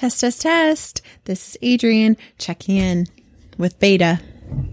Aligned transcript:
Test, 0.00 0.22
test, 0.22 0.40
test. 0.40 1.02
This 1.24 1.50
is 1.50 1.58
Adrian 1.60 2.16
checking 2.38 2.78
in 2.78 3.06
with 3.58 3.78
Beta. 3.78 4.18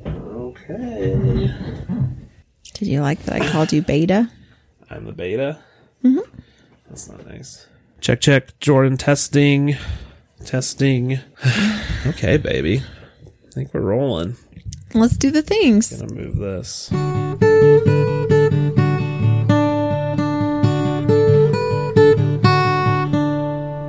Okay. 0.06 1.54
Did 2.74 2.88
you 2.88 3.02
like 3.02 3.22
that 3.24 3.42
I 3.42 3.50
called 3.50 3.74
you 3.74 3.82
Beta? 3.82 4.32
I'm 4.90 5.04
the 5.04 5.12
beta. 5.12 5.60
Mm-hmm. 6.02 6.40
That's 6.88 7.10
not 7.10 7.28
nice. 7.28 7.68
Check, 8.00 8.22
check. 8.22 8.58
Jordan 8.62 8.96
testing. 8.96 9.76
Testing. 10.46 11.20
okay, 12.06 12.38
baby. 12.38 12.82
I 13.26 13.52
think 13.52 13.74
we're 13.74 13.82
rolling. 13.82 14.38
Let's 14.94 15.18
do 15.18 15.30
the 15.30 15.42
things. 15.42 15.90
Gonna 15.90 16.14
move 16.14 16.38
this. 16.38 16.90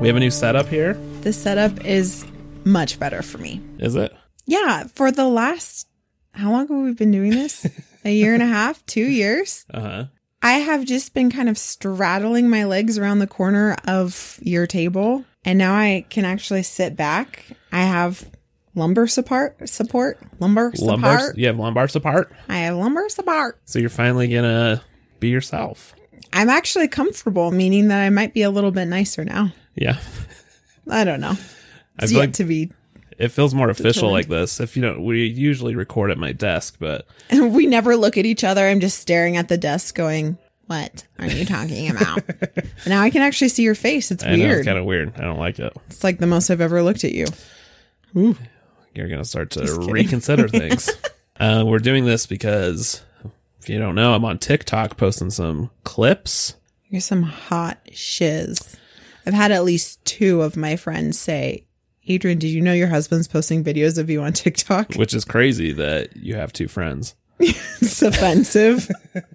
We 0.00 0.08
have 0.08 0.16
a 0.16 0.20
new 0.20 0.32
setup 0.32 0.66
here. 0.66 0.98
The 1.28 1.34
setup 1.34 1.84
is 1.84 2.24
much 2.64 2.98
better 2.98 3.20
for 3.20 3.36
me. 3.36 3.60
Is 3.78 3.96
it? 3.96 4.14
Yeah, 4.46 4.84
for 4.94 5.12
the 5.12 5.28
last, 5.28 5.86
how 6.32 6.50
long 6.50 6.66
have 6.68 6.70
we 6.78 6.94
been 6.94 7.10
doing 7.10 7.32
this? 7.32 7.66
a 8.06 8.10
year 8.10 8.32
and 8.32 8.42
a 8.42 8.46
half, 8.46 8.82
two 8.86 9.04
years? 9.04 9.66
Uh 9.70 9.80
huh. 9.80 10.04
I 10.40 10.52
have 10.52 10.86
just 10.86 11.12
been 11.12 11.30
kind 11.30 11.50
of 11.50 11.58
straddling 11.58 12.48
my 12.48 12.64
legs 12.64 12.96
around 12.96 13.18
the 13.18 13.26
corner 13.26 13.76
of 13.86 14.38
your 14.40 14.66
table, 14.66 15.26
and 15.44 15.58
now 15.58 15.74
I 15.74 16.06
can 16.08 16.24
actually 16.24 16.62
sit 16.62 16.96
back. 16.96 17.44
I 17.72 17.82
have 17.82 18.30
lumbar 18.74 19.06
support, 19.06 19.68
support, 19.68 20.18
lumbar 20.40 20.72
Lumbar. 20.78 21.18
support. 21.18 21.36
You 21.36 21.48
have 21.48 21.58
lumbar 21.58 21.88
support. 21.88 22.32
I 22.48 22.56
have 22.60 22.74
lumbar 22.76 23.10
support. 23.10 23.60
So 23.66 23.78
you're 23.78 23.90
finally 23.90 24.28
gonna 24.28 24.80
be 25.20 25.28
yourself. 25.28 25.94
I'm 26.32 26.48
actually 26.48 26.88
comfortable, 26.88 27.50
meaning 27.50 27.88
that 27.88 28.00
I 28.02 28.08
might 28.08 28.32
be 28.32 28.40
a 28.40 28.50
little 28.50 28.70
bit 28.70 28.86
nicer 28.86 29.26
now. 29.26 29.52
Yeah. 29.74 29.98
I 30.88 31.04
don't 31.04 31.20
know. 31.20 31.34
It's 32.00 32.12
yet 32.12 32.18
like 32.18 32.32
to 32.34 32.44
be. 32.44 32.70
it 33.18 33.28
feels 33.28 33.54
more 33.54 33.68
official 33.70 34.08
Determined. 34.10 34.12
like 34.12 34.28
this. 34.28 34.60
If 34.60 34.76
you 34.76 34.82
don't, 34.82 35.04
we 35.04 35.26
usually 35.26 35.74
record 35.74 36.10
at 36.10 36.18
my 36.18 36.32
desk, 36.32 36.76
but 36.78 37.06
We 37.30 37.66
never 37.66 37.96
look 37.96 38.16
at 38.16 38.24
each 38.26 38.44
other. 38.44 38.66
I'm 38.66 38.80
just 38.80 38.98
staring 39.00 39.36
at 39.36 39.48
the 39.48 39.56
desk, 39.58 39.94
going, 39.96 40.38
"What 40.66 41.04
are 41.18 41.26
you 41.26 41.44
talking 41.44 41.90
about?" 41.90 42.22
And 42.28 42.70
now 42.86 43.02
I 43.02 43.10
can 43.10 43.22
actually 43.22 43.48
see 43.48 43.62
your 43.64 43.74
face. 43.74 44.10
It's 44.10 44.22
I 44.24 44.36
know 44.36 44.44
weird. 44.44 44.58
it's 44.58 44.66
kind 44.66 44.78
of 44.78 44.84
weird. 44.84 45.12
I 45.16 45.22
don't 45.22 45.38
like 45.38 45.58
it. 45.58 45.76
it's 45.88 46.04
like 46.04 46.18
the 46.18 46.26
most 46.26 46.50
I've 46.50 46.60
ever 46.60 46.82
looked 46.82 47.04
at 47.04 47.12
you. 47.12 47.26
You're 48.14 49.08
gonna 49.08 49.24
start 49.24 49.50
to 49.52 49.86
reconsider 49.90 50.48
things. 50.48 50.90
uh, 51.38 51.64
we're 51.66 51.78
doing 51.78 52.04
this 52.04 52.26
because 52.26 53.02
if 53.60 53.68
you 53.68 53.78
don't 53.78 53.94
know, 53.94 54.14
I'm 54.14 54.24
on 54.24 54.38
TikTok 54.38 54.96
posting 54.96 55.30
some 55.30 55.70
clips. 55.84 56.54
You're 56.88 57.00
some 57.00 57.22
hot 57.22 57.78
shiz. 57.92 58.76
I've 59.28 59.34
had 59.34 59.52
at 59.52 59.62
least 59.62 60.02
two 60.06 60.40
of 60.40 60.56
my 60.56 60.76
friends 60.76 61.18
say, 61.18 61.66
Adrian, 62.06 62.38
did 62.38 62.48
you 62.48 62.62
know 62.62 62.72
your 62.72 62.88
husband's 62.88 63.28
posting 63.28 63.62
videos 63.62 63.98
of 63.98 64.08
you 64.08 64.22
on 64.22 64.32
TikTok? 64.32 64.94
which 64.94 65.12
is 65.12 65.26
crazy 65.26 65.70
that 65.74 66.16
you 66.16 66.34
have 66.34 66.50
two 66.52 66.66
friends. 66.66 67.14
It's 67.40 68.02
offensive. 68.02 68.88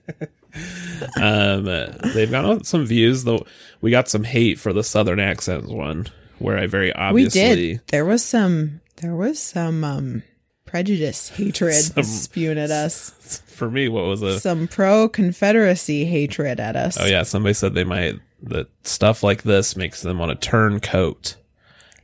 Um, 1.19 1.66
they've 2.14 2.30
got 2.30 2.67
some 2.67 2.86
views, 2.86 3.23
though. 3.23 3.44
We 3.81 3.89
got 3.89 4.08
some 4.08 4.23
hate 4.23 4.59
for 4.59 4.71
the 4.71 4.83
Southern 4.83 5.19
accents 5.19 5.67
one, 5.67 6.05
where 6.38 6.59
I 6.59 6.67
very 6.67 6.94
obviously 6.94 7.41
we 7.41 7.55
did. 7.55 7.81
There 7.88 8.05
was 8.05 8.23
some 8.23 8.81
there 8.97 9.16
was 9.16 9.39
some 9.39 9.83
um 9.83 10.21
prejudice, 10.66 11.30
hatred 11.30 11.73
Some- 11.73 12.03
spewing 12.03 12.59
at 12.59 12.69
us. 12.69 13.41
for 13.47 13.69
me, 13.71 13.88
what 13.89 14.05
was 14.05 14.21
it? 14.21 14.41
Some 14.41 14.67
pro 14.67 15.09
Confederacy 15.09 16.05
hatred 16.05 16.59
at 16.59 16.75
us. 16.75 16.99
oh 16.99 17.05
yeah, 17.05 17.23
somebody 17.23 17.53
said 17.53 17.73
they 17.73 17.83
might 17.83 18.19
that 18.44 18.67
stuff 18.83 19.23
like 19.23 19.44
this 19.44 19.75
makes 19.75 20.02
them 20.02 20.19
want 20.19 20.39
to 20.39 20.47
turn 20.47 20.80
coat, 20.80 21.36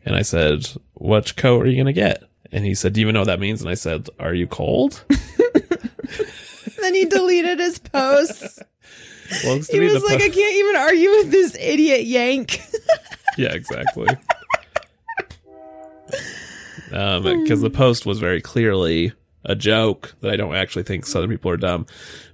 and 0.06 0.16
I 0.16 0.22
said, 0.22 0.68
"Which 0.96 1.36
coat 1.36 1.66
are 1.66 1.70
you 1.70 1.78
gonna 1.78 1.94
get?" 1.94 2.24
And 2.52 2.66
he 2.66 2.74
said, 2.74 2.94
"Do 2.94 3.02
you 3.02 3.06
even 3.06 3.14
know 3.14 3.22
what 3.22 3.28
that 3.28 3.40
means?" 3.40 3.62
And 3.62 3.70
I 3.70 3.76
said, 3.76 4.08
"Are 4.20 4.34
you 4.34 4.48
cold?" 4.48 5.04
Then 6.82 6.96
he 6.96 7.06
deleted 7.06 7.60
his 7.60 7.80
posts. 7.80 8.60
He 9.32 9.80
was 9.80 10.04
like, 10.04 10.18
po- 10.18 10.26
I 10.26 10.30
can't 10.30 10.56
even 10.56 10.76
argue 10.76 11.10
with 11.12 11.30
this 11.30 11.56
idiot 11.60 12.04
yank. 12.06 12.60
yeah, 13.38 13.54
exactly. 13.54 14.08
um, 16.92 17.22
because 17.22 17.62
the 17.62 17.70
post 17.70 18.08
was 18.08 18.18
very 18.18 18.42
clearly 18.42 19.14
a 19.46 19.54
joke 19.54 20.16
that 20.22 20.32
I 20.32 20.36
don't 20.36 20.56
actually 20.56 20.82
think 20.82 21.06
Southern 21.06 21.30
people 21.30 21.52
are 21.52 21.58
dumb, 21.58 21.86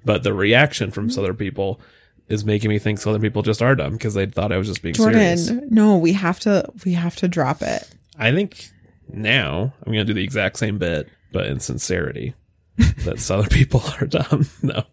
but 0.06 0.24
the 0.24 0.34
reaction 0.34 0.90
from 0.90 1.10
Southern 1.10 1.36
people 1.36 1.82
is 2.28 2.46
making 2.46 2.70
me 2.70 2.80
think 2.80 3.00
Southern 3.00 3.22
people 3.22 3.42
just 3.42 3.62
are 3.62 3.76
dumb 3.76 3.94
because 3.94 4.14
they 4.14 4.26
thought 4.26 4.52
I 4.52 4.58
was 4.58 4.68
just 4.68 4.82
being 4.82 4.96
serious. 4.96 5.48
Jordan, 5.48 5.68
no, 5.72 5.98
we 5.98 6.14
have 6.14 6.40
to 6.42 6.70
we 6.84 6.94
have 6.94 7.16
to 7.18 7.28
drop 7.28 7.62
it. 7.62 7.88
I 8.18 8.32
think 8.32 8.70
now 9.10 9.74
I'm 9.86 9.94
going 9.94 10.06
to 10.06 10.14
do 10.14 10.14
the 10.14 10.24
exact 10.24 10.58
same 10.58 10.78
bit, 10.78 11.10
but 11.32 11.48
in 11.48 11.60
sincerity, 11.60 12.34
that 12.78 13.20
Southern 13.20 13.50
people 13.50 13.84
are 14.00 14.08
dumb. 14.08 14.48
No. 14.62 14.84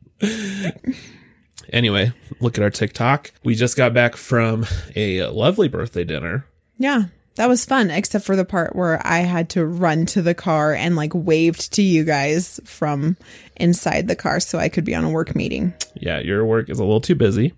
Anyway, 1.72 2.12
look 2.41 2.59
at 2.59 2.62
our 2.62 2.70
TikTok. 2.70 3.32
We 3.44 3.54
just 3.54 3.76
got 3.76 3.94
back 3.94 4.14
from 4.16 4.66
a 4.94 5.25
lovely 5.26 5.69
birthday 5.69 6.04
dinner. 6.04 6.44
Yeah, 6.78 7.04
that 7.37 7.49
was 7.49 7.64
fun, 7.64 7.91
except 7.91 8.25
for 8.25 8.37
the 8.37 8.44
part 8.44 8.76
where 8.76 9.04
I 9.06 9.20
had 9.20 9.49
to 9.50 9.64
run 9.64 10.04
to 10.06 10.22
the 10.22 10.34
car 10.34 10.75
and 10.75 10.97
like 10.97 11.12
waved 11.14 11.72
to 11.75 11.82
you 11.82 12.04
guys 12.04 12.60
from 12.64 13.16
inside 13.57 14.09
the 14.09 14.17
car 14.17 14.41
so 14.41 14.59
I 14.59 14.69
could 14.69 14.85
be 14.85 14.95
on 14.95 15.05
a 15.05 15.11
work 15.11 15.35
meeting. 15.35 15.75
Yeah, 15.95 16.21
your 16.21 16.45
work 16.45 16.71
is 16.71 16.79
a 16.79 16.85
little 16.85 17.01
too 17.01 17.15
busy. 17.15 17.55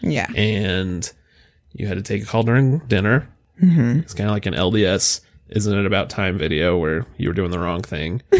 Yeah. 0.00 0.28
and 0.36 1.10
you 1.72 1.88
had 1.88 1.96
to 1.96 2.02
take 2.02 2.22
a 2.22 2.26
call 2.26 2.44
during 2.44 2.78
dinner. 2.80 3.28
Mm-hmm. 3.60 4.00
It's 4.00 4.14
kind 4.14 4.28
of 4.30 4.34
like 4.34 4.46
an 4.46 4.54
LDS, 4.54 5.20
isn't 5.48 5.78
it 5.78 5.86
about 5.86 6.10
time 6.10 6.38
video 6.38 6.76
where 6.78 7.04
you 7.16 7.28
were 7.28 7.34
doing 7.34 7.50
the 7.50 7.58
wrong 7.58 7.82
thing, 7.82 8.22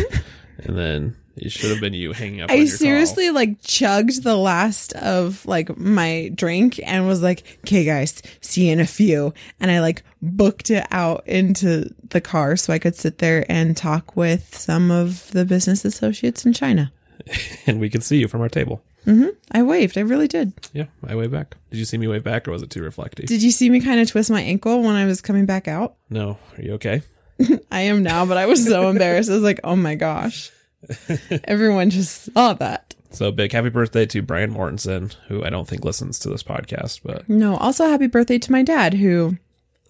and 0.59 0.79
then 0.79 1.17
it 1.41 1.51
should 1.53 1.71
have 1.71 1.81
been 1.81 1.95
you 1.95 2.13
hanging 2.13 2.43
up. 2.43 2.51
I 2.51 2.65
seriously 2.67 3.31
like 3.31 3.63
chugged 3.63 4.23
the 4.23 4.37
last 4.37 4.93
of 4.95 5.45
like 5.47 5.77
my 5.77 6.31
drink 6.35 6.81
and 6.85 7.07
was 7.07 7.23
like, 7.23 7.59
"Okay, 7.61 7.85
guys, 7.85 8.23
see 8.41 8.67
you 8.67 8.73
in 8.73 8.81
a 8.81 8.87
few." 8.87 9.33
And 9.61 9.71
I 9.71 9.81
like 9.81 10.03
booked 10.23 10.71
it 10.71 10.87
out 10.91 11.27
into 11.27 11.93
the 12.11 12.21
car 12.21 12.57
so 12.57 12.73
I 12.73 12.79
could 12.79 12.97
sit 12.97 13.19
there 13.19 13.45
and 13.49 13.77
talk 13.77 14.17
with 14.17 14.57
some 14.57 14.91
of 14.91 15.31
the 15.33 15.45
business 15.45 15.85
associates 15.85 16.45
in 16.45 16.53
China. 16.53 16.93
and 17.67 17.81
we 17.81 17.91
could 17.91 18.03
see 18.03 18.19
you 18.19 18.29
from 18.29 18.41
our 18.41 18.49
table. 18.49 18.83
Mm-hmm. 19.07 19.29
I 19.53 19.63
waved. 19.63 19.97
I 19.97 20.03
really 20.03 20.29
did. 20.29 20.53
Yeah, 20.73 20.87
I 21.07 21.15
waved 21.15 21.33
back. 21.33 21.57
Did 21.71 21.79
you 21.79 21.85
see 21.87 21.97
me 21.97 22.09
wave 22.09 22.25
back, 22.25 22.47
or 22.47 22.51
was 22.51 22.63
it 22.63 22.71
too 22.71 22.83
reflective? 22.83 23.27
Did 23.27 23.43
you 23.43 23.51
see 23.51 23.71
me 23.71 23.81
kind 23.81 24.01
of 24.01 24.09
twist 24.09 24.31
my 24.31 24.43
ankle 24.43 24.83
when 24.83 24.97
I 24.97 25.07
was 25.07 25.21
coming 25.21 25.47
back 25.47 25.67
out? 25.69 25.95
no, 26.11 26.39
are 26.57 26.63
you 26.63 26.73
okay? 26.75 27.03
I 27.71 27.83
am 27.83 28.03
now, 28.03 28.27
but 28.27 28.37
I 28.37 28.47
was 28.47 28.65
so 28.65 28.89
embarrassed. 28.91 29.31
I 29.31 29.35
was 29.35 29.43
like, 29.43 29.61
"Oh 29.65 29.77
my 29.77 29.95
gosh." 29.95 30.51
Everyone 31.45 31.91
just 31.91 32.33
saw 32.33 32.55
that. 32.55 32.95
So 33.11 33.33
big 33.33 33.53
happy 33.53 33.71
birthday 33.71 34.05
to 34.07 34.23
Brian 34.23 34.53
Mortensen, 34.53 35.15
who 35.29 35.45
I 35.45 35.51
don't 35.51 35.67
think 35.67 35.85
listens 35.85 36.19
to 36.21 36.29
this 36.29 36.43
podcast, 36.43 37.01
but 37.03 37.29
No, 37.29 37.57
also 37.57 37.87
happy 37.89 38.07
birthday 38.07 38.39
to 38.39 38.53
my 38.53 38.63
dad 38.63 38.95
who 38.95 39.39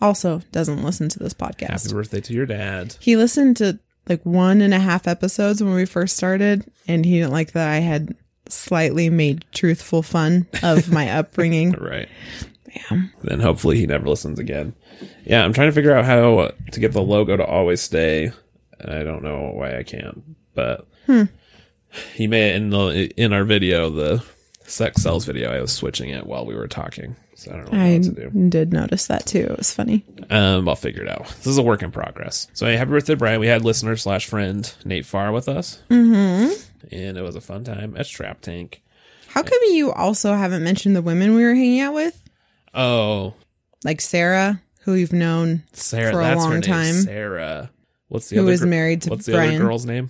also 0.00 0.42
doesn't 0.52 0.84
listen 0.84 1.08
to 1.10 1.18
this 1.18 1.34
podcast. 1.34 1.68
happy 1.68 1.92
birthday 1.92 2.20
to 2.20 2.32
your 2.32 2.46
dad. 2.46 2.96
He 3.00 3.16
listened 3.16 3.56
to 3.58 3.78
like 4.08 4.24
one 4.24 4.60
and 4.60 4.72
a 4.72 4.78
half 4.78 5.06
episodes 5.08 5.62
when 5.62 5.74
we 5.74 5.84
first 5.84 6.16
started, 6.16 6.64
and 6.86 7.04
he 7.04 7.18
didn't 7.18 7.32
like 7.32 7.52
that 7.52 7.68
I 7.68 7.78
had 7.80 8.14
slightly 8.48 9.10
made 9.10 9.44
truthful 9.52 10.02
fun 10.02 10.46
of 10.62 10.90
my 10.90 11.10
upbringing. 11.18 11.72
Right. 11.72 12.08
Yeah. 12.74 13.02
Then 13.22 13.40
hopefully 13.40 13.78
he 13.78 13.86
never 13.86 14.08
listens 14.08 14.38
again. 14.38 14.74
Yeah, 15.24 15.44
I'm 15.44 15.52
trying 15.52 15.68
to 15.68 15.72
figure 15.74 15.92
out 15.94 16.04
how 16.04 16.52
to 16.72 16.80
get 16.80 16.92
the 16.92 17.02
logo 17.02 17.36
to 17.36 17.44
always 17.44 17.80
stay. 17.80 18.30
And 18.80 18.92
I 18.92 19.02
don't 19.02 19.22
know 19.24 19.50
why 19.54 19.76
I 19.76 19.82
can't, 19.82 20.22
but 20.58 20.86
he 22.14 22.26
may 22.26 22.54
in 22.54 22.70
the 22.70 23.10
in 23.16 23.32
our 23.32 23.44
video 23.44 23.90
the 23.90 24.22
sex 24.64 25.02
sells 25.02 25.24
video. 25.24 25.50
I 25.52 25.60
was 25.60 25.72
switching 25.72 26.10
it 26.10 26.26
while 26.26 26.44
we 26.44 26.54
were 26.54 26.68
talking, 26.68 27.16
so 27.34 27.52
I 27.52 27.56
don't 27.56 27.72
know 27.72 27.78
I 27.80 27.92
what 27.94 28.02
to 28.02 28.30
do. 28.30 28.48
did 28.48 28.72
notice 28.72 29.06
that 29.06 29.24
too. 29.26 29.46
It 29.50 29.56
was 29.58 29.72
funny. 29.72 30.04
Um, 30.30 30.68
I'll 30.68 30.76
figure 30.76 31.02
it 31.02 31.08
out. 31.08 31.26
This 31.38 31.46
is 31.46 31.58
a 31.58 31.62
work 31.62 31.82
in 31.82 31.90
progress. 31.90 32.48
So 32.54 32.66
hey, 32.66 32.76
happy 32.76 32.90
birthday, 32.90 33.14
Brian. 33.14 33.40
We 33.40 33.46
had 33.46 33.64
listener 33.64 33.96
slash 33.96 34.26
friend 34.26 34.72
Nate 34.84 35.06
Farr 35.06 35.32
with 35.32 35.48
us, 35.48 35.80
mm-hmm. 35.88 36.52
and 36.92 37.16
it 37.16 37.22
was 37.22 37.36
a 37.36 37.40
fun 37.40 37.64
time 37.64 37.96
at 37.96 38.06
Strap 38.06 38.40
Tank. 38.40 38.82
How 39.28 39.42
come 39.42 39.58
you 39.70 39.92
also 39.92 40.34
haven't 40.34 40.64
mentioned 40.64 40.96
the 40.96 41.02
women 41.02 41.34
we 41.34 41.44
were 41.44 41.54
hanging 41.54 41.80
out 41.80 41.94
with? 41.94 42.20
Oh, 42.74 43.34
Like 43.84 44.00
Sarah, 44.00 44.60
who 44.80 44.94
you've 44.94 45.12
known 45.12 45.62
Sarah, 45.72 46.12
For 46.12 46.20
a 46.20 46.34
long 46.36 46.60
time. 46.60 46.94
Sarah. 46.94 47.70
What's 48.08 48.28
the 48.30 48.36
Who 48.36 48.42
other 48.42 48.52
is 48.52 48.60
gir- 48.60 48.66
married 48.66 49.02
to 49.02 49.10
What's 49.10 49.26
the 49.26 49.32
Brian. 49.32 49.54
other 49.56 49.64
girl's 49.64 49.84
name? 49.86 50.08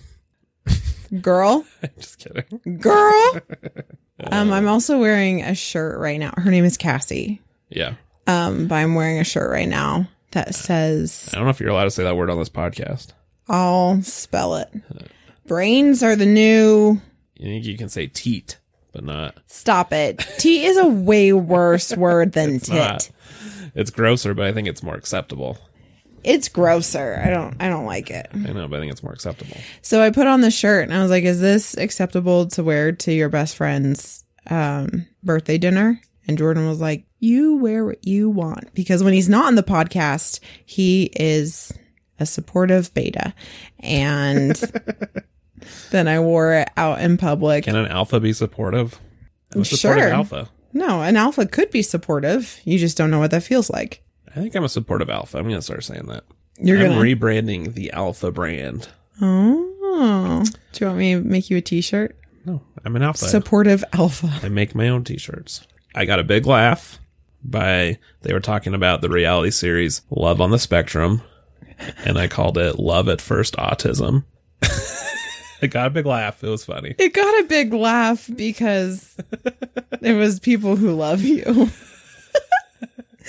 Girl. 1.21 1.65
Just 1.99 2.19
kidding. 2.19 2.79
Girl. 2.79 3.41
um, 4.31 4.53
I'm 4.53 4.69
also 4.69 4.99
wearing 4.99 5.43
a 5.43 5.55
shirt 5.55 5.99
right 5.99 6.19
now. 6.19 6.33
Her 6.37 6.51
name 6.51 6.65
is 6.65 6.77
Cassie. 6.77 7.41
Yeah. 7.69 7.95
Um, 8.27 8.67
but 8.69 8.77
I'm 8.77 8.95
wearing 8.95 9.19
a 9.19 9.25
shirt 9.25 9.51
right 9.51 9.69
now 9.69 10.09
that 10.33 10.55
says 10.55 11.31
I 11.33 11.37
don't 11.37 11.45
know 11.45 11.51
if 11.51 11.61
you're 11.61 11.71
allowed 11.71 11.85
to 11.85 11.91
say 11.91 12.05
that 12.05 12.17
word 12.17 12.31
on 12.31 12.39
this 12.39 12.51
podcast. 12.51 13.13
I'll 13.49 14.03
spell 14.03 14.57
it. 14.57 14.69
Brains 15.47 16.03
are 16.03 16.15
the 16.17 16.27
new 16.27 17.01
You 17.37 17.47
think 17.47 17.65
you 17.65 17.79
can 17.79 17.89
say 17.89 18.07
teat, 18.07 18.59
but 18.93 19.05
not. 19.05 19.39
stop 19.47 19.93
it. 19.93 20.19
T 20.39 20.65
is 20.67 20.77
a 20.77 20.87
way 20.87 21.33
worse 21.33 21.91
word 21.97 22.33
than 22.33 22.61
tit. 22.61 22.75
not. 22.75 23.11
It's 23.75 23.91
grosser, 23.91 24.35
but 24.35 24.45
I 24.47 24.53
think 24.53 24.69
it's 24.69 24.83
more 24.83 24.95
acceptable. 24.95 25.57
It's 26.29 26.49
grosser. 26.49 27.21
I 27.25 27.31
don't 27.31 27.57
I 27.61 27.69
don't 27.69 27.87
like 27.87 28.11
it. 28.11 28.29
I 28.33 28.39
know, 28.39 28.69
but 28.69 28.77
I 28.77 28.81
think 28.81 28.93
it's 28.93 29.03
more 29.03 29.13
acceptable. 29.13 29.57
So 29.83 30.03
I 30.03 30.11
put 30.11 30.27
on 30.27 30.43
the 30.43 30.51
shirt 30.51 30.85
and 30.85 30.95
I 30.97 31.01
was 31.03 31.11
like, 31.11 31.25
is 31.25 31.41
this 31.41 31.77
acceptable 31.77 32.47
to 32.49 32.63
wear 32.63 32.93
to 32.93 33.13
your 33.13 33.29
best 33.31 33.57
friend's 33.57 34.25
um, 34.49 35.07
birthday 35.23 35.59
dinner? 35.59 36.01
And 36.27 36.37
Jordan 36.37 36.69
was 36.69 36.81
like, 36.81 37.07
you 37.19 37.57
wear 37.57 37.85
what 37.87 38.07
you 38.07 38.29
want. 38.29 38.75
Because 38.75 39.03
when 39.03 39.15
he's 39.15 39.29
not 39.31 39.47
on 39.47 39.55
the 39.55 39.63
podcast, 39.63 40.41
he 40.67 41.05
is 41.17 41.73
a 42.21 42.27
supportive 42.27 42.93
beta. 42.93 43.33
And 43.81 44.55
then 45.91 46.09
I 46.09 46.21
wore 46.21 46.53
it 46.55 46.69
out 46.77 47.01
in 47.01 47.17
public. 47.17 47.65
Can 47.65 47.77
an 47.77 47.87
alpha 47.87 48.21
be 48.21 48.33
supportive? 48.33 49.01
I'm 49.55 49.63
a 49.63 49.65
supportive 49.65 50.03
Sure. 50.05 50.13
alpha. 50.13 50.49
No, 50.75 51.01
an 51.01 51.17
alpha 51.17 51.47
could 51.47 51.71
be 51.71 51.81
supportive. 51.83 52.61
You 52.65 52.79
just 52.79 52.97
don't 52.99 53.11
know 53.11 53.19
what 53.19 53.31
that 53.31 53.43
feels 53.43 53.71
like. 53.71 54.03
I 54.39 54.43
think 54.43 54.55
I'm 54.55 54.65
a 54.65 54.69
supportive 54.69 55.11
alpha. 55.11 55.39
I'm 55.39 55.45
gonna 55.45 55.61
start 55.63 55.83
saying 55.85 56.07
that. 56.07 56.25
You're 56.61 56.79
I'm 56.79 56.91
gonna. 56.91 57.01
rebranding 57.01 57.75
the 57.75 57.91
alpha 57.93 58.31
brand. 58.31 58.89
oh, 59.21 60.45
do 60.73 60.85
you 60.85 60.87
want 60.87 60.99
me 60.99 61.15
to 61.15 61.21
make 61.21 61.51
you 61.51 61.57
a 61.57 61.61
T-shirt? 61.61 62.17
No, 62.45 62.63
I'm 62.85 62.95
an 62.97 63.03
alpha. 63.03 63.27
Supportive 63.27 63.85
alpha. 63.93 64.33
I 64.43 64.49
make 64.49 64.75
my 64.75 64.89
own 64.89 65.05
t-shirts. 65.05 65.67
I 65.95 66.05
got 66.05 66.21
a 66.21 66.25
big 66.25 66.47
laugh 66.47 66.99
by 67.45 67.99
they 68.23 68.33
were 68.33 68.41
talking 68.41 68.75
about 68.75 69.01
the 69.01 69.09
reality 69.09 69.51
series 69.51 70.03
Love 70.11 70.41
on 70.41 70.51
the 70.51 70.59
Spectrum, 70.59 71.21
and 72.05 72.17
I 72.19 72.29
called 72.29 72.57
it 72.57 72.79
Love 72.79 73.09
at 73.09 73.21
First 73.21 73.57
Autism. 73.57 74.25
it 75.61 75.69
got 75.69 75.89
a 75.89 75.91
big 75.91 76.07
laugh. 76.07 76.43
It 76.43 76.49
was 76.49 76.65
funny. 76.65 76.95
It 76.99 77.13
got 77.13 77.41
a 77.41 77.49
big 77.49 77.73
laugh 77.73 78.31
because 78.35 79.17
it 80.01 80.15
was 80.15 80.41
people 80.41 80.77
who 80.77 80.95
love 80.95 81.23
you. 81.23 81.71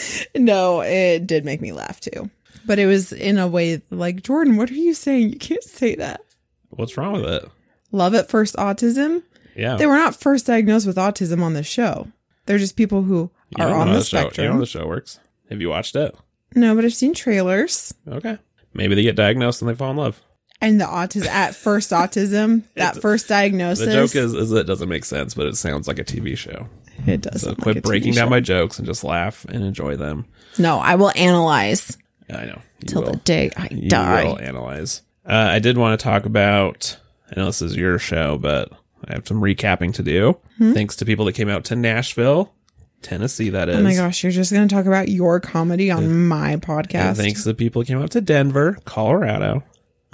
no, 0.35 0.81
it 0.81 1.27
did 1.27 1.45
make 1.45 1.61
me 1.61 1.71
laugh 1.71 1.99
too. 1.99 2.29
But 2.65 2.79
it 2.79 2.85
was 2.85 3.11
in 3.11 3.37
a 3.37 3.47
way 3.47 3.81
like, 3.89 4.21
Jordan, 4.23 4.57
what 4.57 4.69
are 4.69 4.75
you 4.75 4.93
saying? 4.93 5.29
You 5.29 5.37
can't 5.39 5.63
say 5.63 5.95
that. 5.95 6.21
What's 6.69 6.97
wrong 6.97 7.13
with 7.13 7.25
it? 7.25 7.45
Love 7.91 8.13
at 8.13 8.29
first 8.29 8.55
autism. 8.55 9.23
Yeah, 9.55 9.75
They 9.75 9.87
were 9.87 9.95
not 9.95 10.15
first 10.15 10.45
diagnosed 10.45 10.85
with 10.87 10.95
autism 10.97 11.41
on 11.41 11.53
the 11.53 11.63
show. 11.63 12.07
They're 12.45 12.57
just 12.59 12.75
people 12.75 13.01
who 13.03 13.31
You 13.57 13.63
are 13.63 13.73
on 13.73 13.87
the 13.87 13.93
how 13.95 13.99
show, 14.01 14.17
you 14.19 14.23
spectrum. 14.25 14.53
know 14.53 14.59
the 14.59 14.65
show 14.65 14.87
works. 14.87 15.19
Have 15.49 15.61
you 15.61 15.69
watched 15.69 15.95
it? 15.95 16.15
no, 16.55 16.75
but 16.75 16.85
I've 16.85 16.93
seen 16.93 17.13
trailers. 17.13 17.93
Okay, 18.07 18.37
maybe 18.73 18.95
they 18.95 19.03
get 19.03 19.15
diagnosed 19.15 19.61
and 19.61 19.69
they 19.69 19.75
fall 19.75 19.91
in 19.91 19.97
love. 19.97 20.21
And 20.61 20.79
the 20.79 20.85
autism 20.85 21.27
at 21.27 21.55
first 21.55 21.91
autism, 21.91 22.63
that 22.75 23.01
first 23.01 23.27
diagnosis. 23.27 23.85
The 23.85 23.93
joke 23.93 24.15
is, 24.15 24.33
is 24.33 24.51
it 24.51 24.65
doesn't 24.67 24.89
make 24.89 25.05
sense, 25.05 25.33
but 25.33 25.47
it 25.47 25.57
sounds 25.57 25.87
like 25.87 25.99
a 25.99 26.03
TV 26.03 26.37
show. 26.37 26.67
It 27.07 27.21
does. 27.21 27.41
So 27.41 27.55
quit 27.55 27.77
like 27.77 27.83
breaking 27.83 28.13
down 28.13 28.29
my 28.29 28.39
jokes 28.39 28.77
and 28.79 28.85
just 28.85 29.03
laugh 29.03 29.45
and 29.45 29.63
enjoy 29.63 29.95
them. 29.95 30.25
No, 30.57 30.77
I 30.79 30.95
will 30.95 31.11
analyze 31.15 31.97
I 32.29 32.45
know. 32.45 32.61
Till 32.85 33.01
the 33.03 33.17
day 33.17 33.49
I 33.57 33.67
You 33.71 33.89
die. 33.89 34.23
will 34.25 34.39
analyze. 34.39 35.01
Uh, 35.25 35.33
I 35.51 35.59
did 35.59 35.77
want 35.77 35.99
to 35.99 36.03
talk 36.03 36.25
about. 36.25 36.97
I 37.31 37.39
know 37.39 37.45
this 37.47 37.61
is 37.61 37.75
your 37.75 37.99
show, 37.99 38.37
but 38.37 38.71
I 39.07 39.13
have 39.13 39.27
some 39.27 39.41
recapping 39.41 39.93
to 39.95 40.03
do. 40.03 40.37
Thanks 40.59 40.95
to 40.97 41.05
people 41.05 41.25
that 41.25 41.33
came 41.33 41.49
out 41.49 41.65
to 41.65 41.75
Nashville, 41.75 42.53
Tennessee. 43.01 43.49
That 43.49 43.69
is. 43.69 43.75
Hmm? 43.75 43.81
Oh 43.81 43.83
my 43.83 43.95
gosh, 43.95 44.23
you're 44.23 44.31
just 44.31 44.51
going 44.51 44.67
to 44.67 44.73
talk 44.75 44.85
about 44.85 45.09
your 45.09 45.39
comedy 45.39 45.89
on 45.91 46.27
my 46.27 46.51
And 46.51 46.61
podcast. 46.61 47.17
thanks 47.17 47.43
to 47.43 47.49
the 47.49 47.53
people 47.55 47.81
that 47.81 47.87
came 47.87 48.01
out 48.01 48.11
to 48.11 48.21
Denver, 48.21 48.77
Colorado, 48.85 49.63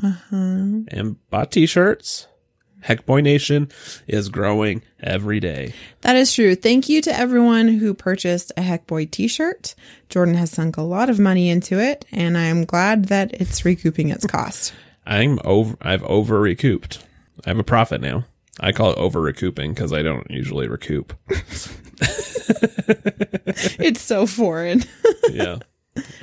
Uh-huh. 0.03 0.35
and 0.35 1.15
bought 1.29 1.51
T-shirts. 1.51 2.27
Heckboy 2.85 3.23
Nation 3.23 3.69
is 4.07 4.29
growing 4.29 4.83
every 4.99 5.39
day. 5.39 5.73
That 6.01 6.15
is 6.15 6.33
true. 6.33 6.55
Thank 6.55 6.87
you 6.87 7.01
to 7.01 7.17
everyone 7.17 7.67
who 7.67 7.93
purchased 7.93 8.51
a 8.55 8.61
Heckboy 8.61 9.09
t 9.11 9.27
shirt. 9.27 9.73
Jordan 10.09 10.35
has 10.35 10.51
sunk 10.51 10.77
a 10.77 10.81
lot 10.83 11.09
of 11.09 11.17
money 11.19 11.49
into 11.49 11.79
it, 11.79 12.05
and 12.11 12.37
I'm 12.37 12.63
glad 12.65 13.05
that 13.05 13.33
it's 13.33 13.65
recouping 13.65 14.09
its 14.09 14.27
cost. 14.27 14.73
I'm 15.05 15.39
over. 15.43 15.75
I've 15.81 16.03
over 16.03 16.39
recouped. 16.39 17.03
I 17.45 17.49
have 17.49 17.59
a 17.59 17.63
profit 17.63 18.01
now. 18.01 18.25
I 18.59 18.71
call 18.71 18.91
it 18.91 18.97
over 18.97 19.19
recouping 19.19 19.73
because 19.73 19.91
I 19.91 20.01
don't 20.01 20.29
usually 20.29 20.67
recoup. 20.67 21.13
it's 23.79 24.01
so 24.01 24.25
foreign. 24.25 24.83
yeah. 25.31 25.57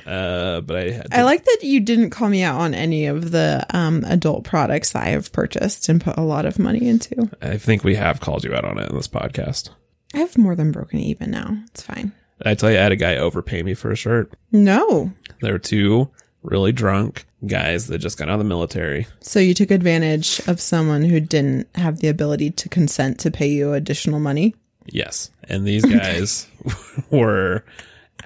Uh, 0.05 0.61
but 0.61 0.75
I 0.75 0.91
had 0.91 1.11
to 1.11 1.17
I 1.17 1.23
like 1.23 1.45
that 1.45 1.59
you 1.63 1.79
didn't 1.79 2.11
call 2.11 2.29
me 2.29 2.43
out 2.43 2.59
on 2.59 2.73
any 2.73 3.05
of 3.05 3.31
the 3.31 3.65
um, 3.71 4.03
adult 4.05 4.43
products 4.43 4.91
that 4.91 5.03
I 5.03 5.09
have 5.09 5.31
purchased 5.31 5.89
and 5.89 6.01
put 6.01 6.17
a 6.17 6.21
lot 6.21 6.45
of 6.45 6.59
money 6.59 6.87
into. 6.87 7.29
I 7.41 7.57
think 7.57 7.83
we 7.83 7.95
have 7.95 8.19
called 8.19 8.43
you 8.43 8.53
out 8.53 8.65
on 8.65 8.77
it 8.79 8.89
in 8.89 8.95
this 8.95 9.07
podcast. 9.07 9.69
I 10.13 10.19
have 10.19 10.37
more 10.37 10.55
than 10.55 10.71
broken 10.71 10.99
even 10.99 11.31
now. 11.31 11.57
It's 11.67 11.81
fine. 11.81 12.11
I 12.45 12.55
tell 12.55 12.69
you 12.71 12.77
I 12.77 12.81
had 12.81 12.91
a 12.91 12.97
guy 12.97 13.17
overpay 13.17 13.63
me 13.63 13.73
for 13.73 13.91
a 13.91 13.95
shirt. 13.95 14.31
No. 14.51 15.11
There 15.41 15.53
were 15.53 15.59
two 15.59 16.09
really 16.43 16.71
drunk 16.71 17.25
guys 17.47 17.87
that 17.87 17.99
just 17.99 18.17
got 18.17 18.29
out 18.29 18.33
of 18.33 18.39
the 18.39 18.45
military. 18.45 19.07
So 19.21 19.39
you 19.39 19.53
took 19.53 19.71
advantage 19.71 20.41
of 20.47 20.61
someone 20.61 21.03
who 21.03 21.19
didn't 21.19 21.67
have 21.75 21.99
the 21.99 22.09
ability 22.09 22.51
to 22.51 22.69
consent 22.69 23.19
to 23.21 23.31
pay 23.31 23.47
you 23.47 23.73
additional 23.73 24.19
money? 24.19 24.55
Yes, 24.85 25.31
and 25.47 25.65
these 25.65 25.85
guys 25.85 26.47
were 27.09 27.63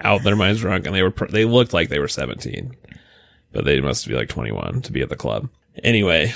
out 0.00 0.22
their 0.22 0.36
minds 0.36 0.60
drunk, 0.60 0.86
and 0.86 0.94
they 0.94 1.02
were 1.02 1.10
pr- 1.10 1.26
they 1.26 1.44
looked 1.44 1.72
like 1.72 1.88
they 1.88 1.98
were 1.98 2.08
seventeen, 2.08 2.76
but 3.52 3.64
they 3.64 3.80
must 3.80 4.06
be 4.06 4.14
like 4.14 4.28
twenty 4.28 4.52
one 4.52 4.82
to 4.82 4.92
be 4.92 5.02
at 5.02 5.08
the 5.08 5.16
club. 5.16 5.48
Anyway, 5.82 6.32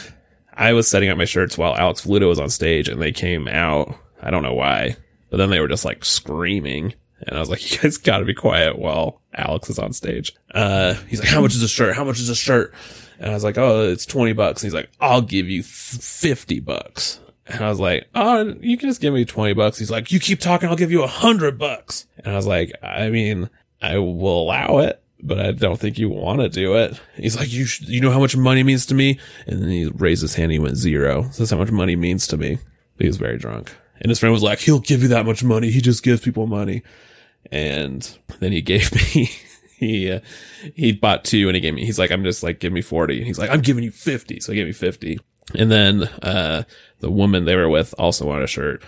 I 0.55 0.73
was 0.73 0.89
setting 0.89 1.09
up 1.09 1.19
my 1.19 1.25
shirts 1.25 1.59
while 1.59 1.77
Alex 1.77 2.05
Fluto 2.05 2.29
was 2.29 2.41
on 2.41 2.51
stage, 2.51 2.89
and 2.89 3.01
they 3.01 3.13
came 3.13 3.49
out. 3.49 3.95
I 4.21 4.31
don't 4.31 4.43
know 4.43 4.55
why, 4.55 4.97
but 5.31 5.37
then 5.39 5.51
they 5.51 5.61
were 5.61 5.69
just 5.69 5.85
like 5.85 6.05
screaming. 6.05 6.95
And 7.27 7.37
I 7.37 7.41
was 7.41 7.51
like, 7.51 7.71
you 7.73 7.79
guys 7.79 7.99
gotta 7.99 8.25
be 8.25 8.35
quiet 8.35 8.79
while 8.79 9.21
Alex 9.35 9.71
is 9.71 9.79
on 9.79 9.93
stage. 9.93 10.35
Uh, 10.55 10.95
he's 11.09 11.21
like, 11.21 11.29
how 11.29 11.41
much 11.41 11.55
is 11.55 11.63
a 11.63 11.69
shirt? 11.69 11.97
How 11.97 12.05
much 12.05 12.19
is 12.19 12.29
a 12.29 12.35
shirt? 12.35 12.75
And 13.19 13.31
I 13.31 13.35
was 13.35 13.45
like, 13.45 13.57
oh, 13.57 13.89
it's 13.89 14.05
20 14.05 14.33
bucks. 14.33 14.63
And 14.63 14.67
he's 14.67 14.75
like, 14.75 14.91
I'll 15.01 15.23
give 15.23 15.49
you 15.49 15.63
50 15.63 16.59
bucks. 16.61 17.21
And 17.47 17.61
I 17.65 17.69
was 17.69 17.81
like, 17.81 18.09
oh, 18.15 18.55
you 18.61 18.77
can 18.77 18.89
just 18.89 19.01
give 19.01 19.13
me 19.13 19.25
20 19.25 19.55
bucks. 19.55 19.79
He's 19.79 19.91
like, 19.91 20.13
you 20.13 20.21
keep 20.21 20.39
talking, 20.41 20.69
I'll 20.69 20.77
give 20.77 20.93
you 20.93 21.03
a 21.03 21.09
hundred 21.09 21.59
bucks. 21.59 22.07
And 22.19 22.33
I 22.33 22.37
was 22.37 22.47
like, 22.47 22.73
I 22.83 23.11
mean, 23.11 23.51
I 23.81 23.99
will 23.99 24.43
allow 24.43 24.79
it, 24.79 25.03
but 25.21 25.41
I 25.41 25.51
don't 25.51 25.79
think 25.79 25.99
you 25.99 26.09
want 26.09 26.41
to 26.41 26.49
do 26.49 26.77
it. 26.77 27.01
He's 27.17 27.37
like, 27.37 27.53
you, 27.53 27.65
sh- 27.65 27.83
you 27.83 28.01
know 28.01 28.13
how 28.13 28.21
much 28.21 28.37
money 28.37 28.63
means 28.63 28.87
to 28.87 28.95
me? 28.95 29.19
And 29.47 29.61
then 29.61 29.69
he 29.71 29.87
raised 29.87 30.23
his 30.23 30.37
hand. 30.37 30.53
He 30.53 30.61
went 30.61 30.77
zero. 30.77 31.23
That's 31.37 31.51
how 31.51 31.59
much 31.59 31.73
money 31.73 31.97
means 31.97 32.29
to 32.29 32.37
me. 32.37 32.59
But 32.97 33.05
he 33.05 33.07
was 33.09 33.17
very 33.17 33.39
drunk. 33.39 33.75
And 34.01 34.09
his 34.09 34.21
friend 34.21 34.33
was 34.33 34.43
like, 34.43 34.61
he'll 34.61 34.81
give 34.81 35.03
you 35.03 35.09
that 35.09 35.27
much 35.27 35.43
money. 35.43 35.71
He 35.71 35.81
just 35.81 36.03
gives 36.05 36.21
people 36.21 36.47
money. 36.47 36.83
And 37.51 38.19
then 38.39 38.53
he 38.53 38.63
gave 38.63 38.93
me, 39.15 39.31
he, 39.77 40.13
uh, 40.13 40.21
he 40.75 40.93
bought 40.93 41.25
two 41.25 41.49
and 41.49 41.57
he 41.57 41.61
gave 41.61 41.75
me, 41.75 41.85
he's 41.85 41.99
like, 41.99 42.13
I'm 42.13 42.23
just 42.23 42.43
like, 42.45 42.61
give 42.61 42.73
me 42.73 42.83
40. 42.83 43.19
And 43.19 43.27
he's 43.27 43.39
like, 43.39 43.51
I'm 43.51 43.61
giving 43.63 43.83
you 43.83 43.91
50. 43.91 44.39
So 44.41 44.53
he 44.53 44.57
gave 44.57 44.67
me 44.67 44.73
50. 44.73 45.19
And 45.59 45.71
then, 45.71 46.05
uh, 46.23 46.65
the 47.01 47.11
woman 47.11 47.45
they 47.45 47.57
were 47.57 47.69
with 47.69 47.95
also 47.99 48.27
wanted 48.27 48.45
a 48.45 48.49
shirt. 48.49 48.83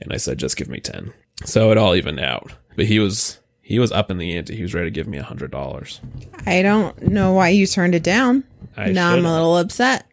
And 0.00 0.12
I 0.12 0.16
said, 0.16 0.38
just 0.38 0.56
give 0.56 0.68
me 0.68 0.78
10. 0.80 1.12
So 1.44 1.70
it 1.72 1.78
all 1.78 1.94
evened 1.94 2.20
out. 2.20 2.52
But 2.76 2.86
he 2.86 2.98
was, 3.00 3.38
he 3.60 3.78
was 3.78 3.90
up 3.92 4.10
in 4.10 4.18
the 4.18 4.36
ante. 4.36 4.54
He 4.56 4.62
was 4.62 4.74
ready 4.74 4.86
to 4.86 4.94
give 4.94 5.08
me 5.08 5.18
a 5.18 5.22
hundred 5.24 5.50
dollars. 5.50 6.00
I 6.46 6.62
don't 6.62 7.00
know 7.08 7.32
why 7.32 7.48
you 7.48 7.66
turned 7.66 7.94
it 7.96 8.02
down. 8.04 8.44
I 8.76 8.92
now 8.92 9.12
I'm 9.12 9.26
a 9.26 9.32
little 9.32 9.58
upset. 9.58 10.06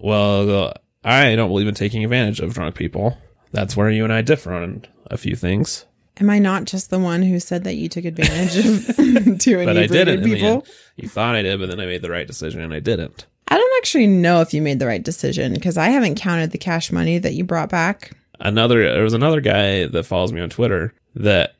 Well, 0.00 0.74
I 1.04 1.36
don't 1.36 1.48
believe 1.48 1.68
in 1.68 1.74
taking 1.74 2.02
advantage 2.04 2.40
of 2.40 2.54
drunk 2.54 2.74
people. 2.74 3.16
That's 3.52 3.76
where 3.76 3.90
you 3.90 4.04
and 4.04 4.12
I 4.12 4.22
differ 4.22 4.52
on 4.52 4.84
a 5.06 5.16
few 5.16 5.36
things. 5.36 5.86
Am 6.20 6.30
I 6.30 6.38
not 6.38 6.64
just 6.64 6.90
the 6.90 6.98
one 6.98 7.22
who 7.22 7.40
said 7.40 7.64
that 7.64 7.74
you 7.74 7.88
took 7.88 8.04
advantage 8.04 8.56
of 8.56 8.86
two 9.40 9.64
But 9.64 9.76
I 9.76 9.86
didn't. 9.86 10.08
inebriated 10.20 10.24
people? 10.24 10.66
You 10.96 11.08
thought 11.08 11.34
I 11.34 11.42
did, 11.42 11.58
but 11.58 11.68
then 11.68 11.80
I 11.80 11.86
made 11.86 12.02
the 12.02 12.10
right 12.10 12.26
decision 12.26 12.60
and 12.60 12.72
I 12.72 12.80
didn't. 12.80 13.26
I 13.48 13.56
don't 13.56 13.76
actually 13.78 14.06
know 14.06 14.40
if 14.40 14.54
you 14.54 14.62
made 14.62 14.78
the 14.78 14.86
right 14.86 15.02
decision 15.02 15.52
because 15.54 15.76
I 15.76 15.88
haven't 15.88 16.14
counted 16.16 16.50
the 16.50 16.58
cash 16.58 16.90
money 16.90 17.18
that 17.18 17.34
you 17.34 17.44
brought 17.44 17.68
back. 17.68 18.12
Another, 18.40 18.82
there 18.92 19.02
was 19.02 19.12
another 19.12 19.40
guy 19.40 19.86
that 19.86 20.04
follows 20.04 20.32
me 20.32 20.40
on 20.40 20.50
Twitter 20.50 20.94
that 21.14 21.54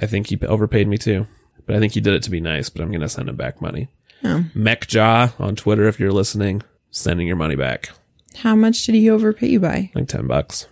I 0.00 0.06
think 0.06 0.28
he 0.28 0.38
overpaid 0.46 0.88
me 0.88 0.98
too. 0.98 1.26
But 1.66 1.76
I 1.76 1.78
think 1.78 1.92
he 1.94 2.00
did 2.00 2.14
it 2.14 2.22
to 2.24 2.30
be 2.30 2.40
nice, 2.40 2.68
but 2.68 2.82
I'm 2.82 2.90
going 2.90 3.00
to 3.00 3.08
send 3.08 3.28
him 3.28 3.36
back 3.36 3.60
money. 3.60 3.88
Oh. 4.24 4.44
Mechjaw 4.54 5.38
on 5.40 5.56
Twitter, 5.56 5.86
if 5.86 5.98
you're 5.98 6.12
listening, 6.12 6.62
sending 6.90 7.26
your 7.26 7.36
money 7.36 7.56
back. 7.56 7.90
How 8.36 8.54
much 8.54 8.84
did 8.84 8.94
he 8.94 9.08
overpay 9.10 9.48
you 9.48 9.60
by? 9.60 9.90
Like 9.94 10.08
10 10.08 10.26
bucks. 10.26 10.66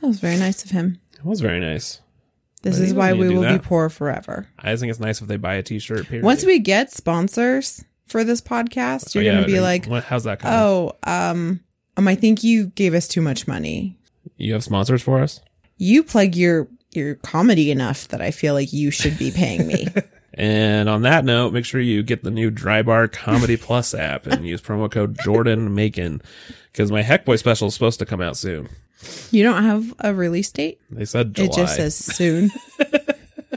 That 0.00 0.06
was 0.06 0.20
very 0.20 0.36
nice 0.36 0.64
of 0.64 0.70
him. 0.70 1.00
It 1.14 1.24
was 1.24 1.40
very 1.40 1.60
nice. 1.60 2.00
This 2.62 2.78
But 2.78 2.84
is 2.84 2.94
why 2.94 3.12
we 3.12 3.28
will 3.28 3.42
do 3.42 3.58
be 3.58 3.64
poor 3.64 3.88
forever. 3.88 4.48
I 4.58 4.74
think 4.76 4.90
it's 4.90 5.00
nice 5.00 5.20
if 5.20 5.28
they 5.28 5.36
buy 5.36 5.54
a 5.54 5.62
t-shirt, 5.62 6.06
period. 6.06 6.24
Once 6.24 6.44
we 6.44 6.58
get 6.58 6.90
sponsors 6.90 7.84
for 8.06 8.24
this 8.24 8.40
podcast, 8.40 9.16
Oh, 9.16 9.20
you're 9.20 9.24
yeah, 9.24 9.32
going 9.38 9.44
to 9.44 9.52
be 9.52 9.60
like, 9.60 9.86
what, 9.86 10.04
how's 10.04 10.24
that 10.24 10.40
coming? 10.40 10.58
oh, 10.58 10.92
um, 11.04 11.60
um, 11.96 12.08
I 12.08 12.14
think 12.14 12.42
you 12.44 12.66
gave 12.68 12.94
us 12.94 13.06
too 13.08 13.20
much 13.22 13.46
money. 13.46 13.96
You 14.36 14.52
have 14.54 14.64
sponsors 14.64 15.02
for 15.02 15.20
us? 15.22 15.40
You 15.76 16.02
plug 16.02 16.34
your 16.34 16.68
your 16.92 17.16
comedy 17.16 17.70
enough 17.70 18.06
that 18.08 18.20
I 18.20 18.30
feel 18.30 18.54
like 18.54 18.72
you 18.72 18.90
should 18.90 19.18
be 19.18 19.30
paying 19.30 19.66
me. 19.66 19.86
And 20.36 20.88
on 20.88 21.02
that 21.02 21.24
note, 21.24 21.52
make 21.52 21.64
sure 21.64 21.80
you 21.80 22.02
get 22.02 22.24
the 22.24 22.30
new 22.32 22.50
Dry 22.50 22.82
Bar 22.82 23.06
Comedy 23.06 23.56
Plus 23.56 23.94
app 23.94 24.26
and 24.26 24.44
use 24.44 24.60
promo 24.60 24.90
code 24.90 25.16
Jordan 25.22 25.76
Makin 25.76 26.20
because 26.72 26.90
my 26.90 27.04
Heckboy 27.04 27.38
special 27.38 27.68
is 27.68 27.74
supposed 27.74 28.00
to 28.00 28.04
come 28.04 28.20
out 28.20 28.36
soon. 28.36 28.68
you 29.30 29.44
don't 29.44 29.62
have 29.62 29.94
a 30.00 30.12
release 30.12 30.50
date? 30.50 30.80
They 30.90 31.04
said 31.04 31.34
July. 31.34 31.46
It 31.46 31.52
just 31.54 31.76
says 31.76 31.94
soon. 31.94 32.50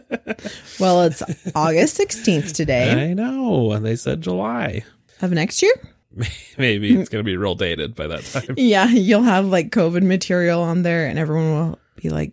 well, 0.79 1.03
it's 1.03 1.23
August 1.55 1.99
16th 1.99 2.53
today 2.53 3.09
I 3.09 3.13
know. 3.13 3.71
And 3.71 3.85
they 3.85 3.95
said 3.95 4.21
July. 4.21 4.83
of 5.21 5.31
next 5.31 5.61
year. 5.61 5.73
Maybe 6.57 6.95
it's 6.95 7.09
going 7.09 7.23
to 7.23 7.27
be 7.27 7.37
real 7.37 7.55
dated 7.55 7.95
by 7.95 8.07
that 8.07 8.23
time. 8.25 8.55
Yeah, 8.57 8.87
you'll 8.87 9.23
have 9.23 9.45
like 9.45 9.69
COVID 9.69 10.03
material 10.03 10.61
on 10.61 10.83
there, 10.83 11.05
and 11.05 11.19
everyone 11.19 11.51
will 11.51 11.79
be 11.95 12.09
like, 12.09 12.31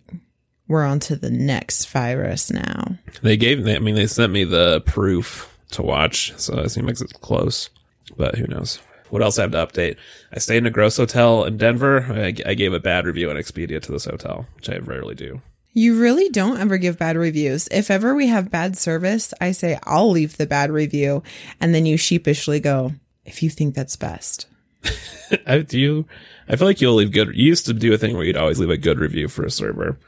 we're 0.68 0.84
on 0.84 1.00
to 1.00 1.16
the 1.16 1.30
next 1.30 1.90
virus 1.90 2.50
now. 2.50 2.96
They 3.22 3.36
gave, 3.36 3.62
me, 3.62 3.76
I 3.76 3.78
mean, 3.80 3.94
they 3.94 4.06
sent 4.06 4.32
me 4.32 4.44
the 4.44 4.80
proof 4.82 5.58
to 5.72 5.82
watch. 5.82 6.32
So 6.38 6.58
it 6.60 6.70
seems 6.70 6.86
like 6.86 7.00
it's 7.00 7.12
close, 7.20 7.68
but 8.16 8.36
who 8.36 8.46
knows? 8.46 8.80
What 9.10 9.22
else 9.22 9.38
I 9.38 9.42
have 9.42 9.52
to 9.52 9.66
update? 9.66 9.96
I 10.32 10.38
stayed 10.38 10.58
in 10.58 10.66
a 10.66 10.70
gross 10.70 10.96
hotel 10.96 11.44
in 11.44 11.58
Denver. 11.58 12.06
I, 12.10 12.34
I 12.46 12.54
gave 12.54 12.72
a 12.72 12.80
bad 12.80 13.04
review 13.06 13.28
on 13.30 13.36
Expedia 13.36 13.80
to 13.82 13.92
this 13.92 14.06
hotel, 14.06 14.46
which 14.56 14.70
I 14.70 14.78
rarely 14.78 15.14
do. 15.14 15.40
You 15.76 16.00
really 16.00 16.28
don't 16.28 16.60
ever 16.60 16.78
give 16.78 16.98
bad 16.98 17.16
reviews. 17.16 17.68
If 17.72 17.90
ever 17.90 18.14
we 18.14 18.28
have 18.28 18.50
bad 18.50 18.78
service, 18.78 19.34
I 19.40 19.50
say, 19.50 19.76
I'll 19.82 20.08
leave 20.08 20.36
the 20.36 20.46
bad 20.46 20.70
review. 20.70 21.24
And 21.60 21.74
then 21.74 21.84
you 21.84 21.96
sheepishly 21.96 22.60
go, 22.60 22.92
if 23.24 23.42
you 23.42 23.50
think 23.50 23.74
that's 23.74 23.96
best. 23.96 24.46
I 25.46 25.58
do 25.58 25.80
you, 25.80 26.06
I 26.48 26.54
feel 26.54 26.68
like 26.68 26.80
you'll 26.80 26.94
leave 26.94 27.10
good. 27.10 27.34
You 27.34 27.44
used 27.44 27.66
to 27.66 27.72
do 27.72 27.92
a 27.92 27.98
thing 27.98 28.16
where 28.16 28.24
you'd 28.24 28.36
always 28.36 28.60
leave 28.60 28.70
a 28.70 28.76
good 28.76 29.00
review 29.00 29.28
for 29.28 29.44
a 29.44 29.50
server, 29.50 29.98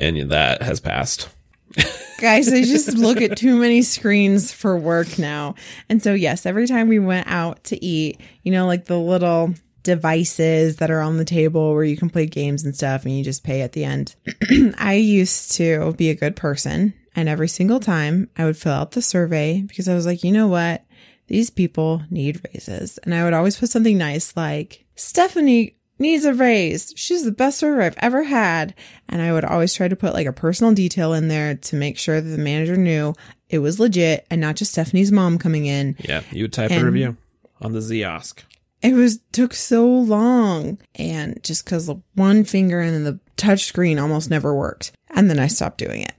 and 0.00 0.30
that 0.30 0.62
has 0.62 0.80
passed. 0.80 1.28
Guys, 2.20 2.52
I 2.52 2.62
just 2.62 2.94
look 2.94 3.20
at 3.20 3.36
too 3.36 3.56
many 3.58 3.82
screens 3.82 4.50
for 4.50 4.76
work 4.76 5.18
now. 5.18 5.54
And 5.88 6.02
so, 6.02 6.14
yes, 6.14 6.46
every 6.46 6.66
time 6.66 6.88
we 6.88 6.98
went 6.98 7.26
out 7.28 7.62
to 7.64 7.84
eat, 7.84 8.20
you 8.42 8.52
know, 8.52 8.66
like 8.66 8.86
the 8.86 8.98
little 8.98 9.54
devices 9.86 10.76
that 10.76 10.90
are 10.90 11.00
on 11.00 11.16
the 11.16 11.24
table 11.24 11.72
where 11.72 11.84
you 11.84 11.96
can 11.96 12.10
play 12.10 12.26
games 12.26 12.64
and 12.64 12.76
stuff 12.76 13.04
and 13.04 13.16
you 13.16 13.24
just 13.24 13.44
pay 13.44 13.62
at 13.62 13.72
the 13.72 13.84
end. 13.84 14.14
I 14.78 14.94
used 14.94 15.52
to 15.52 15.94
be 15.94 16.10
a 16.10 16.14
good 16.14 16.36
person. 16.36 16.92
And 17.14 17.28
every 17.28 17.48
single 17.48 17.80
time 17.80 18.28
I 18.36 18.44
would 18.44 18.58
fill 18.58 18.72
out 18.72 18.90
the 18.90 19.00
survey 19.00 19.62
because 19.62 19.88
I 19.88 19.94
was 19.94 20.04
like, 20.04 20.22
you 20.22 20.32
know 20.32 20.48
what? 20.48 20.84
These 21.28 21.50
people 21.50 22.02
need 22.10 22.42
raises. 22.52 22.98
And 22.98 23.14
I 23.14 23.24
would 23.24 23.32
always 23.32 23.56
put 23.56 23.70
something 23.70 23.96
nice 23.96 24.36
like, 24.36 24.84
Stephanie 24.96 25.76
needs 25.98 26.24
a 26.24 26.34
raise. 26.34 26.92
She's 26.96 27.24
the 27.24 27.32
best 27.32 27.58
server 27.58 27.80
I've 27.80 27.96
ever 27.98 28.24
had. 28.24 28.74
And 29.08 29.22
I 29.22 29.32
would 29.32 29.44
always 29.44 29.72
try 29.72 29.88
to 29.88 29.96
put 29.96 30.12
like 30.12 30.26
a 30.26 30.32
personal 30.32 30.74
detail 30.74 31.14
in 31.14 31.28
there 31.28 31.54
to 31.54 31.76
make 31.76 31.96
sure 31.96 32.20
that 32.20 32.28
the 32.28 32.38
manager 32.38 32.76
knew 32.76 33.14
it 33.48 33.60
was 33.60 33.80
legit 33.80 34.26
and 34.30 34.40
not 34.40 34.56
just 34.56 34.72
Stephanie's 34.72 35.12
mom 35.12 35.38
coming 35.38 35.66
in. 35.66 35.96
Yeah, 36.00 36.22
you 36.32 36.44
would 36.44 36.52
type 36.52 36.70
a 36.70 36.84
review 36.84 37.16
on 37.60 37.72
the 37.72 37.78
Ziosk. 37.78 38.42
It 38.86 38.94
was 38.94 39.18
took 39.32 39.52
so 39.52 39.86
long 39.86 40.78
and 40.94 41.42
just 41.42 41.64
because 41.64 41.86
the 41.86 41.96
one 42.14 42.44
finger 42.44 42.80
and 42.80 42.94
then 42.94 43.04
the 43.04 43.18
touch 43.36 43.64
screen 43.64 43.98
almost 43.98 44.30
never 44.30 44.54
worked. 44.54 44.92
And 45.10 45.28
then 45.28 45.38
I 45.38 45.48
stopped 45.48 45.78
doing 45.78 46.02
it. 46.02 46.14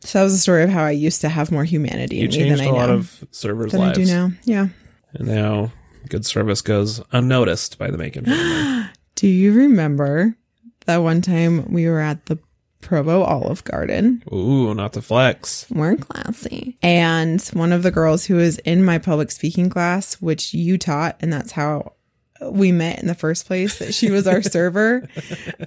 So 0.00 0.18
that 0.18 0.24
was 0.24 0.32
the 0.32 0.38
story 0.38 0.62
of 0.64 0.70
how 0.70 0.84
I 0.84 0.90
used 0.90 1.20
to 1.20 1.28
have 1.28 1.52
more 1.52 1.64
humanity 1.64 2.16
You 2.16 2.24
in 2.24 2.30
me 2.30 2.50
than 2.50 2.60
a 2.60 2.68
I 2.68 2.72
lot 2.72 2.90
of 2.90 3.24
servers' 3.30 3.72
than 3.72 3.80
I 3.82 3.86
lives, 3.88 3.98
do 3.98 4.04
now. 4.06 4.30
Yeah. 4.44 4.68
and 5.14 5.28
now 5.28 5.72
good 6.08 6.24
service 6.26 6.62
goes 6.62 7.00
unnoticed 7.12 7.78
by 7.78 7.90
the 7.90 7.98
Makin 7.98 8.24
family. 8.24 8.88
Do 9.14 9.26
you 9.28 9.52
remember 9.52 10.36
that 10.86 10.98
one 10.98 11.20
time 11.22 11.70
we 11.72 11.86
were 11.88 12.00
at 12.00 12.26
the 12.26 12.38
Provo 12.80 13.22
Olive 13.22 13.64
Garden? 13.64 14.22
Ooh, 14.32 14.74
not 14.74 14.92
the 14.92 15.02
flex. 15.02 15.66
We're 15.70 15.96
classy. 15.96 16.78
And 16.82 17.42
one 17.52 17.72
of 17.72 17.82
the 17.82 17.90
girls 17.90 18.26
who 18.26 18.36
was 18.36 18.58
in 18.58 18.84
my 18.84 18.98
public 18.98 19.30
speaking 19.30 19.70
class, 19.70 20.14
which 20.20 20.54
you 20.54 20.78
taught, 20.78 21.16
and 21.20 21.32
that's 21.32 21.52
how 21.52 21.94
we 22.42 22.72
met 22.72 23.00
in 23.00 23.08
the 23.08 23.14
first 23.14 23.46
place, 23.46 23.78
that 23.78 23.94
she 23.94 24.10
was 24.10 24.26
our 24.26 24.42
server. 24.42 25.08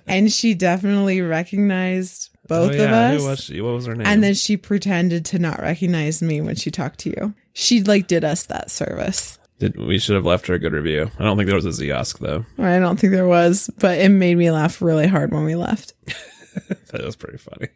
And 0.08 0.32
she 0.32 0.54
definitely 0.54 1.22
recognized 1.22 2.30
both 2.48 2.72
oh, 2.72 2.76
yeah. 2.76 2.84
of 2.84 2.92
us. 2.92 3.22
Who 3.22 3.28
was 3.28 3.44
she? 3.44 3.62
What 3.62 3.74
was 3.74 3.86
her 3.86 3.96
name? 3.96 4.08
And 4.08 4.24
then 4.24 4.34
she 4.34 4.58
pretended 4.58 5.26
to 5.26 5.40
not 5.40 5.60
recognize 5.60 6.22
me 6.22 6.42
when 6.42 6.56
she 6.56 6.72
talked 6.72 7.00
to 7.02 7.10
you. 7.10 7.34
She 7.54 7.84
like 7.84 8.08
did 8.08 8.24
us 8.24 8.46
that 8.46 8.72
service. 8.72 9.38
Did, 9.60 9.78
we 9.78 10.00
should 10.00 10.16
have 10.16 10.26
left 10.26 10.48
her 10.48 10.56
a 10.56 10.60
good 10.60 10.74
review. 10.74 11.12
I 11.20 11.24
don't 11.24 11.38
think 11.38 11.46
there 11.46 11.56
was 11.56 11.66
a 11.66 11.70
Ziosk 11.70 12.20
though. 12.20 12.46
I 12.58 12.80
don't 12.80 13.00
think 13.00 13.14
there 13.14 13.28
was, 13.28 13.70
but 13.78 14.00
it 14.00 14.10
made 14.10 14.38
me 14.38 14.50
laugh 14.50 14.82
really 14.82 15.08
hard 15.08 15.32
when 15.32 15.44
we 15.46 15.56
left. 15.56 15.94
That 16.92 17.04
was 17.06 17.16
pretty 17.16 17.38
funny. 17.38 17.70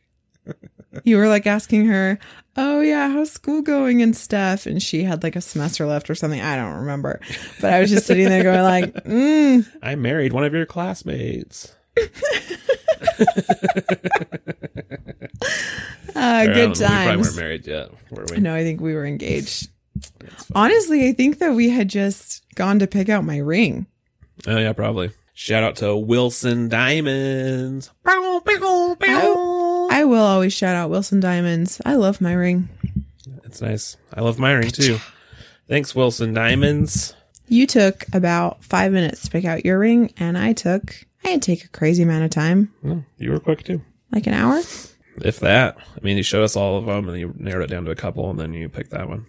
You 1.03 1.17
were 1.17 1.27
like 1.27 1.47
asking 1.47 1.85
her, 1.87 2.19
"Oh 2.55 2.81
yeah, 2.81 3.09
how's 3.09 3.31
school 3.31 3.61
going 3.61 4.01
and 4.01 4.15
stuff?" 4.15 4.65
And 4.65 4.81
she 4.81 5.03
had 5.03 5.23
like 5.23 5.35
a 5.35 5.41
semester 5.41 5.85
left 5.87 6.09
or 6.09 6.15
something. 6.15 6.41
I 6.41 6.55
don't 6.55 6.75
remember, 6.75 7.19
but 7.61 7.73
I 7.73 7.79
was 7.79 7.89
just 7.89 8.05
sitting 8.05 8.27
there 8.29 8.43
going 8.43 8.61
like, 8.61 8.93
mm, 9.05 9.65
I 9.81 9.95
married 9.95 10.33
one 10.33 10.43
of 10.43 10.53
your 10.53 10.65
classmates. 10.65 11.73
uh, 11.97 12.01
Or, 16.15 16.21
I 16.21 16.45
don't 16.47 16.53
"Good 16.53 16.79
know, 16.79 16.87
We 16.87 16.95
probably 17.05 17.17
weren't 17.17 17.35
married 17.35 17.67
yet, 17.67 17.89
were 18.11 18.25
we? 18.31 18.37
No, 18.39 18.53
I 18.55 18.63
think 18.63 18.79
we 18.81 18.93
were 18.93 19.05
engaged. 19.05 19.69
Honestly, 20.53 21.07
I 21.07 21.13
think 21.13 21.39
that 21.39 21.53
we 21.53 21.69
had 21.69 21.89
just 21.89 22.43
gone 22.55 22.79
to 22.79 22.87
pick 22.87 23.09
out 23.09 23.23
my 23.25 23.37
ring. 23.37 23.87
Oh 24.47 24.57
yeah, 24.57 24.73
probably. 24.73 25.11
Shout 25.37 25.63
out 25.63 25.75
to 25.77 25.95
Wilson 25.97 26.69
Diamonds. 26.69 27.91
Bow, 28.05 28.41
bow, 28.45 28.95
bow. 28.97 29.87
I 29.91 30.05
will 30.05 30.23
always 30.23 30.53
shout 30.53 30.75
out 30.77 30.89
Wilson 30.89 31.19
Diamonds. 31.19 31.81
I 31.85 31.95
love 31.95 32.21
my 32.21 32.31
ring. 32.33 32.69
It's 33.43 33.61
nice. 33.61 33.97
I 34.13 34.21
love 34.21 34.39
my 34.39 34.53
ring 34.53 34.69
too. 34.71 34.97
Thanks, 35.67 35.93
Wilson 35.93 36.33
Diamonds. 36.33 37.13
You 37.49 37.67
took 37.67 38.05
about 38.13 38.63
five 38.63 38.93
minutes 38.93 39.23
to 39.23 39.29
pick 39.29 39.43
out 39.43 39.65
your 39.65 39.77
ring, 39.77 40.13
and 40.17 40.37
I 40.37 40.53
took 40.53 41.05
I 41.25 41.33
to 41.33 41.39
take 41.39 41.65
a 41.65 41.69
crazy 41.69 42.03
amount 42.03 42.23
of 42.23 42.29
time, 42.31 42.73
Oh, 42.85 43.03
you 43.17 43.31
were 43.31 43.39
quick 43.41 43.63
too. 43.63 43.81
like 44.13 44.27
an 44.27 44.33
hour. 44.33 44.59
If 45.17 45.39
that. 45.41 45.77
I 45.77 45.99
mean, 46.01 46.15
you 46.17 46.23
showed 46.23 46.43
us 46.43 46.55
all 46.55 46.77
of 46.77 46.85
them, 46.85 47.09
and 47.09 47.19
you 47.19 47.33
narrowed 47.37 47.65
it 47.69 47.73
down 47.73 47.83
to 47.85 47.91
a 47.91 47.95
couple, 47.95 48.29
and 48.29 48.39
then 48.39 48.53
you 48.53 48.69
picked 48.69 48.91
that 48.91 49.09
one. 49.09 49.25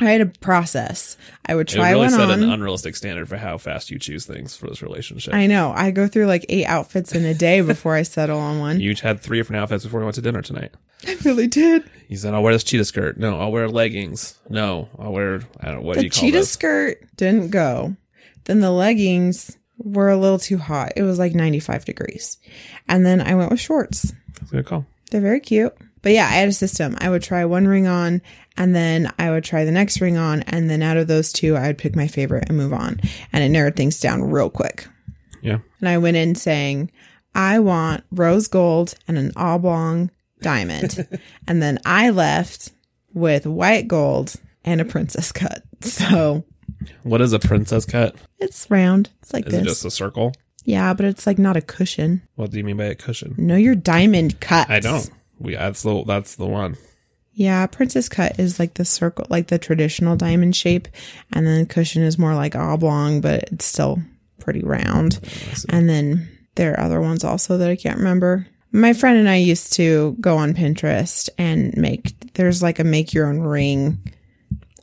I 0.00 0.10
had 0.10 0.20
a 0.20 0.26
process. 0.26 1.16
I 1.46 1.54
would 1.54 1.68
try 1.68 1.88
It 1.88 1.92
really 1.92 1.98
one 2.06 2.10
set 2.10 2.20
on. 2.30 2.42
an 2.42 2.50
unrealistic 2.50 2.96
standard 2.96 3.28
for 3.28 3.36
how 3.36 3.58
fast 3.58 3.90
you 3.90 3.98
choose 3.98 4.24
things 4.26 4.56
for 4.56 4.66
this 4.68 4.82
relationship. 4.82 5.34
I 5.34 5.46
know. 5.46 5.72
I 5.76 5.90
go 5.90 6.08
through 6.08 6.26
like 6.26 6.46
eight 6.48 6.64
outfits 6.66 7.12
in 7.14 7.24
a 7.24 7.34
day 7.34 7.60
before 7.60 7.94
I 7.94 8.02
settle 8.02 8.38
on 8.38 8.58
one. 8.58 8.80
you 8.80 8.94
had 9.02 9.20
three 9.20 9.38
different 9.38 9.62
outfits 9.62 9.84
before 9.84 10.00
we 10.00 10.06
went 10.06 10.14
to 10.16 10.22
dinner 10.22 10.42
tonight. 10.42 10.72
I 11.06 11.16
really 11.24 11.46
did. 11.46 11.84
You 12.08 12.16
said, 12.16 12.34
"I'll 12.34 12.42
wear 12.42 12.52
this 12.52 12.64
cheetah 12.64 12.84
skirt." 12.84 13.18
No, 13.18 13.40
I'll 13.40 13.52
wear 13.52 13.68
leggings. 13.68 14.38
No, 14.48 14.88
I'll 14.98 15.12
wear. 15.12 15.40
I 15.60 15.66
don't 15.66 15.76
know 15.76 15.80
what 15.82 15.96
do 15.98 16.04
you 16.04 16.10
call 16.10 16.18
it? 16.18 16.20
cheetah 16.32 16.44
skirt 16.44 16.98
didn't 17.16 17.50
go. 17.50 17.96
Then 18.44 18.60
the 18.60 18.70
leggings 18.70 19.56
were 19.78 20.10
a 20.10 20.16
little 20.16 20.38
too 20.38 20.58
hot. 20.58 20.92
It 20.96 21.02
was 21.04 21.18
like 21.18 21.34
95 21.34 21.84
degrees. 21.86 22.36
And 22.88 23.06
then 23.06 23.20
I 23.22 23.34
went 23.34 23.50
with 23.50 23.60
shorts. 23.60 24.12
That's 24.38 24.52
a 24.52 24.56
good 24.56 24.66
call. 24.66 24.84
They're 25.10 25.20
very 25.22 25.40
cute. 25.40 25.74
But 26.02 26.12
yeah, 26.12 26.24
I 26.26 26.32
had 26.32 26.48
a 26.48 26.52
system. 26.52 26.96
I 27.00 27.10
would 27.10 27.22
try 27.22 27.44
one 27.44 27.66
ring 27.68 27.86
on 27.86 28.22
and 28.56 28.74
then 28.74 29.12
I 29.18 29.30
would 29.30 29.44
try 29.44 29.64
the 29.64 29.70
next 29.70 30.00
ring 30.00 30.16
on. 30.16 30.42
And 30.42 30.68
then 30.70 30.82
out 30.82 30.96
of 30.96 31.08
those 31.08 31.32
two, 31.32 31.56
I 31.56 31.66
would 31.66 31.78
pick 31.78 31.94
my 31.94 32.06
favorite 32.08 32.44
and 32.48 32.56
move 32.56 32.72
on. 32.72 33.00
And 33.32 33.44
it 33.44 33.48
narrowed 33.50 33.76
things 33.76 34.00
down 34.00 34.22
real 34.22 34.50
quick. 34.50 34.86
Yeah. 35.42 35.58
And 35.80 35.88
I 35.88 35.98
went 35.98 36.16
in 36.16 36.34
saying, 36.34 36.90
I 37.34 37.58
want 37.58 38.04
rose 38.10 38.48
gold 38.48 38.94
and 39.06 39.16
an 39.18 39.32
oblong 39.36 40.10
diamond. 40.40 41.06
and 41.46 41.62
then 41.62 41.78
I 41.84 42.10
left 42.10 42.72
with 43.12 43.46
white 43.46 43.86
gold 43.88 44.34
and 44.64 44.80
a 44.80 44.84
princess 44.84 45.32
cut. 45.32 45.62
So 45.82 46.44
What 47.04 47.20
is 47.22 47.32
a 47.32 47.38
princess 47.38 47.84
cut? 47.86 48.14
it's 48.38 48.70
round. 48.70 49.08
It's 49.22 49.32
like 49.32 49.46
Is 49.46 49.52
this. 49.52 49.62
it 49.62 49.64
just 49.64 49.84
a 49.84 49.90
circle? 49.90 50.32
yeah, 50.64 50.92
but 50.92 51.06
it's 51.06 51.26
like 51.26 51.38
not 51.38 51.56
a 51.56 51.62
cushion. 51.62 52.20
What 52.36 52.50
do 52.50 52.58
you 52.58 52.64
mean 52.64 52.76
by 52.76 52.84
a 52.84 52.94
cushion? 52.94 53.34
No, 53.38 53.56
your 53.56 53.74
diamond 53.74 54.40
cut. 54.40 54.68
I 54.68 54.80
don't. 54.80 55.10
We 55.40 55.56
that's 55.56 55.82
the 55.82 56.04
that's 56.04 56.36
the 56.36 56.46
one. 56.46 56.76
Yeah, 57.32 57.66
princess 57.66 58.08
cut 58.08 58.38
is 58.38 58.58
like 58.58 58.74
the 58.74 58.84
circle, 58.84 59.26
like 59.30 59.46
the 59.48 59.58
traditional 59.58 60.16
diamond 60.16 60.54
shape, 60.54 60.88
and 61.32 61.46
then 61.46 61.66
cushion 61.66 62.02
is 62.02 62.18
more 62.18 62.34
like 62.34 62.54
oblong, 62.54 63.20
but 63.20 63.44
it's 63.44 63.64
still 63.64 64.00
pretty 64.40 64.62
round. 64.62 65.20
And 65.68 65.88
then 65.88 66.28
there 66.56 66.72
are 66.72 66.80
other 66.80 67.00
ones 67.00 67.24
also 67.24 67.56
that 67.58 67.70
I 67.70 67.76
can't 67.76 67.98
remember. 67.98 68.46
My 68.72 68.92
friend 68.92 69.18
and 69.18 69.28
I 69.28 69.36
used 69.36 69.72
to 69.74 70.16
go 70.20 70.36
on 70.36 70.54
Pinterest 70.54 71.28
and 71.38 71.76
make 71.76 72.34
there's 72.34 72.62
like 72.62 72.78
a 72.78 72.84
make 72.84 73.14
your 73.14 73.26
own 73.26 73.40
ring 73.40 73.98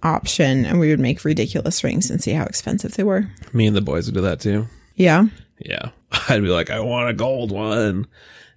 option, 0.03 0.65
and 0.65 0.79
we 0.79 0.89
would 0.89 0.99
make 0.99 1.25
ridiculous 1.25 1.83
rings 1.83 2.09
and 2.09 2.21
see 2.21 2.31
how 2.31 2.45
expensive 2.45 2.93
they 2.95 3.03
were. 3.03 3.29
Me 3.53 3.67
and 3.67 3.75
the 3.75 3.81
boys 3.81 4.07
would 4.07 4.15
do 4.15 4.21
that 4.21 4.39
too. 4.39 4.67
Yeah. 4.95 5.27
Yeah. 5.59 5.89
I'd 6.29 6.41
be 6.41 6.49
like, 6.49 6.69
I 6.69 6.79
want 6.79 7.09
a 7.09 7.13
gold 7.13 7.51
one. 7.51 8.07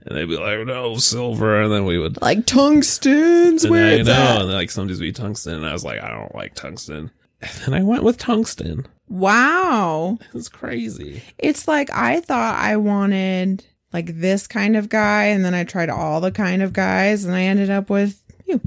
And 0.07 0.17
they'd 0.17 0.25
be 0.25 0.37
like, 0.37 0.67
no, 0.67 0.97
silver. 0.97 1.61
And 1.61 1.71
then 1.73 1.85
we 1.85 1.99
would, 1.99 2.21
Like 2.23 2.47
tungstens, 2.47 3.65
and 3.65 3.71
where 3.71 3.99
I 3.99 4.03
know, 4.03 4.39
and 4.41 4.51
like 4.53 4.71
some 4.71 4.87
dudes 4.87 5.01
be 5.01 5.13
tungsten. 5.13 5.55
And 5.55 5.67
I 5.67 5.73
was 5.73 5.85
like, 5.85 6.03
I 6.03 6.09
don't 6.09 6.35
like 6.35 6.55
tungsten. 6.55 7.11
And 7.43 7.51
then 7.65 7.75
I 7.75 7.83
went 7.83 8.03
with 8.03 8.19
tungsten. 8.19 8.87
Wow. 9.09 10.19
it's 10.35 10.49
crazy. 10.49 11.23
It's 11.39 11.67
like 11.69 11.91
I 11.91 12.21
thought 12.21 12.59
I 12.59 12.77
wanted 12.77 13.65
like 13.93 14.21
this 14.21 14.47
kind 14.47 14.77
of 14.77 14.89
guy, 14.89 15.25
and 15.25 15.45
then 15.45 15.55
I 15.55 15.65
tried 15.65 15.91
all 15.91 16.21
the 16.21 16.31
kind 16.33 16.63
of 16.63 16.73
guys, 16.73 17.25
and 17.25 17.35
I 17.35 17.43
ended 17.43 17.71
up 17.71 17.91
with 17.91 18.23
you. 18.47 18.61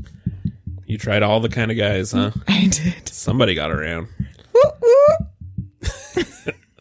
You 0.86 0.98
tried 0.98 1.24
all 1.24 1.40
the 1.40 1.50
kind 1.50 1.72
of 1.72 1.78
guys, 1.78 2.12
huh? 2.12 2.32
I 2.48 2.68
did. 2.68 3.08
Somebody 3.10 3.56
got 3.56 3.72
around. 3.72 4.08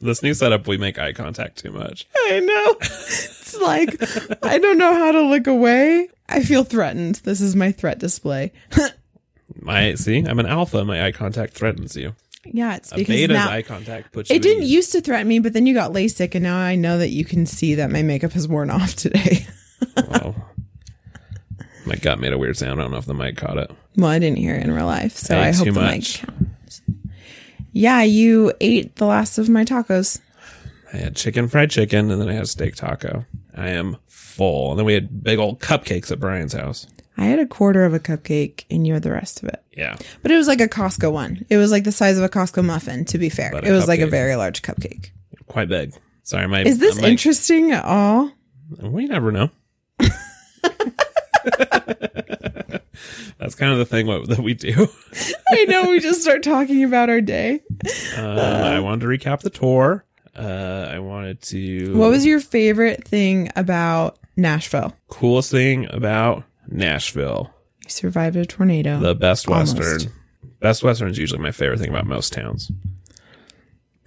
This 0.03 0.21
new 0.21 0.35
setup, 0.35 0.67
we 0.67 0.79
make 0.79 0.99
eye 0.99 1.13
contact 1.13 1.59
too 1.59 1.71
much. 1.71 2.09
I 2.17 2.41
know. 2.41 2.75
Like 3.65 3.97
I 4.45 4.59
don't 4.59 4.79
know 4.79 4.93
how 4.95 5.13
to 5.13 5.21
look 5.23 5.47
away, 5.47 6.09
I 6.29 6.43
feel 6.43 6.65
threatened. 6.65 7.17
This 7.25 7.41
is 7.41 7.55
my 7.57 7.73
threat 7.73 7.99
display. 7.99 8.53
My 9.61 9.95
see, 9.95 10.19
I'm 10.27 10.39
an 10.39 10.47
alpha. 10.47 10.85
My 10.85 11.05
eye 11.07 11.13
contact 11.13 11.55
threatens 11.55 11.95
you. 11.97 12.15
yeah, 12.47 12.77
it's 12.77 12.91
because 12.93 13.15
A 13.15 13.27
beta's 13.27 13.35
now 13.35 13.51
eye 13.51 13.63
contact 13.63 14.13
puts 14.13 14.31
you. 14.31 14.37
it 14.37 14.43
didn't 14.43 14.65
used 14.65 14.93
to 14.93 15.01
threaten 15.01 15.29
me, 15.29 15.39
but 15.39 15.53
then 15.53 15.67
you 15.67 15.75
got 15.75 15.93
LASIK, 15.93 16.35
and 16.35 16.43
now 16.45 16.57
I 16.59 16.75
know 16.75 16.99
that 16.99 17.11
you 17.11 17.25
can 17.25 17.47
see 17.47 17.75
that 17.77 17.91
my 17.91 18.03
makeup 18.03 18.33
has 18.33 18.49
worn 18.49 18.71
off 18.71 18.95
today. 18.97 19.47
Wow. 19.97 20.35
My 21.85 21.97
gut 21.97 22.19
made 22.21 22.33
a 22.33 22.39
weird 22.39 22.57
sound. 22.57 22.81
I 22.81 22.85
don't 22.85 22.93
know 22.93 22.97
if 22.99 23.05
the 23.07 23.15
mic 23.15 23.37
caught 23.37 23.59
it. 23.59 23.71
well, 23.97 24.09
I 24.11 24.19
didn't 24.21 24.39
hear 24.39 24.55
it 24.55 24.63
in 24.65 24.71
real 24.73 24.87
life, 24.87 25.17
so 25.17 25.39
I 25.39 25.51
hope 25.53 25.65
the 25.67 25.73
much. 25.73 26.23
mic. 26.23 26.31
counts. 26.31 26.83
Yeah, 27.73 28.03
you 28.03 28.53
ate 28.61 28.97
the 28.97 29.07
last 29.07 29.39
of 29.39 29.49
my 29.49 29.65
tacos. 29.65 30.21
I 30.93 30.99
had 30.99 31.17
chicken 31.17 31.49
fried 31.49 31.71
chicken, 31.71 32.11
and 32.11 32.21
then 32.21 32.29
I 32.29 32.35
had 32.35 32.45
a 32.45 32.47
steak 32.47 32.77
taco. 32.77 33.25
I 33.57 33.69
am 33.71 33.97
full. 34.07 34.71
And 34.71 34.79
then 34.79 34.87
we 34.87 34.95
had 34.95 35.23
big 35.23 35.39
old 35.39 35.61
cupcakes 35.61 36.11
at 36.11 36.19
Brian's 36.21 36.53
house. 36.55 36.87
I 37.17 37.25
had 37.27 37.39
a 37.39 37.47
quarter 37.47 37.85
of 37.85 37.93
a 37.93 38.01
cupcake, 38.01 38.65
and 38.71 38.87
you 38.87 38.95
had 38.95 39.03
the 39.03 39.13
rest 39.13 39.43
of 39.43 39.49
it. 39.51 39.63
Yeah, 39.77 39.97
But 40.23 40.31
it 40.33 40.37
was 40.37 40.49
like 40.49 40.61
a 40.63 40.69
Costco 40.69 41.13
one. 41.13 41.45
It 41.51 41.59
was 41.59 41.71
like 41.71 41.85
the 41.85 41.93
size 41.93 42.17
of 42.19 42.25
a 42.25 42.29
Costco 42.29 42.65
muffin, 42.65 43.05
to 43.07 43.19
be 43.19 43.29
fair. 43.29 43.51
But 43.53 43.67
It 43.67 43.73
was 43.73 43.87
like 43.89 44.01
a 44.01 44.07
very 44.07 44.35
large 44.37 44.63
cupcake. 44.63 45.11
quite 45.47 45.69
big. 45.69 45.95
Sorry, 46.23 46.47
my 46.49 46.63
Is 46.63 46.79
this 46.79 47.01
my- 47.01 47.09
interesting 47.09 47.71
at 47.73 47.85
all? 47.85 48.31
We 48.81 49.07
never 49.07 49.31
know. 49.33 49.51
That's 53.39 53.55
kind 53.57 53.73
of 53.73 53.79
the 53.79 53.85
thing 53.85 54.07
what, 54.07 54.29
that 54.29 54.39
we 54.39 54.55
do. 54.55 54.89
I 55.51 55.65
know 55.65 55.91
we 55.91 55.99
just 56.01 56.23
start 56.23 56.43
talking 56.43 56.85
about 56.85 57.11
our 57.11 57.21
day. 57.21 57.61
Um, 58.17 58.25
I 58.39 58.79
wanted 58.81 59.01
to 59.01 59.07
recap 59.07 59.41
the 59.41 59.51
tour. 59.51 60.05
Uh, 60.37 60.89
I 60.91 60.99
wanted 60.99 61.43
to. 61.43 61.97
What 61.97 62.11
was 62.11 62.25
your 62.25 62.41
favorite 62.41 63.07
thing 63.07 63.51
about 63.57 64.19
Nashville? 64.37 64.97
coolest 65.09 65.51
thing 65.51 65.87
about 65.91 66.45
Nashville? 66.69 67.53
You 67.85 67.91
survived 67.91 68.37
a 68.37 68.47
tornado. 68.47 68.99
The 68.99 69.15
Best 69.15 69.49
Almost. 69.49 69.79
Western. 69.79 70.13
Best 70.61 70.83
Western 70.83 71.11
is 71.11 71.19
usually 71.19 71.41
my 71.41 71.51
favorite 71.51 71.81
thing 71.81 71.91
about 71.91 72.07
most 72.07 72.33
towns. 72.33 72.71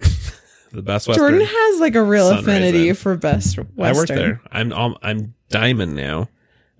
the 0.72 0.82
Best 0.82 1.06
Western. 1.06 1.30
Jordan 1.30 1.46
has 1.46 1.80
like 1.80 1.94
a 1.94 2.02
real 2.02 2.30
affinity 2.30 2.92
for 2.94 3.16
Best 3.16 3.58
Western. 3.58 3.78
I 3.80 3.92
work 3.92 4.08
there. 4.08 4.40
I'm 4.50 4.72
I'm 5.02 5.34
diamond 5.48 5.94
now. 5.94 6.28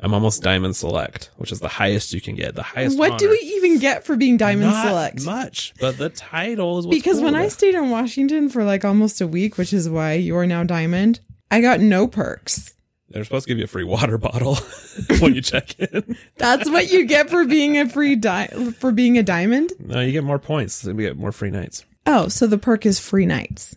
I'm 0.07 0.15
almost 0.15 0.41
diamond 0.41 0.77
select, 0.77 1.31
which 1.37 1.51
is 1.51 1.59
the 1.59 1.67
highest 1.67 2.13
you 2.13 2.21
can 2.21 2.37
get. 2.37 2.55
The 2.55 2.63
highest. 2.63 2.97
What 2.97 3.19
do 3.19 3.29
we 3.29 3.39
even 3.57 3.81
get 3.81 4.05
for 4.05 4.15
being 4.15 4.37
Diamond 4.37 4.71
Not 4.71 4.87
Select? 4.87 5.25
Much, 5.25 5.75
but 5.81 5.99
the 5.99 6.11
title 6.11 6.79
is 6.79 6.87
Because 6.87 7.17
cool 7.17 7.25
when 7.25 7.35
I 7.35 7.49
stayed 7.49 7.75
in 7.75 7.91
Washington 7.91 8.49
for 8.49 8.63
like 8.63 8.85
almost 8.85 9.21
a 9.21 9.27
week, 9.27 9.59
which 9.59 9.73
is 9.73 9.89
why 9.89 10.13
you 10.13 10.37
are 10.37 10.47
now 10.47 10.63
Diamond, 10.63 11.19
I 11.51 11.61
got 11.61 11.81
no 11.81 12.07
perks. 12.07 12.75
They're 13.11 13.25
supposed 13.25 13.47
to 13.47 13.49
give 13.49 13.59
you 13.59 13.65
a 13.65 13.67
free 13.67 13.83
water 13.83 14.17
bottle 14.29 14.55
when 15.19 15.35
you 15.35 15.43
check 15.43 15.77
in. 15.81 16.17
That's 16.37 16.71
what 16.71 16.93
you 16.93 17.05
get 17.05 17.29
for 17.29 17.45
being 17.45 17.77
a 17.77 17.89
free 17.89 18.15
di- 18.15 18.47
for 18.79 18.93
being 18.93 19.19
a 19.19 19.25
diamond. 19.25 19.73
No, 19.81 19.99
you 20.03 20.13
get 20.13 20.23
more 20.23 20.39
points. 20.39 20.85
We 20.85 21.03
get 21.03 21.17
more 21.17 21.33
free 21.33 21.51
nights. 21.51 21.85
Oh, 22.07 22.29
so 22.29 22.47
the 22.47 22.59
perk 22.59 22.87
is 22.87 23.01
free 23.01 23.27
nights. 23.27 23.75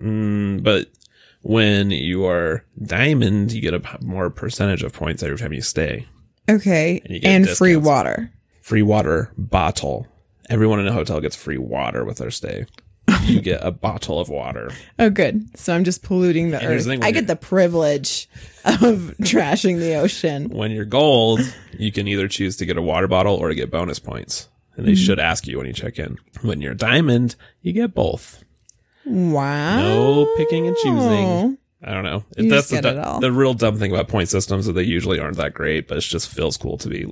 Mm, 0.00 0.64
but 0.64 0.88
when 1.42 1.90
you 1.90 2.26
are 2.26 2.64
diamond, 2.82 3.52
you 3.52 3.60
get 3.60 3.74
a 3.74 3.82
more 4.02 4.30
percentage 4.30 4.82
of 4.82 4.92
points 4.92 5.22
every 5.22 5.38
time 5.38 5.52
you 5.52 5.62
stay. 5.62 6.06
Okay, 6.48 7.00
And 7.04 7.24
and 7.24 7.48
free 7.48 7.76
water. 7.76 8.30
Free 8.62 8.82
water 8.82 9.30
bottle. 9.36 10.06
Everyone 10.50 10.80
in 10.80 10.86
a 10.86 10.92
hotel 10.92 11.20
gets 11.20 11.36
free 11.36 11.58
water 11.58 12.04
with 12.04 12.18
their 12.18 12.30
stay. 12.30 12.64
You 13.22 13.40
get 13.42 13.60
a 13.62 13.70
bottle 13.70 14.18
of 14.18 14.28
water. 14.30 14.70
Oh, 14.98 15.10
good. 15.10 15.58
So 15.58 15.74
I'm 15.74 15.84
just 15.84 16.02
polluting 16.02 16.50
the 16.50 16.58
here's 16.58 16.86
earth. 16.88 17.00
the 17.00 17.06
I 17.06 17.10
get 17.10 17.26
the 17.26 17.36
privilege 17.36 18.28
of 18.64 19.14
trashing 19.22 19.78
the 19.78 19.94
ocean. 19.96 20.48
When 20.50 20.70
you're 20.70 20.84
gold, 20.86 21.40
you 21.78 21.92
can 21.92 22.08
either 22.08 22.28
choose 22.28 22.56
to 22.58 22.66
get 22.66 22.76
a 22.78 22.82
water 22.82 23.06
bottle 23.08 23.34
or 23.34 23.48
to 23.48 23.54
get 23.54 23.70
bonus 23.70 23.98
points. 23.98 24.48
And 24.76 24.84
Mm-hmm. 24.86 24.94
they 24.94 24.94
should 24.94 25.18
ask 25.18 25.46
you 25.46 25.58
when 25.58 25.66
you 25.66 25.72
check 25.72 25.98
in. 25.98 26.18
When 26.42 26.60
you're 26.60 26.72
diamond, 26.74 27.34
you 27.62 27.72
get 27.72 27.94
both. 27.94 28.44
Wow. 29.08 29.78
No 29.78 30.34
picking 30.36 30.66
and 30.66 30.76
choosing. 30.76 31.58
I 31.82 31.94
don't 31.94 32.04
know. 32.04 32.24
You 32.36 32.50
That's 32.50 32.68
the, 32.68 32.76
get 32.76 32.84
it 32.86 32.98
all. 32.98 33.20
the 33.20 33.30
real 33.30 33.54
dumb 33.54 33.78
thing 33.78 33.92
about 33.92 34.08
point 34.08 34.28
systems 34.28 34.66
that 34.66 34.72
they 34.72 34.82
usually 34.82 35.20
aren't 35.20 35.36
that 35.36 35.54
great, 35.54 35.86
but 35.86 35.96
it 35.96 36.00
just 36.02 36.28
feels 36.28 36.56
cool 36.56 36.76
to 36.78 36.88
be 36.88 37.06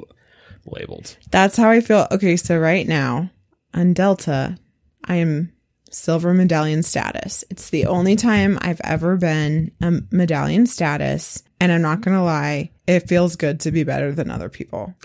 labeled. 0.67 1.17
That's 1.31 1.57
how 1.57 1.71
I 1.71 1.81
feel. 1.81 2.09
Okay, 2.11 2.37
so 2.37 2.59
right 2.59 2.87
now 2.87 3.31
on 3.75 3.93
Delta, 3.93 4.59
I 5.05 5.17
am 5.17 5.53
silver 5.91 6.35
medallion 6.35 6.83
status. 6.83 7.45
It's 7.49 7.71
the 7.71 7.87
only 7.87 8.17
time 8.17 8.59
I've 8.61 8.81
ever 8.83 9.17
been 9.17 9.71
a 9.81 10.01
medallion 10.11 10.67
status. 10.67 11.43
And 11.61 11.73
I'm 11.73 11.83
not 11.83 12.03
going 12.03 12.17
to 12.17 12.23
lie, 12.23 12.71
it 12.87 13.09
feels 13.09 13.37
good 13.37 13.61
to 13.61 13.71
be 13.71 13.83
better 13.83 14.13
than 14.13 14.31
other 14.31 14.49
people. 14.49 14.95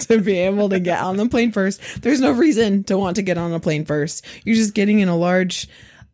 to 0.00 0.20
be 0.20 0.38
able 0.38 0.68
to 0.70 0.80
get 0.80 1.02
on 1.02 1.16
the 1.16 1.28
plane 1.28 1.52
first. 1.52 2.02
There's 2.02 2.20
no 2.20 2.30
reason 2.32 2.84
to 2.84 2.96
want 2.96 3.16
to 3.16 3.22
get 3.22 3.36
on 3.36 3.52
a 3.52 3.60
plane 3.60 3.84
first. 3.84 4.24
You're 4.44 4.56
just 4.56 4.74
getting 4.74 5.00
in 5.00 5.08
a 5.08 5.16
large 5.16 5.68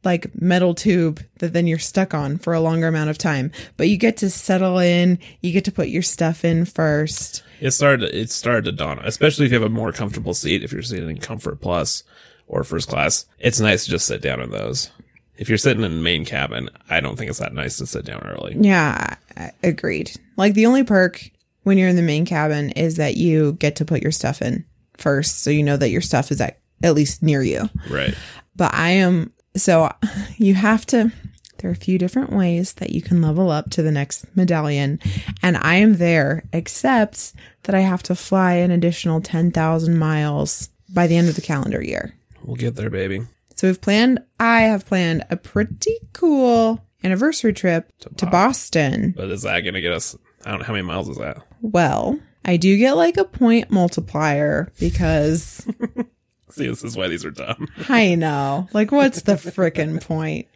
like 0.07 0.41
metal 0.41 0.75
tube 0.75 1.23
that 1.41 1.53
then 1.53 1.67
you're 1.67 1.79
stuck 1.79 2.15
on 2.15 2.39
for 2.39 2.55
a 2.55 2.61
longer 2.61 2.89
amount 2.89 3.11
of 3.11 3.19
time. 3.19 3.53
But 3.77 3.89
you 3.89 3.99
get 3.99 4.17
to 4.19 4.31
settle 4.31 4.79
in, 4.79 5.19
you 5.43 5.53
get 5.53 5.67
to 5.67 5.73
put 5.73 5.89
your 5.89 6.03
stuff 6.03 6.45
in 6.45 6.65
first. 6.65 7.43
It 7.61 7.73
started. 7.73 8.15
It 8.15 8.31
started 8.31 8.65
to 8.65 8.73
dawn, 8.73 9.01
especially 9.03 9.47
if 9.47 9.53
you 9.53 9.61
have 9.61 9.71
a 9.71 9.75
more 9.75 9.93
comfortable 9.93 10.33
seat. 10.33 10.63
If 10.63 10.73
you're 10.73 10.83
sitting 10.83 11.11
in 11.11 11.19
Comfort 11.19 11.61
Plus 11.61 12.05
or 12.47 12.65
First 12.65 12.89
Class, 12.89 13.27
it's 13.39 13.61
nice 13.61 13.85
to 13.85 13.91
just 13.91 14.07
sit 14.07 14.23
down 14.23 14.41
in 14.41 14.51
those. 14.51 14.91
If 15.37 15.51
you're 15.51 15.59
sitting 15.59 15.85
in 15.85 15.97
the 15.97 16.03
main 16.03 16.25
cabin, 16.25 16.71
I 16.89 17.01
don't 17.01 17.17
think 17.17 17.29
it's 17.29 17.41
that 17.41 17.53
nice 17.53 17.77
to 17.79 17.87
sit 17.87 18.07
down 18.07 18.21
early. 18.21 18.57
Yeah, 18.59 19.17
agreed. 19.63 20.13
Like 20.37 20.55
the 20.55 20.67
only 20.67 20.85
perk 20.85 21.31
when 21.65 21.77
you're 21.77 21.89
in 21.89 21.97
the 21.97 22.03
main 22.03 22.25
cabin 22.25 22.71
is 22.71 22.97
that 22.97 23.17
you 23.17 23.55
get 23.55 23.77
to 23.77 23.85
put 23.85 24.03
your 24.03 24.13
stuff 24.13 24.41
in 24.41 24.65
first, 24.97 25.43
so 25.43 25.51
you 25.51 25.63
know 25.63 25.77
that 25.77 25.91
your 25.91 26.01
stuff 26.01 26.31
is 26.31 26.41
at 26.41 26.59
at 26.83 26.95
least 26.95 27.23
near 27.23 27.43
you. 27.43 27.69
Right. 27.91 28.15
But 28.55 28.75
I 28.75 28.91
am 28.91 29.33
so 29.57 29.91
you 30.37 30.55
have 30.55 30.87
to. 30.87 31.13
There 31.59 31.71
are 31.71 31.73
a 31.73 31.77
few 31.77 31.99
different 31.99 32.33
ways 32.33 32.75
that 32.75 32.91
you 32.91 33.01
can 33.01 33.23
level 33.23 33.51
up 33.51 33.71
to 33.71 33.83
the 33.83 33.91
next 33.91 34.27
medallion, 34.37 35.01
and 35.43 35.57
I 35.57 35.77
am 35.77 35.97
there. 35.97 36.45
Except 36.53 37.33
that 37.63 37.75
I 37.75 37.81
have 37.81 38.03
to 38.05 38.15
fly 38.15 38.55
an 38.55 38.71
additional 38.71 39.21
ten 39.21 39.51
thousand 39.51 39.99
miles 39.99 40.69
by 40.93 41.07
the 41.07 41.17
end 41.17 41.29
of 41.29 41.35
the 41.35 41.41
calendar 41.41 41.83
year. 41.83 42.15
We'll 42.45 42.57
get 42.57 42.77
there, 42.77 42.91
baby. 42.91 43.23
So 43.55 43.67
we've 43.67 43.81
planned. 43.81 44.21
I 44.39 44.63
have 44.63 44.87
planned 44.87 45.25
a 45.31 45.37
pretty 45.37 45.97
cool 46.13 46.85
anniversary 47.03 47.53
trip 47.53 47.91
to 48.17 48.27
Boston. 48.27 49.15
But 49.17 49.31
is 49.31 49.43
that 49.43 49.61
going 49.61 49.75
to 49.75 49.81
get 49.81 49.93
us? 49.93 50.17
I 50.45 50.51
don't 50.51 50.61
know 50.61 50.67
how 50.67 50.75
many 50.75 50.85
miles 50.85 51.09
is 51.09 51.17
that. 51.17 51.43
Well, 51.63 52.21
I 52.45 52.57
do 52.57 52.77
get 52.79 52.97
like 52.97 53.17
a 53.17 53.25
point 53.25 53.71
multiplier 53.71 54.71
because 54.79 55.67
See, 56.57 56.67
this 56.69 56.83
is 56.83 56.97
why 56.97 57.09
these 57.09 57.25
are 57.25 57.31
dumb. 57.31 57.69
I 57.89 58.15
know. 58.17 58.69
Like, 58.73 58.91
what's 58.93 59.23
the 59.23 59.35
frickin' 59.35 60.03
point? 60.03 60.49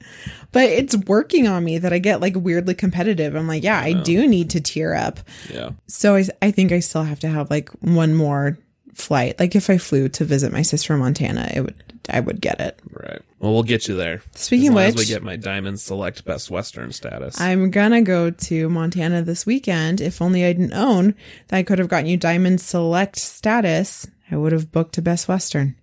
But 0.53 0.65
it's 0.65 0.97
working 0.97 1.47
on 1.47 1.63
me 1.65 1.79
that 1.79 1.93
I 1.93 1.99
get 1.99 2.21
like 2.21 2.35
weirdly 2.37 2.75
competitive. 2.75 3.35
I'm 3.37 3.47
like, 3.47 3.63
yeah, 3.63 3.79
I 3.79 3.93
do 3.93 4.27
need 4.27 4.51
to 4.51 4.61
tear 4.61 4.95
up. 4.95 5.21
Yeah. 5.53 5.71
So 5.87 6.17
I, 6.17 6.25
I 6.43 6.51
think 6.51 6.73
I 6.73 6.81
still 6.81 7.05
have 7.05 7.21
to 7.21 7.29
have 7.29 7.51
like 7.51 7.69
one 7.81 8.15
more 8.15 8.59
flight. 8.95 9.39
Like, 9.39 9.55
if 9.55 9.69
I 9.71 9.79
flew 9.79 10.09
to 10.09 10.25
visit 10.25 10.53
my 10.53 10.63
sister 10.63 10.95
in 10.95 11.01
Montana, 11.01 11.51
it 11.55 11.61
would, 11.61 11.75
I 12.09 12.21
would 12.21 12.41
get 12.41 12.61
it. 12.61 12.81
Right. 12.91 13.21
Well, 13.39 13.53
we'll 13.53 13.63
get 13.63 13.87
you 13.89 13.97
there. 13.97 14.23
Speaking 14.35 14.67
as 14.67 14.71
of 14.71 14.75
long 14.77 14.85
as 14.85 14.95
which- 14.97 15.09
we 15.09 15.15
get 15.15 15.23
my 15.23 15.37
Diamond 15.37 15.81
Select 15.81 16.25
Best 16.25 16.51
Western 16.51 16.93
status. 16.93 17.41
I'm 17.41 17.71
gonna 17.71 18.03
go 18.03 18.31
to 18.31 18.69
Montana 18.69 19.23
this 19.23 19.47
weekend. 19.47 20.01
If 20.01 20.21
only 20.21 20.45
I 20.45 20.53
didn't 20.53 20.75
own, 20.75 21.15
that 21.49 21.57
I 21.59 21.63
could 21.63 21.79
have 21.79 21.89
gotten 21.89 22.07
you 22.07 22.17
Diamond 22.17 22.61
Select 22.61 23.17
status. 23.17 24.07
I 24.31 24.37
would 24.37 24.53
have 24.53 24.71
booked 24.71 24.99
a 24.99 25.03
Best 25.03 25.27
Western. 25.29 25.75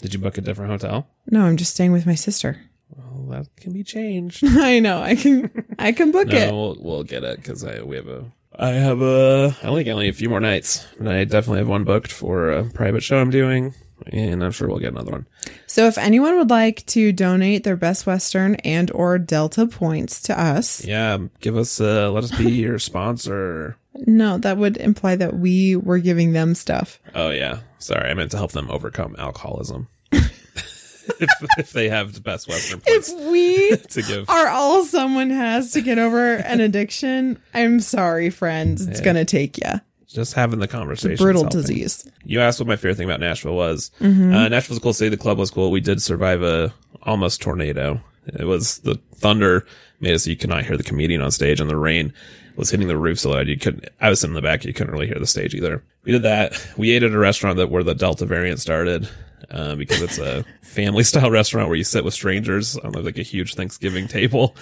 Did 0.00 0.14
you 0.14 0.20
book 0.20 0.38
a 0.38 0.40
different 0.40 0.70
hotel? 0.72 1.06
No, 1.30 1.42
I'm 1.44 1.56
just 1.56 1.74
staying 1.74 1.92
with 1.92 2.06
my 2.06 2.14
sister. 2.14 2.60
Well, 2.94 3.26
that 3.30 3.46
can 3.56 3.72
be 3.72 3.82
changed. 3.82 4.44
I 4.46 4.78
know. 4.78 5.00
I 5.02 5.14
can. 5.16 5.50
I 5.78 5.92
can 5.92 6.10
book 6.12 6.28
no, 6.28 6.36
it. 6.36 6.52
we'll, 6.52 6.76
we'll 6.80 7.02
get 7.04 7.24
it 7.24 7.36
because 7.38 7.64
I 7.64 7.82
we 7.82 7.96
have 7.96 8.08
a. 8.08 8.24
I 8.58 8.68
have 8.70 9.00
a. 9.00 9.56
I 9.62 9.66
only 9.66 9.84
got 9.84 9.92
only 9.92 10.08
a 10.08 10.12
few 10.12 10.28
more 10.28 10.40
nights, 10.40 10.86
and 10.98 11.08
I 11.08 11.24
definitely 11.24 11.58
have 11.60 11.68
one 11.68 11.84
booked 11.84 12.12
for 12.12 12.50
a 12.50 12.64
private 12.70 13.02
show 13.02 13.18
I'm 13.18 13.30
doing, 13.30 13.72
and 14.06 14.44
I'm 14.44 14.50
sure 14.50 14.68
we'll 14.68 14.78
get 14.78 14.92
another 14.92 15.12
one. 15.12 15.26
So, 15.66 15.86
if 15.86 15.96
anyone 15.96 16.36
would 16.36 16.50
like 16.50 16.84
to 16.88 17.12
donate 17.12 17.64
their 17.64 17.76
Best 17.76 18.04
Western 18.06 18.56
and 18.56 18.90
or 18.90 19.18
Delta 19.18 19.66
points 19.66 20.20
to 20.22 20.38
us, 20.38 20.84
Yeah, 20.84 21.16
give 21.40 21.56
us. 21.56 21.80
Uh, 21.80 22.10
let 22.10 22.24
us 22.24 22.36
be 22.36 22.50
your 22.50 22.78
sponsor. 22.90 23.78
No, 24.06 24.38
that 24.38 24.56
would 24.58 24.76
imply 24.76 25.16
that 25.16 25.34
we 25.38 25.76
were 25.76 25.98
giving 25.98 26.32
them 26.32 26.54
stuff. 26.54 26.98
Oh 27.14 27.30
yeah, 27.30 27.60
sorry, 27.78 28.10
I 28.10 28.14
meant 28.14 28.30
to 28.32 28.36
help 28.36 28.52
them 28.52 28.70
overcome 28.70 29.16
alcoholism. 29.18 29.88
if, 30.12 31.30
if 31.58 31.72
they 31.72 31.88
have 31.88 32.12
the 32.14 32.20
best 32.20 32.48
Western 32.48 32.80
If 32.86 33.08
we 33.30 33.76
to 33.90 34.02
give, 34.02 34.28
are 34.30 34.48
all 34.48 34.84
someone 34.84 35.30
has 35.30 35.72
to 35.72 35.80
get 35.80 35.98
over 35.98 36.34
an 36.36 36.60
addiction, 36.68 37.40
I'm 37.54 37.80
sorry, 37.80 38.30
friends. 38.30 38.86
It's 38.86 39.00
gonna 39.00 39.24
take 39.24 39.58
you. 39.58 39.80
just 40.06 40.34
having 40.34 40.58
the 40.58 40.68
conversation. 40.68 41.22
Brutal 41.22 41.42
helping. 41.42 41.60
disease. 41.60 42.08
You 42.24 42.40
asked 42.40 42.60
what 42.60 42.68
my 42.68 42.76
favorite 42.76 42.96
thing 42.96 43.08
about 43.08 43.20
Nashville 43.20 43.56
was. 43.56 43.90
Uh, 44.00 44.06
Nashville's 44.48 44.78
a 44.78 44.80
cool 44.82 44.92
city. 44.92 45.08
The 45.08 45.16
club 45.16 45.38
was 45.38 45.50
cool. 45.50 45.70
We 45.70 45.80
did 45.80 46.02
survive 46.02 46.42
a 46.42 46.72
almost 47.02 47.40
tornado. 47.40 48.00
It 48.26 48.44
was 48.44 48.78
the 48.78 49.00
thunder 49.14 49.66
made 50.00 50.14
it 50.14 50.18
so 50.20 50.30
you 50.30 50.36
could 50.36 50.50
not 50.50 50.64
hear 50.64 50.76
the 50.76 50.82
comedian 50.82 51.22
on 51.22 51.30
stage, 51.30 51.60
and 51.60 51.70
the 51.70 51.76
rain 51.76 52.12
was 52.56 52.70
hitting 52.70 52.88
the 52.88 52.96
roof 52.96 53.18
so 53.20 53.30
loud 53.30 53.48
you 53.48 53.58
couldn't. 53.58 53.88
I 54.00 54.08
was 54.10 54.20
sitting 54.20 54.32
in 54.32 54.34
the 54.42 54.42
back, 54.42 54.64
you 54.64 54.72
couldn't 54.72 54.92
really 54.92 55.06
hear 55.06 55.18
the 55.18 55.26
stage 55.26 55.54
either. 55.54 55.82
We 56.04 56.12
did 56.12 56.22
that. 56.22 56.60
We 56.76 56.90
ate 56.90 57.02
at 57.02 57.12
a 57.12 57.18
restaurant 57.18 57.56
that 57.58 57.70
where 57.70 57.82
the 57.84 57.94
Delta 57.94 58.26
variant 58.26 58.60
started. 58.60 59.08
Uh, 59.50 59.74
because 59.74 60.00
it's 60.00 60.18
a 60.18 60.44
family 60.62 61.02
style 61.02 61.30
restaurant 61.30 61.68
where 61.68 61.76
you 61.76 61.84
sit 61.84 62.04
with 62.04 62.14
strangers 62.14 62.76
on 62.78 62.92
like 62.92 63.18
a 63.18 63.22
huge 63.22 63.54
Thanksgiving 63.54 64.08
table, 64.08 64.56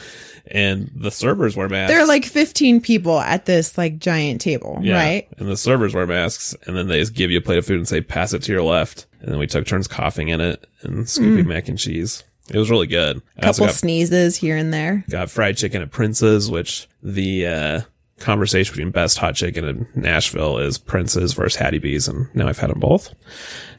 and 0.46 0.90
the 0.96 1.11
servers 1.12 1.55
wear 1.55 1.68
masks. 1.68 1.92
There 1.92 2.00
are 2.03 2.07
like 2.09 2.24
15 2.24 2.81
people 2.81 3.20
at 3.20 3.44
this 3.44 3.79
like 3.79 3.98
giant 3.98 4.40
table, 4.40 4.79
Yeah. 4.83 4.94
right? 4.94 5.29
And 5.38 5.48
the 5.48 5.57
servers 5.57 5.94
wear 5.94 6.07
masks, 6.07 6.57
and 6.66 6.76
then 6.76 6.88
they 6.88 6.98
just 6.98 7.14
give 7.14 7.31
you 7.31 7.38
a 7.38 7.42
plate 7.42 7.59
of 7.59 7.66
food 7.66 7.76
and 7.76 7.87
say, 7.87 8.00
pass 8.00 8.33
it 8.33 8.42
to 8.44 8.53
your 8.53 8.62
left. 8.62 9.07
And 9.20 9.31
then 9.31 9.38
we 9.38 9.46
took 9.46 9.66
turns 9.66 9.87
coughing 9.87 10.29
in 10.29 10.40
it 10.40 10.66
and 10.83 11.09
scooping 11.09 11.46
mac 11.46 11.68
and 11.68 11.79
cheese. 11.79 12.24
It 12.50 12.58
was 12.58 12.70
really 12.70 12.86
good. 12.86 13.22
Also 13.42 13.62
Couple 13.62 13.66
got, 13.66 13.74
sneezes 13.74 14.36
here 14.36 14.56
and 14.56 14.72
there. 14.74 15.04
got 15.08 15.30
fried 15.30 15.56
chicken 15.56 15.82
at 15.82 15.90
Prince's, 15.90 16.50
which 16.50 16.88
the 17.02 17.46
uh, 17.46 17.80
conversation 18.18 18.72
between 18.74 18.90
best 18.90 19.18
hot 19.18 19.34
chicken 19.36 19.64
in 19.64 19.86
Nashville 19.94 20.58
is 20.58 20.76
Prince's 20.78 21.32
versus 21.32 21.56
Hattie 21.56 21.78
B's, 21.78 22.08
and 22.08 22.26
now 22.34 22.48
I've 22.48 22.58
had 22.58 22.70
them 22.70 22.80
both. 22.80 23.14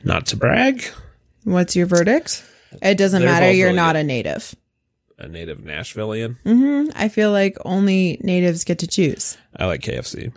Not 0.03 0.25
to 0.27 0.37
brag, 0.37 0.83
What's 1.43 1.75
your 1.75 1.85
verdict? 1.87 2.43
It 2.81 2.95
doesn't 2.97 3.21
They're 3.21 3.29
matter. 3.29 3.51
You're 3.51 3.67
really 3.67 3.75
not 3.75 3.93
good. 3.95 4.01
a 4.01 4.03
native. 4.03 4.55
a 5.17 5.27
native 5.27 5.59
Nashvilleian. 5.59 6.37
hmm 6.43 6.89
I 6.95 7.09
feel 7.09 7.31
like 7.31 7.57
only 7.65 8.19
natives 8.23 8.63
get 8.63 8.79
to 8.79 8.87
choose. 8.87 9.37
I 9.57 9.65
like 9.65 9.81
KFC, 9.81 10.31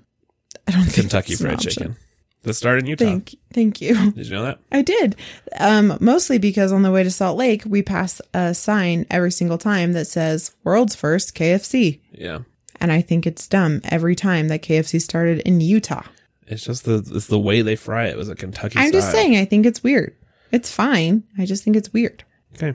I 0.66 0.72
don't 0.72 0.82
think 0.84 0.94
Kentucky 0.94 1.34
Fried. 1.36 1.60
Chicken. 1.60 1.96
That 2.44 2.54
started 2.54 2.84
in 2.84 2.90
Utah. 2.90 3.04
Thank, 3.04 3.34
thank 3.52 3.80
you. 3.80 4.12
Did 4.12 4.26
you 4.26 4.32
know 4.32 4.44
that? 4.44 4.58
I 4.70 4.82
did. 4.82 5.16
Um, 5.58 5.96
mostly 6.00 6.38
because 6.38 6.72
on 6.72 6.82
the 6.82 6.90
way 6.92 7.02
to 7.02 7.10
Salt 7.10 7.36
Lake, 7.36 7.62
we 7.66 7.82
pass 7.82 8.20
a 8.32 8.54
sign 8.54 9.06
every 9.10 9.32
single 9.32 9.58
time 9.58 9.92
that 9.92 10.06
says 10.06 10.54
"World's 10.62 10.94
First 10.94 11.34
KFC," 11.34 12.00
Yeah. 12.12 12.40
and 12.80 12.92
I 12.92 13.00
think 13.00 13.26
it's 13.26 13.48
dumb 13.48 13.80
every 13.84 14.14
time 14.14 14.48
that 14.48 14.62
KFC 14.62 15.00
started 15.00 15.40
in 15.40 15.60
Utah. 15.60 16.04
It's 16.46 16.64
just 16.64 16.84
the 16.84 17.02
it's 17.14 17.26
the 17.28 17.38
way 17.38 17.62
they 17.62 17.74
fry 17.76 18.06
it. 18.06 18.10
It 18.10 18.16
was 18.18 18.28
a 18.28 18.34
Kentucky. 18.34 18.78
I'm 18.78 18.92
just 18.92 19.10
saying, 19.10 19.36
I 19.36 19.46
think 19.46 19.64
it's 19.66 19.82
weird. 19.82 20.14
It's 20.52 20.70
fine. 20.70 21.24
I 21.38 21.46
just 21.46 21.64
think 21.64 21.74
it's 21.76 21.92
weird. 21.92 22.22
Okay. 22.54 22.74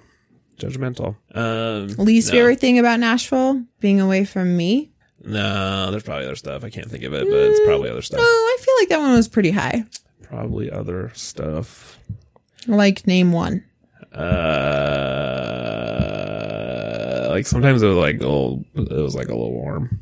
Judgmental. 0.58 1.16
Um 1.36 1.88
Least 2.04 2.30
no. 2.30 2.34
favorite 2.40 2.60
thing 2.60 2.80
about 2.80 3.00
Nashville 3.00 3.64
being 3.80 4.02
away 4.02 4.26
from 4.26 4.58
me. 4.58 4.92
No, 5.24 5.92
there's 5.92 6.04
probably 6.04 6.26
other 6.26 6.36
stuff. 6.36 6.64
I 6.64 6.70
can't 6.70 6.90
think 6.90 7.04
of 7.04 7.14
it, 7.14 7.26
but 7.30 7.36
it's 7.38 7.60
probably 7.66 7.90
other 7.90 8.02
stuff. 8.02 8.22
Oh, 8.22 8.58
I 8.58 8.64
feel 8.64 8.74
like 8.80 8.90
that 8.90 9.00
one 9.00 9.12
was 9.12 9.28
pretty 9.28 9.52
high. 9.52 9.84
Probably 10.24 10.72
other 10.72 11.12
stuff. 11.14 12.00
Like 12.68 13.06
name 13.08 13.32
one. 13.32 13.64
Uh 14.14 14.20
like 17.30 17.46
sometimes 17.46 17.82
it 17.84 17.88
was 17.88 17.96
like 17.98 18.16
a 18.18 18.20
little 18.20 18.66
it 18.76 18.92
was 18.92 19.16
like 19.16 19.28
a 19.28 19.36
little 19.36 19.52
warm. 19.52 20.00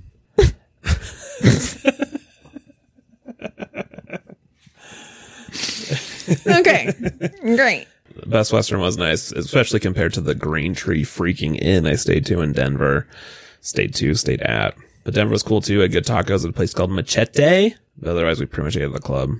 Okay, 6.47 6.93
great. 7.55 7.87
Best 8.25 8.51
Western 8.51 8.79
was 8.79 8.97
nice, 8.97 9.31
especially 9.31 9.79
compared 9.79 10.13
to 10.13 10.21
the 10.21 10.35
Green 10.35 10.73
Tree 10.73 11.03
freaking 11.03 11.57
inn 11.61 11.85
I 11.85 11.95
stayed 11.95 12.25
to 12.27 12.41
in 12.41 12.51
Denver. 12.53 13.07
Stayed 13.61 13.93
to, 13.95 14.13
stayed 14.15 14.41
at. 14.41 14.75
But 15.07 15.13
Denver 15.13 15.31
was 15.31 15.41
cool 15.41 15.61
too. 15.61 15.79
I 15.79 15.83
had 15.83 15.93
good 15.93 16.05
tacos 16.05 16.43
at 16.43 16.49
a 16.49 16.53
place 16.53 16.73
called 16.73 16.91
Machete. 16.91 17.75
But 17.97 18.09
otherwise, 18.09 18.41
we 18.41 18.45
pretty 18.45 18.65
much 18.65 18.75
ate 18.75 18.81
at 18.83 18.91
the 18.91 18.99
club. 18.99 19.35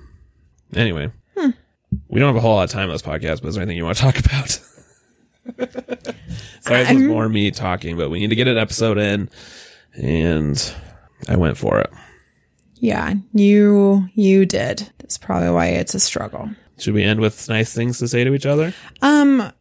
Anyway, 0.72 1.10
we 1.36 2.18
don't 2.18 2.28
have 2.28 2.36
a 2.36 2.40
whole 2.40 2.54
lot 2.54 2.64
of 2.64 2.70
time 2.70 2.88
on 2.88 2.94
this 2.94 3.02
podcast, 3.02 3.42
but 3.42 3.48
is 3.48 3.54
there 3.54 3.62
anything 3.62 3.76
you 3.76 3.84
want 3.84 3.98
to 3.98 4.02
talk 4.02 4.18
about? 4.18 4.48
Sorry, 6.62 6.84
this 6.84 6.92
was 6.94 7.02
more 7.02 7.28
me 7.28 7.50
talking, 7.50 7.98
but 7.98 8.08
we 8.08 8.18
need 8.18 8.30
to 8.30 8.34
get 8.34 8.48
an 8.48 8.56
episode 8.56 8.96
in, 8.96 9.28
and 9.92 10.74
I 11.28 11.36
went 11.36 11.58
for 11.58 11.78
it. 11.80 11.90
Yeah, 12.76 13.16
you 13.34 14.08
you 14.14 14.46
did. 14.46 14.90
That's 15.00 15.18
probably 15.18 15.50
why 15.50 15.66
it's 15.66 15.94
a 15.94 16.00
struggle. 16.00 16.48
Should 16.78 16.94
we 16.94 17.04
end 17.04 17.20
with 17.20 17.46
nice 17.50 17.74
things 17.74 17.98
to 17.98 18.08
say 18.08 18.24
to 18.24 18.32
each 18.32 18.46
other? 18.46 18.72
Um, 19.02 19.52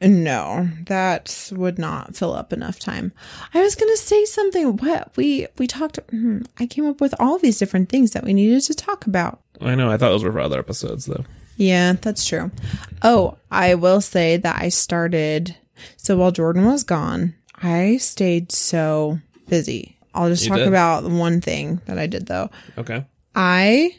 no, 0.00 0.68
that 0.86 1.50
would 1.54 1.78
not 1.78 2.14
fill 2.16 2.32
up 2.32 2.52
enough 2.52 2.78
time. 2.78 3.12
I 3.54 3.60
was 3.62 3.74
gonna 3.74 3.96
say 3.96 4.24
something. 4.24 4.76
What 4.76 5.12
we 5.16 5.46
we 5.58 5.66
talked. 5.66 5.98
hmm, 6.10 6.42
I 6.58 6.66
came 6.66 6.86
up 6.86 7.00
with 7.00 7.14
all 7.18 7.38
these 7.38 7.58
different 7.58 7.88
things 7.88 8.12
that 8.12 8.24
we 8.24 8.32
needed 8.32 8.62
to 8.62 8.74
talk 8.74 9.06
about. 9.06 9.40
I 9.60 9.74
know. 9.74 9.90
I 9.90 9.96
thought 9.96 10.10
those 10.10 10.24
were 10.24 10.32
for 10.32 10.40
other 10.40 10.58
episodes, 10.58 11.06
though. 11.06 11.24
Yeah, 11.56 11.94
that's 11.94 12.24
true. 12.24 12.52
Oh, 13.02 13.36
I 13.50 13.74
will 13.74 14.00
say 14.00 14.36
that 14.36 14.60
I 14.62 14.68
started. 14.68 15.56
So 15.96 16.16
while 16.16 16.30
Jordan 16.30 16.64
was 16.64 16.84
gone, 16.84 17.34
I 17.60 17.96
stayed 17.96 18.52
so 18.52 19.18
busy. 19.48 19.96
I'll 20.14 20.28
just 20.28 20.44
You 20.44 20.50
talk 20.50 20.58
did? 20.58 20.68
about 20.68 21.04
one 21.04 21.40
thing 21.40 21.80
that 21.86 21.98
I 21.98 22.06
did 22.06 22.26
though. 22.26 22.50
Okay. 22.76 23.04
I 23.34 23.96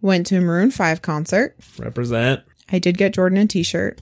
went 0.00 0.26
to 0.28 0.36
a 0.36 0.40
Maroon 0.40 0.70
Five 0.70 1.02
concert. 1.02 1.56
Represent. 1.78 2.42
I 2.72 2.78
did 2.78 2.96
get 2.96 3.14
Jordan 3.14 3.38
a 3.38 3.46
t-shirt. 3.46 4.00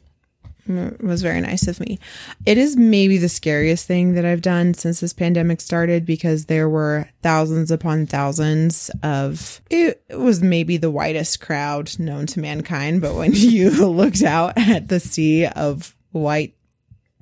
It 0.69 1.03
was 1.03 1.23
very 1.23 1.41
nice 1.41 1.67
of 1.67 1.81
me. 1.81 1.99
It 2.45 2.59
is 2.59 2.77
maybe 2.77 3.19
the 3.19 3.29
scariest 3.29 3.87
thing 3.87 4.15
that 4.15 4.25
I've 4.25 4.43
done 4.43 4.75
since 4.75 5.01
this 5.01 5.13
pandemic 5.13 5.61
started 5.61 6.05
because 6.05 6.47
there 6.47 6.69
were 6.69 7.09
thousands 7.23 7.71
upon 7.71 8.07
thousands 8.07 8.91
of 9.03 9.61
it 9.71 10.03
was 10.11 10.43
maybe 10.43 10.77
the 10.77 10.91
whitest 10.91 11.41
crowd 11.41 11.99
known 11.99 12.27
to 12.27 12.41
mankind, 12.41 13.01
but 13.01 13.15
when 13.15 13.33
you 13.35 13.71
looked 13.71 14.23
out 14.23 14.55
at 14.57 14.89
the 14.89 15.01
sea 15.01 15.47
of 15.47 15.95
white 16.13 16.55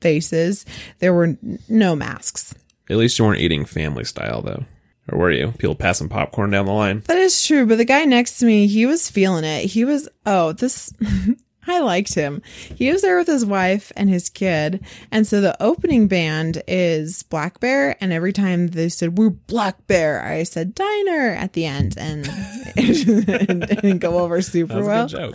faces, 0.01 0.65
there 0.99 1.15
were 1.15 1.37
no 1.69 1.97
masks. 1.97 2.55
At 2.89 2.97
least 2.97 3.19
you 3.19 3.25
weren't 3.25 3.41
eating 3.41 3.65
family 3.65 4.05
style, 4.05 4.43
though. 4.43 4.65
Or 5.11 5.19
were 5.19 5.31
you? 5.31 5.53
People 5.59 5.75
passing 5.75 6.09
popcorn 6.09 6.51
down 6.51 6.67
the 6.67 6.73
line? 6.73 7.03
That 7.07 7.19
is 7.19 7.45
true, 7.45 7.67
but 7.67 7.79
the 7.79 7.85
guy 7.85 8.05
next 8.05 8.39
to 8.39 8.47
me, 8.47 8.67
he 8.67 8.87
was 8.87 9.11
feeling 9.11 9.45
it. 9.45 9.67
He 9.67 9.85
was, 9.85 10.09
oh, 10.25 10.53
this, 10.53 10.93
I 11.67 11.81
liked 11.81 12.15
him. 12.15 12.43
He 12.75 12.91
was 12.91 13.03
there 13.03 13.19
with 13.19 13.27
his 13.27 13.45
wife 13.45 13.93
and 13.97 14.09
his 14.09 14.29
kid. 14.29 14.85
And 15.11 15.27
so 15.27 15.41
the 15.41 15.61
opening 15.63 16.09
band 16.09 16.63
is 16.67 17.23
Black 17.25 17.61
Bear. 17.61 17.97
And 18.01 18.13
every 18.13 18.33
time 18.33 18.69
they 18.69 18.89
said, 18.89 19.19
we're 19.19 19.31
Black 19.31 19.87
Bear, 19.87 20.23
I 20.23 20.43
said 20.45 20.75
diner 20.75 21.31
at 21.31 21.55
the 21.55 21.67
end. 21.67 21.97
And 21.99 22.27
it 22.77 23.81
didn't 23.83 23.99
go 23.99 24.19
over 24.19 24.41
super 24.43 24.85
well. 24.85 25.07
a 25.07 25.09
good 25.09 25.35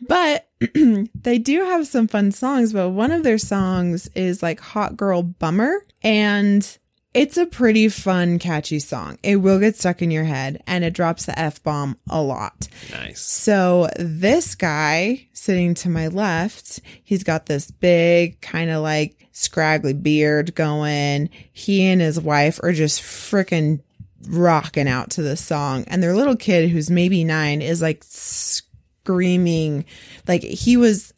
But 0.00 0.48
they 1.22 1.38
do 1.38 1.64
have 1.64 1.86
some 1.86 2.08
fun 2.08 2.32
songs, 2.32 2.72
but 2.72 2.90
one 2.90 3.10
of 3.10 3.22
their 3.22 3.38
songs 3.38 4.08
is 4.14 4.42
like 4.42 4.60
Hot 4.60 4.96
Girl 4.96 5.22
Bummer. 5.22 5.84
And 6.02 6.78
it's 7.14 7.36
a 7.36 7.46
pretty 7.46 7.88
fun, 7.88 8.38
catchy 8.38 8.78
song. 8.78 9.18
It 9.22 9.36
will 9.36 9.58
get 9.58 9.76
stuck 9.76 10.00
in 10.00 10.10
your 10.10 10.24
head 10.24 10.62
and 10.66 10.82
it 10.82 10.94
drops 10.94 11.26
the 11.26 11.38
F 11.38 11.62
bomb 11.62 11.98
a 12.08 12.22
lot. 12.22 12.68
Nice. 12.90 13.20
So 13.20 13.88
this 13.96 14.54
guy 14.54 15.28
sitting 15.32 15.74
to 15.74 15.90
my 15.90 16.08
left, 16.08 16.80
he's 17.04 17.22
got 17.22 17.46
this 17.46 17.70
big 17.70 18.40
kind 18.40 18.70
of 18.70 18.82
like 18.82 19.28
scraggly 19.32 19.92
beard 19.92 20.54
going. 20.54 21.28
He 21.52 21.84
and 21.84 22.00
his 22.00 22.18
wife 22.18 22.60
are 22.62 22.72
just 22.72 23.02
freaking 23.02 23.80
rocking 24.28 24.88
out 24.88 25.10
to 25.10 25.22
this 25.22 25.44
song. 25.44 25.84
And 25.88 26.02
their 26.02 26.14
little 26.14 26.36
kid, 26.36 26.70
who's 26.70 26.90
maybe 26.90 27.24
nine, 27.24 27.60
is 27.60 27.82
like 27.82 28.02
screaming. 28.04 29.84
Like 30.26 30.42
he 30.42 30.78
was, 30.78 31.12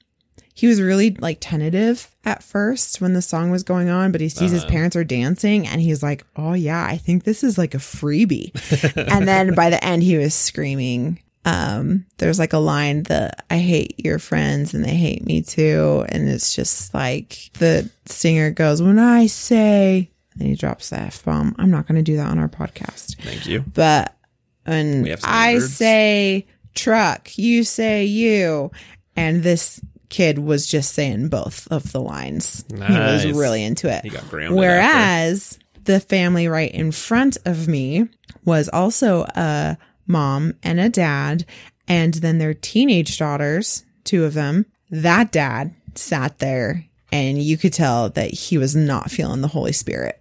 he 0.55 0.67
was 0.67 0.83
really 0.83 1.11
like 1.11 1.39
tentative 1.41 2.14
at 2.25 2.43
first 2.43 3.01
when 3.01 3.13
the 3.13 3.23
song 3.23 3.51
was 3.51 3.63
going 3.63 3.89
on, 3.89 4.13
but 4.13 4.21
he 4.21 4.29
sees 4.29 4.51
his 4.51 4.65
parents 4.65 4.97
are 4.97 5.05
dancing 5.05 5.67
and 5.67 5.81
he's 5.81 6.03
like, 6.03 6.25
Oh 6.37 6.53
yeah, 6.53 6.85
I 6.85 6.97
think 6.97 7.25
this 7.25 7.45
is 7.45 7.59
like 7.59 7.75
a 7.75 7.79
freebie. 7.79 8.53
and 9.13 9.27
then 9.29 9.55
by 9.55 9.71
the 9.71 9.83
end 9.85 10.03
he 10.03 10.17
was 10.17 10.35
screaming. 10.35 11.21
Um, 11.47 12.07
there's 12.17 12.39
like 12.39 12.55
a 12.55 12.59
line 12.59 13.03
that 13.05 13.45
I 13.51 13.59
hate 13.59 14.03
your 14.03 14.19
friends 14.19 14.73
and 14.73 14.83
they 14.83 14.95
hate 14.95 15.27
me 15.27 15.43
too. 15.43 16.07
And 16.09 16.27
it's 16.29 16.55
just 16.55 16.95
like 16.95 17.51
the 17.59 17.91
singer 18.07 18.51
goes, 18.51 18.83
When 18.83 18.99
I 18.99 19.27
say 19.27 20.11
and 20.39 20.49
he 20.49 20.55
drops 20.55 20.91
the 20.91 20.99
F 21.01 21.25
bomb. 21.25 21.55
I'm 21.59 21.71
not 21.71 21.87
gonna 21.87 22.03
do 22.03 22.17
that 22.17 22.27
on 22.27 22.39
our 22.39 22.49
podcast. 22.49 23.23
Thank 23.23 23.47
you. 23.47 23.61
But 23.61 24.17
when 24.65 25.17
I 25.25 25.59
say 25.59 26.47
truck, 26.75 27.37
you 27.39 27.65
say 27.65 28.05
you. 28.05 28.71
And 29.17 29.43
this 29.43 29.81
kid 30.09 30.39
was 30.39 30.67
just 30.67 30.95
saying 30.95 31.29
both 31.29 31.67
of 31.71 31.93
the 31.93 32.01
lines. 32.01 32.65
He 32.71 32.77
was 32.77 33.27
really 33.27 33.63
into 33.63 33.89
it. 33.95 34.05
He 34.05 34.11
got 34.11 34.29
grounded 34.29 34.59
Whereas 34.59 35.59
the 35.85 36.01
family 36.01 36.49
right 36.49 36.73
in 36.73 36.93
front 36.93 37.39
of 37.45 37.69
me 37.69 38.09
was 38.45 38.69
also 38.69 39.25
a 39.35 39.77
mom 40.07 40.55
and 40.63 40.81
a 40.81 40.89
dad, 40.89 41.45
and 41.89 42.15
then 42.15 42.39
their 42.39 42.55
teenage 42.55 43.19
daughters, 43.19 43.85
two 44.05 44.25
of 44.25 44.35
them. 44.35 44.67
That 44.91 45.33
dad 45.33 45.75
sat 45.95 46.39
there 46.39 46.85
and 47.13 47.41
you 47.41 47.57
could 47.57 47.73
tell 47.73 48.11
that 48.11 48.33
he 48.33 48.59
was 48.59 48.75
not 48.75 49.11
feeling 49.11 49.41
the 49.41 49.49
Holy 49.49 49.73
Spirit. 49.73 50.21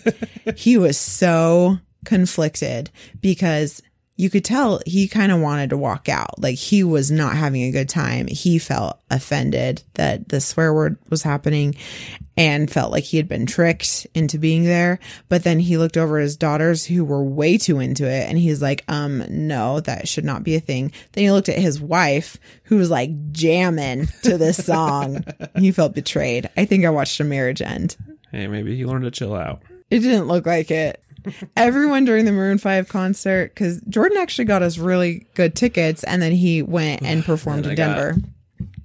he 0.56 0.76
was 0.76 0.98
so 0.98 1.78
conflicted 2.04 2.90
because 3.20 3.80
you 4.16 4.30
could 4.30 4.44
tell 4.44 4.80
he 4.86 5.08
kind 5.08 5.32
of 5.32 5.40
wanted 5.40 5.70
to 5.70 5.76
walk 5.76 6.08
out. 6.08 6.40
Like 6.40 6.56
he 6.56 6.84
was 6.84 7.10
not 7.10 7.36
having 7.36 7.62
a 7.62 7.72
good 7.72 7.88
time. 7.88 8.28
He 8.28 8.58
felt 8.58 9.00
offended 9.10 9.82
that 9.94 10.28
the 10.28 10.40
swear 10.40 10.72
word 10.72 10.98
was 11.10 11.22
happening 11.22 11.74
and 12.36 12.70
felt 12.70 12.92
like 12.92 13.04
he 13.04 13.16
had 13.16 13.28
been 13.28 13.46
tricked 13.46 14.06
into 14.14 14.38
being 14.38 14.64
there. 14.64 15.00
But 15.28 15.42
then 15.42 15.58
he 15.58 15.78
looked 15.78 15.96
over 15.96 16.18
at 16.18 16.22
his 16.22 16.36
daughters 16.36 16.84
who 16.84 17.04
were 17.04 17.24
way 17.24 17.58
too 17.58 17.80
into 17.80 18.08
it 18.08 18.28
and 18.28 18.38
he's 18.38 18.62
like, 18.62 18.84
um, 18.86 19.24
no, 19.28 19.80
that 19.80 20.06
should 20.06 20.24
not 20.24 20.44
be 20.44 20.54
a 20.54 20.60
thing. 20.60 20.92
Then 21.12 21.24
he 21.24 21.32
looked 21.32 21.48
at 21.48 21.58
his 21.58 21.80
wife 21.80 22.38
who 22.64 22.76
was 22.76 22.90
like 22.90 23.32
jamming 23.32 24.06
to 24.22 24.38
this 24.38 24.64
song. 24.64 25.24
he 25.58 25.72
felt 25.72 25.94
betrayed. 25.94 26.48
I 26.56 26.66
think 26.66 26.84
I 26.84 26.90
watched 26.90 27.18
a 27.18 27.24
marriage 27.24 27.62
end. 27.62 27.96
Hey, 28.30 28.46
maybe 28.46 28.76
he 28.76 28.84
learned 28.84 29.04
to 29.04 29.10
chill 29.10 29.34
out. 29.34 29.62
It 29.90 30.00
didn't 30.00 30.26
look 30.26 30.46
like 30.46 30.70
it. 30.70 31.03
Everyone 31.56 32.04
during 32.04 32.24
the 32.24 32.32
Maroon 32.32 32.58
5 32.58 32.88
concert, 32.88 33.54
because 33.54 33.80
Jordan 33.88 34.18
actually 34.18 34.44
got 34.46 34.62
us 34.62 34.78
really 34.78 35.26
good 35.34 35.54
tickets 35.54 36.04
and 36.04 36.20
then 36.20 36.32
he 36.32 36.62
went 36.62 37.02
and 37.02 37.24
performed 37.26 37.66
in 37.66 37.74
Denver. 37.74 38.16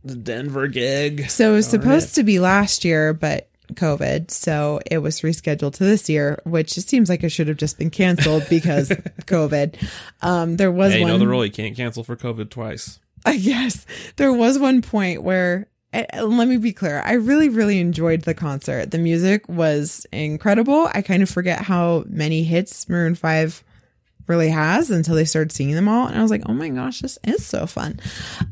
The 0.04 0.16
Denver 0.16 0.68
gig. 0.68 1.30
So 1.30 1.52
it 1.52 1.56
was 1.56 1.68
Darn 1.72 1.82
supposed 1.82 2.10
it. 2.12 2.22
to 2.22 2.24
be 2.24 2.40
last 2.40 2.86
year, 2.86 3.14
but 3.14 3.50
COVID. 3.74 4.32
So 4.32 4.80
it 4.90 5.00
was 5.00 5.22
rescheduled 5.22 5.74
to 5.74 5.84
this 5.84 6.10
year, 6.10 6.40
which 6.46 6.78
it 6.78 6.88
seems 6.88 7.10
like 7.10 7.24
it 7.24 7.30
should 7.30 7.48
have 7.50 7.58
just 7.58 7.78
been 7.78 7.90
canceled 7.92 8.44
because 8.50 8.90
COVID. 9.26 9.76
Um, 10.22 10.58
there 10.58 10.72
was 10.72 10.94
Hey, 10.94 11.00
you 11.00 11.04
one. 11.04 11.14
know 11.14 11.20
the 11.20 11.28
rule. 11.28 11.46
You 11.46 11.52
can't 11.52 11.76
cancel 11.76 12.04
for 12.04 12.16
COVID 12.16 12.50
twice. 12.50 13.00
I 13.26 13.38
guess 13.38 13.86
there 14.16 14.32
was 14.34 14.58
one 14.58 14.82
point 14.82 15.22
where 15.22 15.68
let 15.94 16.48
me 16.48 16.58
be 16.58 16.74
clear. 16.74 17.02
I 17.04 17.14
really, 17.14 17.50
really 17.50 17.80
enjoyed 17.80 18.22
the 18.22 18.34
concert. 18.34 18.92
The 18.92 18.98
music 19.00 19.48
was 19.50 20.06
incredible. 20.12 20.90
I 20.94 21.02
kind 21.02 21.24
of 21.24 21.30
forget 21.30 21.62
how 21.62 22.04
many 22.08 22.44
hits 22.44 22.88
Maroon 22.88 23.16
5 23.16 23.64
really 24.28 24.50
has 24.50 24.92
until 24.92 25.16
they 25.16 25.26
started 25.26 25.52
singing 25.52 25.76
them 25.76 25.88
all. 25.88 26.08
And 26.08 26.18
I 26.18 26.22
was 26.22 26.30
like, 26.30 26.44
oh 26.48 26.54
my 26.54 26.70
gosh, 26.70 27.00
this 27.00 27.18
is 27.24 27.46
so 27.46 27.66
fun. 27.66 28.00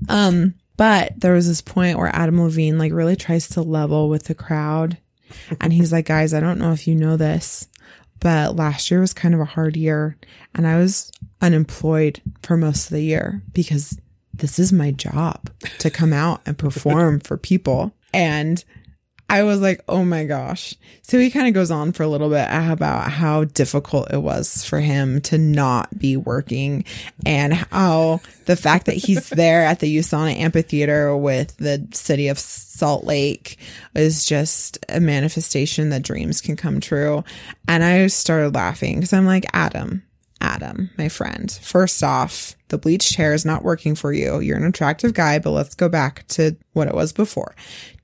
Um, 0.09 0.55
but 0.77 1.19
there 1.19 1.33
was 1.33 1.47
this 1.47 1.61
point 1.61 1.97
where 1.97 2.15
Adam 2.15 2.41
Levine 2.41 2.77
like 2.77 2.91
really 2.91 3.15
tries 3.15 3.47
to 3.49 3.61
level 3.61 4.09
with 4.09 4.23
the 4.23 4.35
crowd. 4.35 4.97
And 5.61 5.71
he's 5.71 5.91
like, 5.91 6.05
guys, 6.05 6.33
I 6.33 6.39
don't 6.39 6.59
know 6.59 6.71
if 6.71 6.87
you 6.87 6.95
know 6.95 7.17
this, 7.17 7.67
but 8.19 8.55
last 8.55 8.89
year 8.89 8.99
was 8.99 9.13
kind 9.13 9.35
of 9.35 9.39
a 9.39 9.45
hard 9.45 9.77
year. 9.77 10.17
And 10.55 10.67
I 10.67 10.77
was 10.77 11.11
unemployed 11.41 12.21
for 12.41 12.57
most 12.57 12.85
of 12.85 12.91
the 12.91 13.01
year 13.01 13.43
because 13.53 13.99
this 14.37 14.59
is 14.59 14.71
my 14.71 14.91
job 14.91 15.49
to 15.79 15.89
come 15.89 16.13
out 16.13 16.41
and 16.45 16.57
perform 16.57 17.19
for 17.19 17.37
people. 17.37 17.93
And 18.13 18.63
I 19.29 19.43
was 19.43 19.59
like, 19.59 19.81
oh 19.89 20.05
my 20.05 20.23
gosh. 20.23 20.73
So 21.01 21.19
he 21.19 21.29
kind 21.29 21.47
of 21.47 21.53
goes 21.53 21.69
on 21.69 21.91
for 21.91 22.03
a 22.03 22.07
little 22.07 22.29
bit 22.29 22.47
about 22.49 23.11
how 23.11 23.43
difficult 23.43 24.11
it 24.11 24.21
was 24.21 24.63
for 24.63 24.79
him 24.79 25.19
to 25.21 25.37
not 25.37 25.99
be 25.99 26.15
working 26.15 26.85
and 27.25 27.53
how 27.53 28.21
the 28.45 28.55
fact 28.55 28.85
that 28.85 28.95
he's 28.95 29.29
there 29.29 29.65
at 29.65 29.79
the 29.79 29.97
USANA 29.97 30.37
amphitheater 30.37 31.15
with 31.15 31.57
the 31.57 31.85
city 31.91 32.29
of 32.29 32.39
Salt 32.39 33.03
Lake 33.03 33.57
is 33.95 34.25
just 34.25 34.77
a 34.87 35.01
manifestation 35.01 35.89
that 35.89 36.03
dreams 36.03 36.39
can 36.39 36.55
come 36.55 36.79
true. 36.79 37.25
And 37.67 37.83
I 37.83 38.07
started 38.07 38.55
laughing 38.55 38.95
because 38.95 39.11
I'm 39.11 39.25
like, 39.25 39.45
Adam, 39.51 40.03
Adam, 40.41 40.89
my 40.97 41.09
friend, 41.09 41.51
first 41.61 42.03
off, 42.03 42.55
the 42.69 42.77
bleached 42.77 43.15
hair 43.15 43.33
is 43.33 43.45
not 43.45 43.63
working 43.63 43.95
for 43.95 44.13
you. 44.13 44.39
You're 44.39 44.57
an 44.57 44.65
attractive 44.65 45.13
guy, 45.13 45.39
but 45.39 45.51
let's 45.51 45.75
go 45.75 45.89
back 45.89 46.27
to 46.29 46.55
what 46.73 46.87
it 46.87 46.93
was 46.95 47.11
before. 47.13 47.55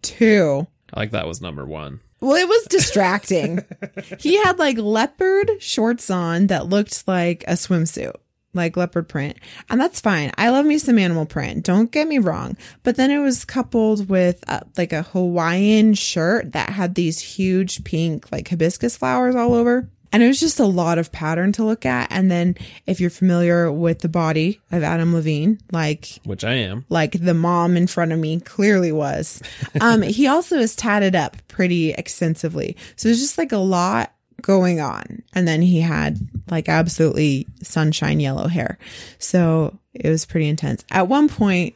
Two, 0.02 0.68
I 0.94 1.00
like 1.02 1.12
that 1.12 1.28
was 1.28 1.42
number 1.42 1.66
one. 1.66 2.00
well, 2.22 2.36
it 2.36 2.48
was 2.48 2.66
distracting. 2.70 3.64
he 4.20 4.38
had 4.44 4.60
like 4.60 4.78
leopard 4.78 5.52
shorts 5.60 6.10
on 6.10 6.48
that 6.48 6.68
looked 6.68 7.08
like 7.08 7.44
a 7.48 7.54
swimsuit, 7.54 8.16
like 8.54 8.78
leopard 8.78 9.10
print. 9.10 9.38
And 9.70 9.80
that's 9.80 10.00
fine. 10.00 10.32
I 10.38 10.50
love 10.50 10.66
me 10.66 10.78
some 10.78 11.00
animal 11.00 11.26
print. 11.26 11.64
Don't 11.66 11.92
get 11.92 12.08
me 12.08 12.20
wrong. 12.20 12.56
But 12.84 12.96
then 12.96 13.12
it 13.12 13.20
was 13.20 13.46
coupled 13.46 14.10
with 14.10 14.44
uh, 14.48 14.62
like 14.78 14.94
a 14.94 15.04
Hawaiian 15.04 15.94
shirt 15.94 16.52
that 16.54 16.70
had 16.70 16.96
these 16.96 17.20
huge 17.20 17.84
pink, 17.84 18.32
like 18.32 18.48
hibiscus 18.50 18.98
flowers 18.98 19.36
all 19.36 19.54
over. 19.54 19.90
And 20.14 20.24
it 20.24 20.28
was 20.28 20.40
just 20.40 20.60
a 20.60 20.66
lot 20.66 21.00
of 21.00 21.12
pattern 21.12 21.52
to 21.54 21.64
look 21.66 21.86
at. 21.86 22.08
And 22.12 22.30
then 22.32 22.56
if 22.86 23.02
you're 23.02 23.10
familiar 23.10 23.72
with 23.72 24.00
the 24.00 24.08
body 24.10 24.62
of 24.72 24.84
Adam 24.84 25.14
Levine, 25.14 25.60
like 25.72 26.20
Which 26.24 26.44
I 26.44 26.54
am. 26.54 26.86
like 26.90 27.14
the 27.14 27.34
mom 27.34 27.76
in 27.76 27.88
front 27.88 28.12
of 28.14 28.20
me 28.20 28.40
clearly 28.40 28.92
was. 28.92 29.42
Um, 29.82 30.02
he 30.04 30.28
also 30.28 30.58
is 30.58 30.76
tatted 30.76 31.16
up 31.16 31.36
pretty 31.48 31.92
extensively. 31.92 32.78
So 32.96 33.10
there's 33.10 33.20
just 33.20 33.38
like 33.38 33.52
a 33.52 33.58
lot 33.58 34.14
going 34.42 34.80
on. 34.80 35.24
And 35.34 35.48
then 35.48 35.62
he 35.62 35.82
had 35.82 36.20
like 36.50 36.70
absolutely 36.70 37.48
sunshine 37.64 38.20
yellow 38.20 38.48
hair. 38.48 38.78
So 39.18 39.80
it 39.94 40.10
was 40.10 40.26
pretty 40.26 40.48
intense. 40.48 40.86
At 40.92 41.08
one 41.08 41.28
point, 41.28 41.76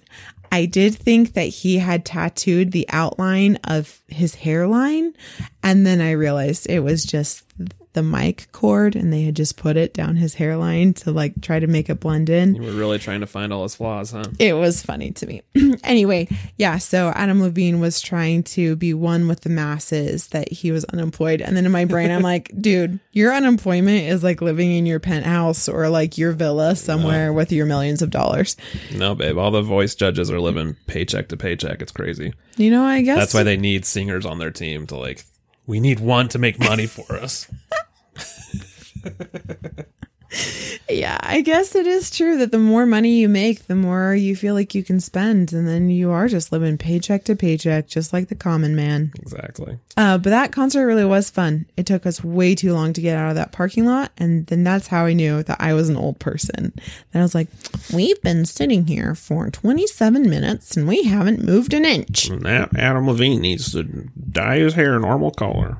I 0.51 0.65
did 0.65 0.95
think 0.95 1.33
that 1.33 1.43
he 1.43 1.77
had 1.77 2.05
tattooed 2.05 2.71
the 2.71 2.85
outline 2.89 3.57
of 3.63 4.01
his 4.07 4.35
hairline. 4.35 5.13
And 5.63 5.85
then 5.85 6.01
I 6.01 6.11
realized 6.11 6.67
it 6.69 6.79
was 6.81 7.03
just 7.03 7.43
the 7.97 8.03
mic 8.03 8.47
cord 8.51 8.95
and 8.95 9.11
they 9.11 9.23
had 9.23 9.35
just 9.35 9.57
put 9.57 9.75
it 9.75 9.91
down 9.91 10.17
his 10.17 10.35
hairline 10.35 10.93
to 10.93 11.11
like 11.11 11.41
try 11.41 11.59
to 11.59 11.65
make 11.65 11.89
it 11.89 11.99
blend 11.99 12.29
in. 12.29 12.53
You 12.53 12.61
were 12.61 12.77
really 12.77 12.99
trying 12.99 13.21
to 13.21 13.25
find 13.25 13.51
all 13.51 13.63
his 13.63 13.73
flaws, 13.73 14.11
huh? 14.11 14.25
It 14.37 14.53
was 14.53 14.83
funny 14.83 15.09
to 15.13 15.25
me. 15.25 15.41
anyway, 15.83 16.27
yeah, 16.57 16.77
so 16.77 17.11
Adam 17.15 17.41
Levine 17.41 17.79
was 17.79 17.99
trying 17.99 18.43
to 18.43 18.75
be 18.75 18.93
one 18.93 19.27
with 19.27 19.41
the 19.41 19.49
masses 19.49 20.27
that 20.27 20.51
he 20.51 20.71
was 20.71 20.85
unemployed. 20.85 21.41
And 21.41 21.57
then 21.57 21.65
in 21.65 21.71
my 21.71 21.85
brain, 21.85 22.11
I'm 22.11 22.21
like, 22.33 22.51
dude, 22.61 22.99
your 23.13 23.33
unemployment 23.33 24.03
is 24.03 24.23
like 24.23 24.41
living 24.43 24.71
in 24.71 24.85
your 24.85 24.99
penthouse 24.99 25.67
or 25.67 25.89
like 25.89 26.19
your 26.19 26.33
villa 26.33 26.75
somewhere 26.75 27.33
with 27.33 27.51
your 27.51 27.65
millions 27.65 28.03
of 28.03 28.11
dollars. 28.11 28.57
No, 28.93 29.15
babe. 29.15 29.39
All 29.39 29.49
the 29.49 29.63
voice 29.63 29.95
judges 29.95 30.29
are 30.29 30.39
living 30.39 30.75
paycheck 30.85 31.29
to 31.29 31.37
paycheck. 31.37 31.81
It's 31.81 31.91
crazy. 31.91 32.35
You 32.57 32.69
know, 32.69 32.83
I 32.83 33.01
guess 33.01 33.17
That's 33.17 33.33
why 33.33 33.41
they 33.41 33.57
need 33.57 33.85
singers 33.85 34.23
on 34.23 34.37
their 34.37 34.51
team 34.51 34.85
to 34.85 34.95
like. 34.97 35.25
We 35.65 35.81
need 35.81 35.99
one 35.99 36.29
to 36.29 36.39
make 36.39 36.59
money 36.59 36.85
for 36.85 37.13
us. 37.17 37.45
Yeah, 40.89 41.17
I 41.21 41.41
guess 41.41 41.75
it 41.75 41.85
is 41.85 42.09
true 42.09 42.37
that 42.37 42.51
the 42.51 42.57
more 42.57 42.85
money 42.85 43.19
you 43.19 43.27
make, 43.27 43.67
the 43.67 43.75
more 43.75 44.15
you 44.15 44.35
feel 44.35 44.53
like 44.53 44.73
you 44.73 44.83
can 44.83 44.99
spend. 44.99 45.51
And 45.51 45.67
then 45.67 45.89
you 45.89 46.11
are 46.11 46.27
just 46.27 46.51
living 46.51 46.77
paycheck 46.77 47.25
to 47.25 47.35
paycheck, 47.35 47.87
just 47.87 48.13
like 48.13 48.29
the 48.29 48.35
common 48.35 48.75
man. 48.75 49.11
Exactly. 49.19 49.79
Uh, 49.97 50.17
but 50.17 50.29
that 50.29 50.53
concert 50.53 50.85
really 50.85 51.03
was 51.03 51.29
fun. 51.29 51.65
It 51.75 51.85
took 51.85 52.05
us 52.05 52.23
way 52.23 52.55
too 52.55 52.73
long 52.73 52.93
to 52.93 53.01
get 53.01 53.17
out 53.17 53.29
of 53.29 53.35
that 53.35 53.51
parking 53.51 53.85
lot. 53.85 54.11
And 54.17 54.47
then 54.47 54.63
that's 54.63 54.87
how 54.87 55.05
I 55.05 55.13
knew 55.13 55.43
that 55.43 55.59
I 55.59 55.73
was 55.73 55.89
an 55.89 55.97
old 55.97 56.19
person. 56.19 56.73
Then 57.11 57.21
I 57.21 57.21
was 57.21 57.35
like, 57.35 57.49
we've 57.93 58.21
been 58.21 58.45
sitting 58.45 58.87
here 58.87 59.13
for 59.13 59.49
27 59.49 60.29
minutes 60.29 60.77
and 60.77 60.87
we 60.87 61.03
haven't 61.03 61.43
moved 61.43 61.73
an 61.73 61.83
inch. 61.83 62.29
Now 62.29 62.69
Adam 62.77 63.07
Levine 63.07 63.41
needs 63.41 63.73
to 63.73 63.83
dye 63.83 64.59
his 64.59 64.73
hair 64.73 64.95
a 64.95 64.99
normal 64.99 65.31
color. 65.31 65.79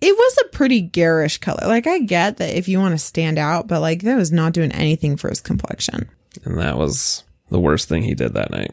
It 0.00 0.16
was 0.16 0.38
a 0.44 0.48
pretty 0.56 0.80
garish 0.80 1.38
color. 1.38 1.66
Like, 1.66 1.86
I 1.86 1.98
get 2.00 2.36
that 2.36 2.54
if 2.56 2.68
you 2.68 2.78
want 2.78 2.92
to 2.92 2.98
stand 2.98 3.38
out, 3.38 3.66
but 3.66 3.80
like, 3.80 4.02
that 4.02 4.16
was 4.16 4.30
not 4.30 4.52
doing 4.52 4.70
anything 4.72 5.16
for 5.16 5.28
his 5.28 5.40
complexion. 5.40 6.08
And 6.44 6.58
that 6.58 6.78
was 6.78 7.24
the 7.50 7.58
worst 7.58 7.88
thing 7.88 8.02
he 8.04 8.14
did 8.14 8.34
that 8.34 8.50
night. 8.50 8.72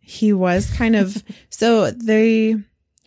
he 0.00 0.32
was 0.32 0.70
kind 0.72 0.96
of 0.96 1.22
so 1.50 1.90
they 1.90 2.56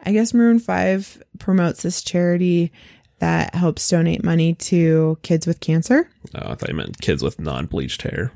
i 0.06 0.12
guess 0.12 0.34
maroon 0.34 0.60
5 0.60 1.24
promotes 1.40 1.82
this 1.84 2.02
charity 2.04 2.72
that 3.20 3.54
helps 3.56 3.88
donate 3.90 4.24
money 4.24 4.54
to 4.54 5.18
kids 5.24 5.46
with 5.48 5.60
cancer 5.60 6.10
Oh, 6.36 6.52
I 6.52 6.56
thought 6.56 6.70
you 6.70 6.76
meant 6.76 7.02
kids 7.02 7.24
with 7.24 7.40
non 7.40 7.66
bleached 7.66 8.04
hair 8.04 8.32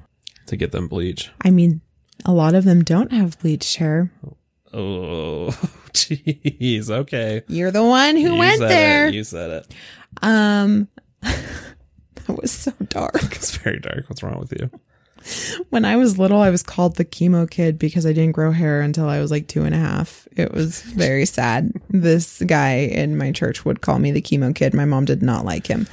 to 0.48 0.56
get 0.58 0.72
them 0.72 0.88
bleach. 0.88 1.30
i 1.42 1.52
mean 1.52 1.82
a 2.26 2.34
lot 2.34 2.56
of 2.56 2.64
them 2.66 2.84
don't 2.84 3.12
have 3.12 3.40
bleached 3.40 3.78
hair 3.78 4.12
Oh, 4.74 5.48
jeez. 5.94 6.90
Okay. 6.90 7.42
you're 7.48 7.72
the 7.72 7.84
one 7.84 8.16
who 8.16 8.34
You 8.34 8.36
went 8.38 8.60
there 8.60 9.08
It. 9.08 9.14
You 9.14 9.24
said 9.24 9.50
it. 9.52 9.76
um 10.22 10.88
that 11.22 12.40
was 12.42 12.52
so 12.52 12.72
dark 12.90 13.36
It's 13.36 13.56
very 13.58 13.80
dark. 13.80 14.10
What's 14.10 14.24
wrong 14.24 14.40
with 14.40 14.54
you? 14.60 14.70
when 15.70 15.86
i 15.86 15.96
was 15.96 16.18
little 16.18 16.42
i 16.42 16.50
was 16.50 16.64
called 16.64 16.96
the 16.96 17.06
chemo 17.06 17.48
kid 17.48 17.78
because 17.78 18.08
i 18.08 18.12
didn't 18.12 18.32
grow 18.32 18.52
hair 18.52 18.82
until 18.82 19.08
i 19.08 19.20
was 19.20 19.30
like 19.30 19.48
two 19.48 19.64
and 19.64 19.76
a 19.76 19.78
half 19.78 20.28
it 20.36 20.52
was 20.52 20.82
very 20.82 21.28
sad 21.28 21.72
this 21.92 22.42
guy 22.48 22.78
in 22.78 23.16
my 23.16 23.32
church 23.32 23.64
would 23.64 23.82
call 23.82 24.00
me 24.00 24.10
the 24.12 24.20
chemo 24.22 24.54
kid 24.56 24.74
my 24.74 24.84
mom 24.84 25.06
did 25.06 25.22
not 25.22 25.46
like 25.46 25.68
him 25.68 25.86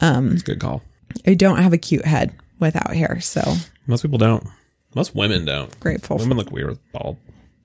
Um, 0.00 0.30
It's 0.34 0.42
a 0.42 0.44
good 0.44 0.60
call. 0.60 0.80
I 1.26 1.34
don't 1.34 1.58
have 1.58 1.72
a 1.72 1.76
cute 1.78 2.04
head 2.04 2.32
without 2.60 2.94
hair, 2.94 3.20
so 3.20 3.42
Most 3.88 4.02
people 4.02 4.18
don't. 4.18 4.46
Most 4.94 5.12
women 5.16 5.44
don't. 5.44 5.78
grateful. 5.80 6.18
Women 6.18 6.36
look 6.36 6.52
weird 6.52 6.68
with 6.68 6.92
bald. 6.92 7.16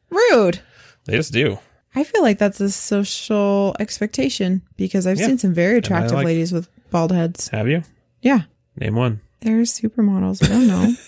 Rude. 0.09 0.59
They 1.05 1.15
just 1.17 1.33
do. 1.33 1.59
I 1.95 2.03
feel 2.03 2.21
like 2.21 2.37
that's 2.37 2.59
a 2.61 2.69
social 2.69 3.75
expectation 3.79 4.61
because 4.77 5.07
I've 5.07 5.19
Yeah. 5.19 5.27
seen 5.27 5.37
some 5.37 5.53
very 5.53 5.77
attractive 5.77 6.13
like- 6.13 6.25
ladies 6.25 6.51
with 6.51 6.69
bald 6.91 7.11
heads. 7.11 7.47
Have 7.49 7.67
you? 7.67 7.83
Yeah, 8.21 8.41
Name 8.79 8.95
one. 8.95 9.21
they're 9.41 9.61
supermodels. 9.61 10.43
I 10.43 10.47
don't 10.47 10.67
know. 10.67 10.93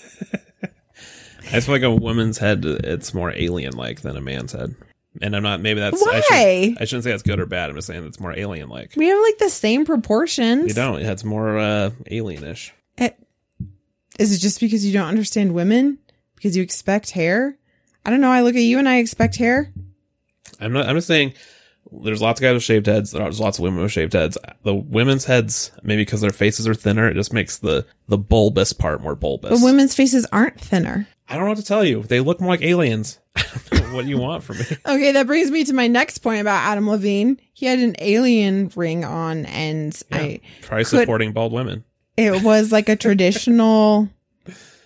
I 1.51 1.53
just 1.53 1.65
feel 1.67 1.75
like 1.75 1.83
a 1.83 1.93
woman's 1.93 2.37
head, 2.37 2.63
it's 2.65 3.13
more 3.13 3.31
alien 3.35 3.73
like 3.75 4.01
than 4.01 4.15
a 4.17 4.21
man's 4.21 4.51
head. 4.51 4.75
And 5.21 5.35
I'm 5.35 5.41
not, 5.43 5.59
maybe 5.61 5.79
that's, 5.79 6.01
I, 6.01 6.05
Why? 6.05 6.21
should, 6.67 6.81
I 6.81 6.85
shouldn't 6.85 7.03
say 7.03 7.09
that's 7.11 7.23
good 7.23 7.39
or 7.39 7.45
bad. 7.47 7.69
I'm 7.69 7.75
just 7.75 7.87
saying 7.87 8.05
it's 8.05 8.19
more 8.19 8.37
alien 8.37 8.69
like. 8.69 8.93
we 8.95 9.07
have 9.07 9.19
like 9.21 9.37
the 9.39 9.49
same 9.49 9.85
proportions. 9.85 10.67
You 10.67 10.73
don't. 10.75 11.01
It's 11.01 11.23
more 11.23 11.57
uh, 11.57 11.89
alienish. 12.11 12.71
It, 12.97 13.17
Is 14.19 14.33
it 14.35 14.39
just 14.39 14.59
because 14.59 14.85
you 14.85 14.93
don't 14.93 15.07
understand 15.07 15.53
women? 15.53 15.97
Because 16.35 16.55
you 16.55 16.61
expect 16.63 17.11
hair? 17.11 17.57
I 18.05 18.09
don't 18.09 18.21
know. 18.21 18.31
I 18.31 18.41
look 18.41 18.55
at 18.55 18.61
you 18.61 18.79
and 18.79 18.87
I 18.89 18.97
expect 18.97 19.35
hair. 19.37 19.71
I'm 20.59 20.73
not. 20.73 20.87
I'm 20.87 20.95
just 20.95 21.07
saying. 21.07 21.33
There's 21.91 22.21
lots 22.21 22.39
of 22.39 22.43
guys 22.43 22.53
with 22.53 22.61
shaved 22.63 22.85
heads. 22.85 23.11
There's 23.11 23.39
lots 23.39 23.57
of 23.57 23.63
women 23.63 23.81
with 23.81 23.91
shaved 23.91 24.13
heads. 24.13 24.37
The 24.63 24.75
women's 24.75 25.25
heads, 25.25 25.71
maybe 25.81 26.03
because 26.03 26.21
their 26.21 26.29
faces 26.29 26.67
are 26.67 26.75
thinner, 26.75 27.07
it 27.09 27.15
just 27.15 27.33
makes 27.33 27.57
the 27.57 27.83
the 28.07 28.17
bulbous 28.17 28.73
part 28.73 29.01
more 29.01 29.15
bulbous. 29.15 29.49
But 29.49 29.63
women's 29.65 29.95
faces 29.95 30.27
aren't 30.31 30.59
thinner. 30.59 31.07
I 31.27 31.33
don't 31.35 31.45
know 31.45 31.49
what 31.49 31.57
to 31.57 31.63
tell 31.65 31.83
you. 31.83 32.03
They 32.03 32.19
look 32.19 32.41
more 32.41 32.51
like 32.51 32.61
aliens. 32.61 33.19
what 33.91 34.03
do 34.03 34.09
you 34.09 34.19
want 34.19 34.43
from 34.43 34.57
me? 34.59 34.65
Okay, 34.85 35.11
that 35.13 35.25
brings 35.25 35.49
me 35.49 35.63
to 35.65 35.73
my 35.73 35.87
next 35.87 36.19
point 36.19 36.41
about 36.41 36.63
Adam 36.63 36.87
Levine. 36.89 37.39
He 37.53 37.65
had 37.65 37.79
an 37.79 37.95
alien 37.99 38.71
ring 38.75 39.03
on, 39.03 39.45
and 39.47 39.99
I 40.11 40.41
Try 40.61 40.83
supporting 40.83 41.31
bald 41.31 41.53
women. 41.53 41.85
it 42.17 42.43
was 42.43 42.71
like 42.71 42.89
a 42.89 42.95
traditional, 42.95 44.09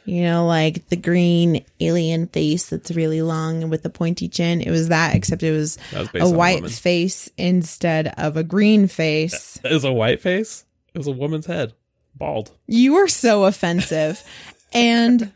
you 0.05 0.23
know, 0.23 0.45
like 0.45 0.87
the 0.89 0.95
green 0.95 1.63
alien 1.79 2.27
face 2.27 2.69
that's 2.69 2.91
really 2.91 3.21
long 3.21 3.61
and 3.63 3.71
with 3.71 3.83
the 3.83 3.89
pointy 3.89 4.27
chin. 4.27 4.61
It 4.61 4.71
was 4.71 4.89
that, 4.89 5.15
except 5.15 5.43
it 5.43 5.51
was 5.51 5.77
was 5.93 6.09
a 6.13 6.19
on 6.21 6.33
a 6.33 6.37
white 6.37 6.69
face 6.69 7.29
instead 7.37 8.13
of 8.17 8.37
a 8.37 8.43
green 8.43 8.87
face. 8.87 9.59
It 9.63 9.71
was 9.71 9.85
a 9.85 9.93
white 9.93 10.21
face. 10.21 10.65
It 10.93 10.97
was 10.97 11.07
a 11.07 11.11
woman's 11.11 11.45
head, 11.45 11.73
bald. 12.15 12.51
You 12.67 12.95
are 12.95 13.07
so 13.07 13.45
offensive. 13.45 14.23
and 14.73 15.31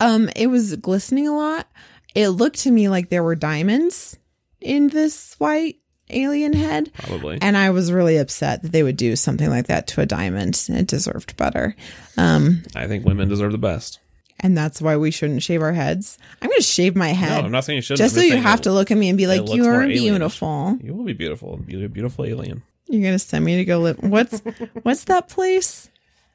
um 0.00 0.28
it 0.36 0.48
was 0.48 0.76
glistening 0.76 1.28
a 1.28 1.36
lot. 1.36 1.66
It 2.14 2.28
looked 2.28 2.60
to 2.60 2.70
me 2.70 2.88
like 2.88 3.08
there 3.08 3.22
were 3.24 3.34
diamonds 3.36 4.18
in 4.60 4.88
this 4.88 5.34
white 5.38 5.76
alien 6.10 6.52
head. 6.52 6.92
Probably. 6.94 7.38
And 7.40 7.56
I 7.56 7.70
was 7.70 7.90
really 7.92 8.16
upset 8.18 8.62
that 8.62 8.72
they 8.72 8.82
would 8.82 8.96
do 8.96 9.16
something 9.16 9.48
like 9.50 9.66
that 9.66 9.86
to 9.88 10.00
a 10.00 10.06
diamond. 10.06 10.62
It 10.68 10.86
deserved 10.86 11.36
better. 11.36 11.74
Um, 12.16 12.62
I 12.74 12.86
think 12.86 13.04
women 13.04 13.28
deserve 13.28 13.52
the 13.52 13.58
best. 13.58 13.98
and 14.40 14.56
that's 14.56 14.82
why 14.82 14.96
we 14.96 15.10
shouldn't 15.10 15.42
shave 15.42 15.62
our 15.62 15.72
heads. 15.72 16.18
I'm 16.42 16.48
going 16.48 16.58
to 16.58 16.62
shave 16.62 16.94
my 16.96 17.10
No, 17.12 17.16
head 17.18 17.44
I'm 17.44 17.50
not 17.52 17.64
saying 17.64 17.76
you 17.78 17.82
shouldn't. 17.82 17.98
just 17.98 18.14
so 18.14 18.20
you 18.20 18.36
have 18.36 18.60
it- 18.60 18.64
to 18.64 18.72
look 18.72 18.90
at 18.90 18.98
me 18.98 19.08
and 19.08 19.16
be 19.18 19.26
like, 19.26 19.48
you 19.48 19.64
are 19.66 19.86
beautiful." 19.86 20.78
You 20.82 20.92
will 20.94 21.04
be 21.04 21.12
beautiful. 21.14 21.60
You're 21.66 21.86
a 21.86 21.88
beautiful 21.88 22.24
alien. 22.24 22.62
You're 22.86 23.00
going 23.02 23.14
to 23.14 23.18
send 23.18 23.44
me 23.44 23.56
to 23.56 23.64
go 23.64 23.78
live. 23.80 23.98
What's 24.02 24.40
what's 24.82 25.04
that 25.04 25.28
place 25.28 25.88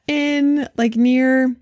in 0.08 0.68
like 0.76 0.96
near 0.96 1.54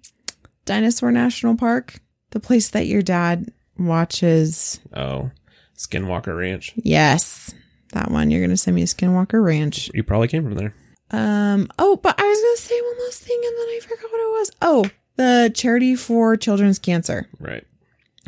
Dinosaur 0.65 1.13
National 1.13 1.57
Park? 1.57 2.01
The 2.31 2.41
place 2.41 2.71
that 2.71 2.87
your 2.87 3.03
dad 3.03 3.53
watches. 3.79 4.81
Oh, 4.95 5.31
Skinwalker 5.77 6.37
Ranch. 6.39 6.73
Yes, 6.77 7.55
that 7.93 8.11
one. 8.11 8.31
You're 8.31 8.41
going 8.41 8.51
to 8.51 8.57
send 8.57 8.75
me 8.75 8.85
to 8.85 8.97
Skinwalker 8.97 9.43
Ranch. 9.43 9.91
You 9.95 10.03
probably 10.03 10.29
came 10.29 10.45
from 10.45 10.55
there. 10.55 10.75
Um. 11.11 11.69
Oh, 11.79 11.97
but 11.97 12.21
I 12.21 12.23
was 12.23 12.39
gonna 12.39 12.57
say 12.59 12.79
one 12.83 13.07
last 13.07 13.23
thing, 13.23 13.41
and 13.43 13.59
then 13.59 13.69
I 13.69 13.81
forgot 13.81 14.13
what 14.13 14.21
it 14.21 14.39
was. 14.39 14.51
Oh, 14.61 14.91
the 15.17 15.51
charity 15.55 15.97
for 15.97 16.37
children's 16.37 16.79
cancer. 16.79 17.27
Right. 17.41 17.67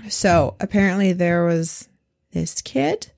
So 0.09 0.57
apparently, 0.61 1.13
there 1.13 1.45
was 1.45 1.91
this 2.33 2.63
kid 2.63 3.11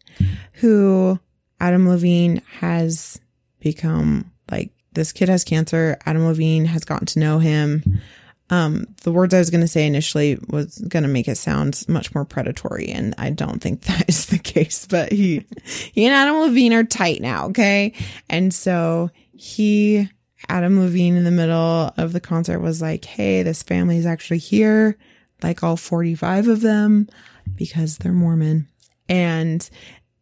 who 0.55 1.21
Adam 1.61 1.89
Levine 1.89 2.43
has 2.59 3.21
become 3.61 4.33
like. 4.51 4.73
This 4.95 5.13
kid 5.13 5.29
has 5.29 5.45
cancer. 5.45 5.97
Adam 6.05 6.27
Levine 6.27 6.67
has 6.67 6.85
gotten 6.85 7.07
to 7.07 7.19
know 7.19 7.39
him. 7.39 8.01
Um, 8.53 8.87
the 9.05 9.11
words 9.11 9.33
I 9.33 9.38
was 9.38 9.49
going 9.49 9.62
to 9.62 9.67
say 9.67 9.87
initially 9.87 10.38
was 10.51 10.77
going 10.77 11.05
to 11.05 11.09
make 11.09 11.27
it 11.27 11.38
sound 11.38 11.87
much 11.88 12.15
more 12.15 12.27
predatory, 12.27 12.88
and 12.88 13.15
I 13.17 13.31
don't 13.31 13.62
think 13.62 13.81
that 13.85 14.11
is 14.11 14.27
the 14.27 14.38
case. 14.38 14.87
But 14.87 15.11
he, 15.11 15.47
he 15.65 16.05
and 16.05 16.15
Adam 16.15 16.38
Levine 16.38 16.75
are 16.75 16.85
tight 16.85 17.23
now, 17.23 17.47
okay? 17.47 17.95
And 18.29 18.53
so 18.53 19.11
he, 19.33 20.07
Adam 20.51 20.79
Levine, 20.79 21.17
in 21.17 21.25
the 21.25 21.31
middle 21.31 21.95
of 21.97 22.12
the 22.12 22.21
concert 22.21 22.61
was 22.61 22.83
like, 22.83 23.07
"Hey, 23.07 23.43
this 23.43 23.62
family 23.62 23.97
is 23.97 24.05
actually 24.05 24.38
here, 24.38 24.99
like 25.43 25.62
all 25.62 25.79
forty-five 25.79 26.47
of 26.47 26.61
them, 26.61 27.09
because 27.55 27.97
they're 27.97 28.12
Mormon." 28.12 28.69
And 29.09 29.67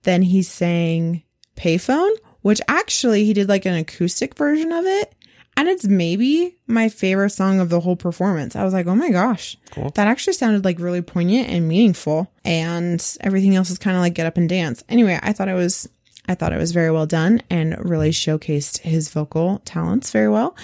then 0.04 0.22
he 0.22 0.44
sang 0.44 1.24
"Payphone," 1.56 2.14
which 2.42 2.60
actually 2.68 3.24
he 3.24 3.32
did 3.32 3.48
like 3.48 3.66
an 3.66 3.74
acoustic 3.74 4.36
version 4.36 4.70
of 4.70 4.86
it. 4.86 5.16
And 5.60 5.68
it's 5.68 5.84
maybe 5.86 6.56
my 6.66 6.88
favorite 6.88 7.28
song 7.30 7.60
of 7.60 7.68
the 7.68 7.80
whole 7.80 7.94
performance. 7.94 8.56
I 8.56 8.64
was 8.64 8.72
like, 8.72 8.86
oh 8.86 8.94
my 8.94 9.10
gosh, 9.10 9.58
Cool. 9.72 9.90
that 9.90 10.06
actually 10.08 10.32
sounded 10.32 10.64
like 10.64 10.80
really 10.80 11.02
poignant 11.02 11.50
and 11.50 11.68
meaningful. 11.68 12.32
And 12.46 13.04
everything 13.20 13.54
else 13.56 13.68
is 13.68 13.76
kind 13.78 13.94
of 13.94 14.00
like 14.00 14.14
get 14.14 14.24
up 14.24 14.38
and 14.38 14.48
dance. 14.48 14.82
Anyway, 14.88 15.18
I 15.22 15.34
thought 15.34 15.48
it 15.50 15.54
was, 15.54 15.86
I 16.26 16.34
thought 16.34 16.54
it 16.54 16.58
was 16.58 16.72
very 16.72 16.90
well 16.90 17.04
done 17.04 17.42
and 17.50 17.76
really 17.78 18.08
showcased 18.10 18.78
his 18.78 19.10
vocal 19.10 19.58
talents 19.66 20.10
very 20.12 20.30
well. 20.30 20.56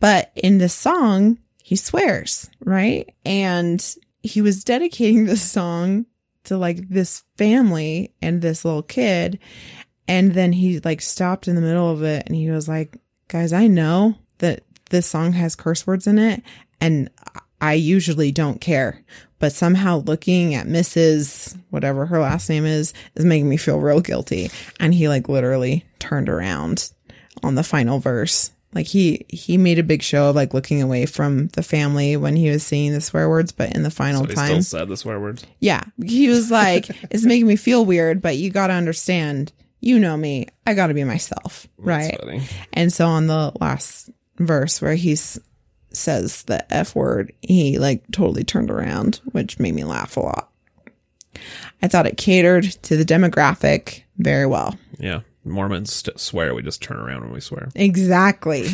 But 0.00 0.32
in 0.34 0.56
this 0.56 0.72
song, 0.72 1.36
he 1.62 1.76
swears, 1.76 2.48
right? 2.64 3.14
And 3.26 3.94
he 4.22 4.40
was 4.40 4.64
dedicating 4.64 5.26
this 5.26 5.42
song 5.42 6.06
to 6.44 6.56
like 6.56 6.88
this 6.88 7.24
family 7.36 8.14
and 8.22 8.40
this 8.40 8.64
little 8.64 8.84
kid. 8.84 9.38
And 10.08 10.32
then 10.32 10.54
he 10.54 10.80
like 10.80 11.02
stopped 11.02 11.46
in 11.46 11.56
the 11.56 11.60
middle 11.60 11.90
of 11.90 12.02
it 12.02 12.22
and 12.26 12.34
he 12.34 12.50
was 12.50 12.68
like, 12.68 12.96
guys, 13.28 13.52
I 13.52 13.66
know 13.66 14.16
that 14.40 14.64
this 14.90 15.06
song 15.06 15.32
has 15.32 15.54
curse 15.54 15.86
words 15.86 16.06
in 16.06 16.18
it 16.18 16.42
and 16.80 17.08
I 17.60 17.74
usually 17.74 18.32
don't 18.32 18.60
care, 18.60 19.02
but 19.38 19.52
somehow 19.52 19.98
looking 19.98 20.54
at 20.54 20.66
Mrs. 20.66 21.56
whatever 21.70 22.06
her 22.06 22.18
last 22.20 22.48
name 22.48 22.64
is 22.64 22.94
is 23.14 23.24
making 23.24 23.48
me 23.48 23.56
feel 23.56 23.80
real 23.80 24.00
guilty. 24.00 24.50
And 24.78 24.94
he 24.94 25.08
like 25.08 25.28
literally 25.28 25.84
turned 25.98 26.28
around 26.28 26.90
on 27.42 27.54
the 27.54 27.62
final 27.62 27.98
verse. 27.98 28.50
Like 28.72 28.86
he 28.86 29.26
he 29.28 29.58
made 29.58 29.78
a 29.78 29.82
big 29.82 30.02
show 30.02 30.30
of 30.30 30.36
like 30.36 30.54
looking 30.54 30.80
away 30.80 31.04
from 31.04 31.48
the 31.48 31.62
family 31.62 32.16
when 32.16 32.36
he 32.36 32.48
was 32.50 32.62
singing 32.62 32.92
the 32.92 33.00
swear 33.00 33.28
words, 33.28 33.52
but 33.52 33.74
in 33.74 33.82
the 33.82 33.90
final 33.90 34.24
he 34.24 34.34
time, 34.34 34.62
still 34.62 34.80
said 34.80 34.88
the 34.88 34.96
swear 34.96 35.18
words. 35.20 35.44
yeah, 35.58 35.82
he 36.02 36.28
was 36.28 36.50
like, 36.50 36.88
"It's 37.10 37.24
making 37.24 37.48
me 37.48 37.56
feel 37.56 37.84
weird, 37.84 38.22
but 38.22 38.36
you 38.36 38.50
got 38.50 38.68
to 38.68 38.74
understand. 38.74 39.52
You 39.80 39.98
know 39.98 40.16
me. 40.16 40.46
I 40.66 40.74
got 40.74 40.86
to 40.86 40.94
be 40.94 41.02
myself, 41.04 41.66
right?" 41.78 42.16
Funny. 42.20 42.42
And 42.72 42.92
so 42.92 43.06
on 43.06 43.26
the 43.26 43.52
last 43.60 44.10
verse 44.46 44.80
where 44.82 44.94
he 44.94 45.16
says 45.16 46.42
the 46.44 46.72
f 46.72 46.94
word, 46.94 47.32
he 47.42 47.78
like 47.78 48.04
totally 48.12 48.44
turned 48.44 48.70
around, 48.70 49.20
which 49.32 49.58
made 49.58 49.74
me 49.74 49.84
laugh 49.84 50.16
a 50.16 50.20
lot. 50.20 50.50
I 51.82 51.88
thought 51.88 52.06
it 52.06 52.16
catered 52.16 52.64
to 52.82 52.96
the 52.96 53.04
demographic 53.04 54.02
very 54.18 54.46
well. 54.46 54.78
Yeah. 54.98 55.20
Mormons 55.44 55.92
st- 55.92 56.20
swear. 56.20 56.54
We 56.54 56.62
just 56.62 56.82
turn 56.82 56.98
around 56.98 57.22
when 57.22 57.32
we 57.32 57.40
swear. 57.40 57.70
Exactly. 57.74 58.68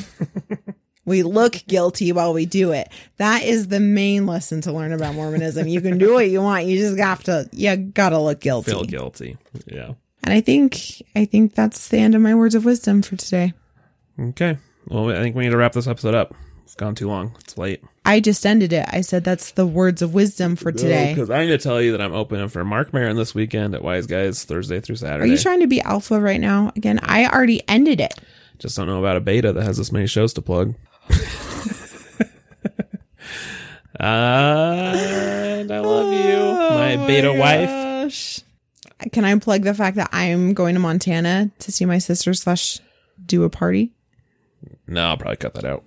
we 1.04 1.22
look 1.22 1.62
guilty 1.68 2.10
while 2.12 2.32
we 2.32 2.46
do 2.46 2.72
it. 2.72 2.88
That 3.18 3.44
is 3.44 3.68
the 3.68 3.78
main 3.78 4.26
lesson 4.26 4.60
to 4.62 4.72
learn 4.72 4.92
about 4.92 5.14
Mormonism. 5.14 5.68
You 5.68 5.80
can 5.80 5.98
do 5.98 6.14
what 6.14 6.28
you 6.28 6.42
want. 6.42 6.66
You 6.66 6.78
just 6.78 6.98
have 6.98 7.22
to, 7.24 7.48
you 7.52 7.76
gotta 7.76 8.18
look 8.18 8.40
guilty. 8.40 8.72
Feel 8.72 8.84
guilty. 8.84 9.36
Yeah. 9.66 9.92
And 10.24 10.34
I 10.34 10.40
think, 10.40 11.02
I 11.14 11.24
think 11.24 11.54
that's 11.54 11.88
the 11.88 11.98
end 11.98 12.16
of 12.16 12.22
my 12.22 12.34
words 12.34 12.56
of 12.56 12.64
wisdom 12.64 13.02
for 13.02 13.14
today. 13.14 13.52
Okay. 14.18 14.58
Well, 14.88 15.10
I 15.10 15.20
think 15.20 15.34
we 15.36 15.44
need 15.44 15.50
to 15.50 15.56
wrap 15.56 15.72
this 15.72 15.86
episode 15.86 16.14
up. 16.14 16.34
It's 16.64 16.74
gone 16.74 16.94
too 16.94 17.08
long. 17.08 17.34
It's 17.40 17.56
late. 17.56 17.82
I 18.04 18.18
just 18.20 18.44
ended 18.44 18.72
it. 18.72 18.86
I 18.90 19.00
said 19.00 19.22
that's 19.22 19.52
the 19.52 19.66
words 19.66 20.02
of 20.02 20.14
wisdom 20.14 20.56
for 20.56 20.72
today. 20.72 21.14
Because 21.14 21.30
I 21.30 21.44
need 21.44 21.52
to 21.52 21.58
tell 21.58 21.80
you 21.80 21.92
that 21.92 22.00
I'm 22.00 22.12
opening 22.12 22.48
for 22.48 22.64
Marc 22.64 22.92
Maron 22.92 23.16
this 23.16 23.34
weekend 23.36 23.74
at 23.74 23.82
Wise 23.82 24.06
Guys 24.06 24.44
Thursday 24.44 24.80
through 24.80 24.96
Saturday. 24.96 25.24
Are 25.24 25.32
you 25.32 25.38
trying 25.38 25.60
to 25.60 25.68
be 25.68 25.80
alpha 25.80 26.20
right 26.20 26.40
now? 26.40 26.72
Again, 26.74 26.98
I 27.02 27.26
already 27.28 27.62
ended 27.68 28.00
it. 28.00 28.14
Just 28.58 28.76
don't 28.76 28.86
know 28.86 28.98
about 28.98 29.16
a 29.16 29.20
beta 29.20 29.52
that 29.52 29.62
has 29.62 29.76
this 29.76 29.92
many 29.92 30.06
shows 30.08 30.32
to 30.34 30.42
plug. 30.42 30.74
and 34.00 35.72
I 35.72 35.78
love 35.78 36.12
you, 36.12 36.34
oh 36.34 36.70
my 36.74 37.06
beta 37.06 37.32
wife. 37.32 37.68
wife. 37.70 38.40
Can 39.12 39.24
I 39.24 39.38
plug 39.38 39.62
the 39.62 39.74
fact 39.74 39.96
that 39.96 40.08
I'm 40.12 40.54
going 40.54 40.74
to 40.74 40.80
Montana 40.80 41.50
to 41.60 41.72
see 41.72 41.84
my 41.84 41.98
sister 41.98 42.34
slash 42.34 42.80
do 43.24 43.44
a 43.44 43.50
party? 43.50 43.92
No, 44.86 45.08
I'll 45.08 45.16
probably 45.16 45.36
cut 45.36 45.54
that 45.54 45.64
out. 45.64 45.84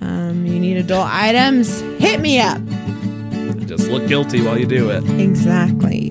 Um, 0.00 0.44
you 0.46 0.58
need 0.58 0.76
adult 0.76 1.08
items? 1.08 1.80
Hit 1.98 2.20
me 2.20 2.40
up. 2.40 2.60
Just 3.66 3.88
look 3.88 4.06
guilty 4.06 4.42
while 4.42 4.58
you 4.58 4.66
do 4.66 4.90
it. 4.90 5.02
Exactly. 5.20 6.10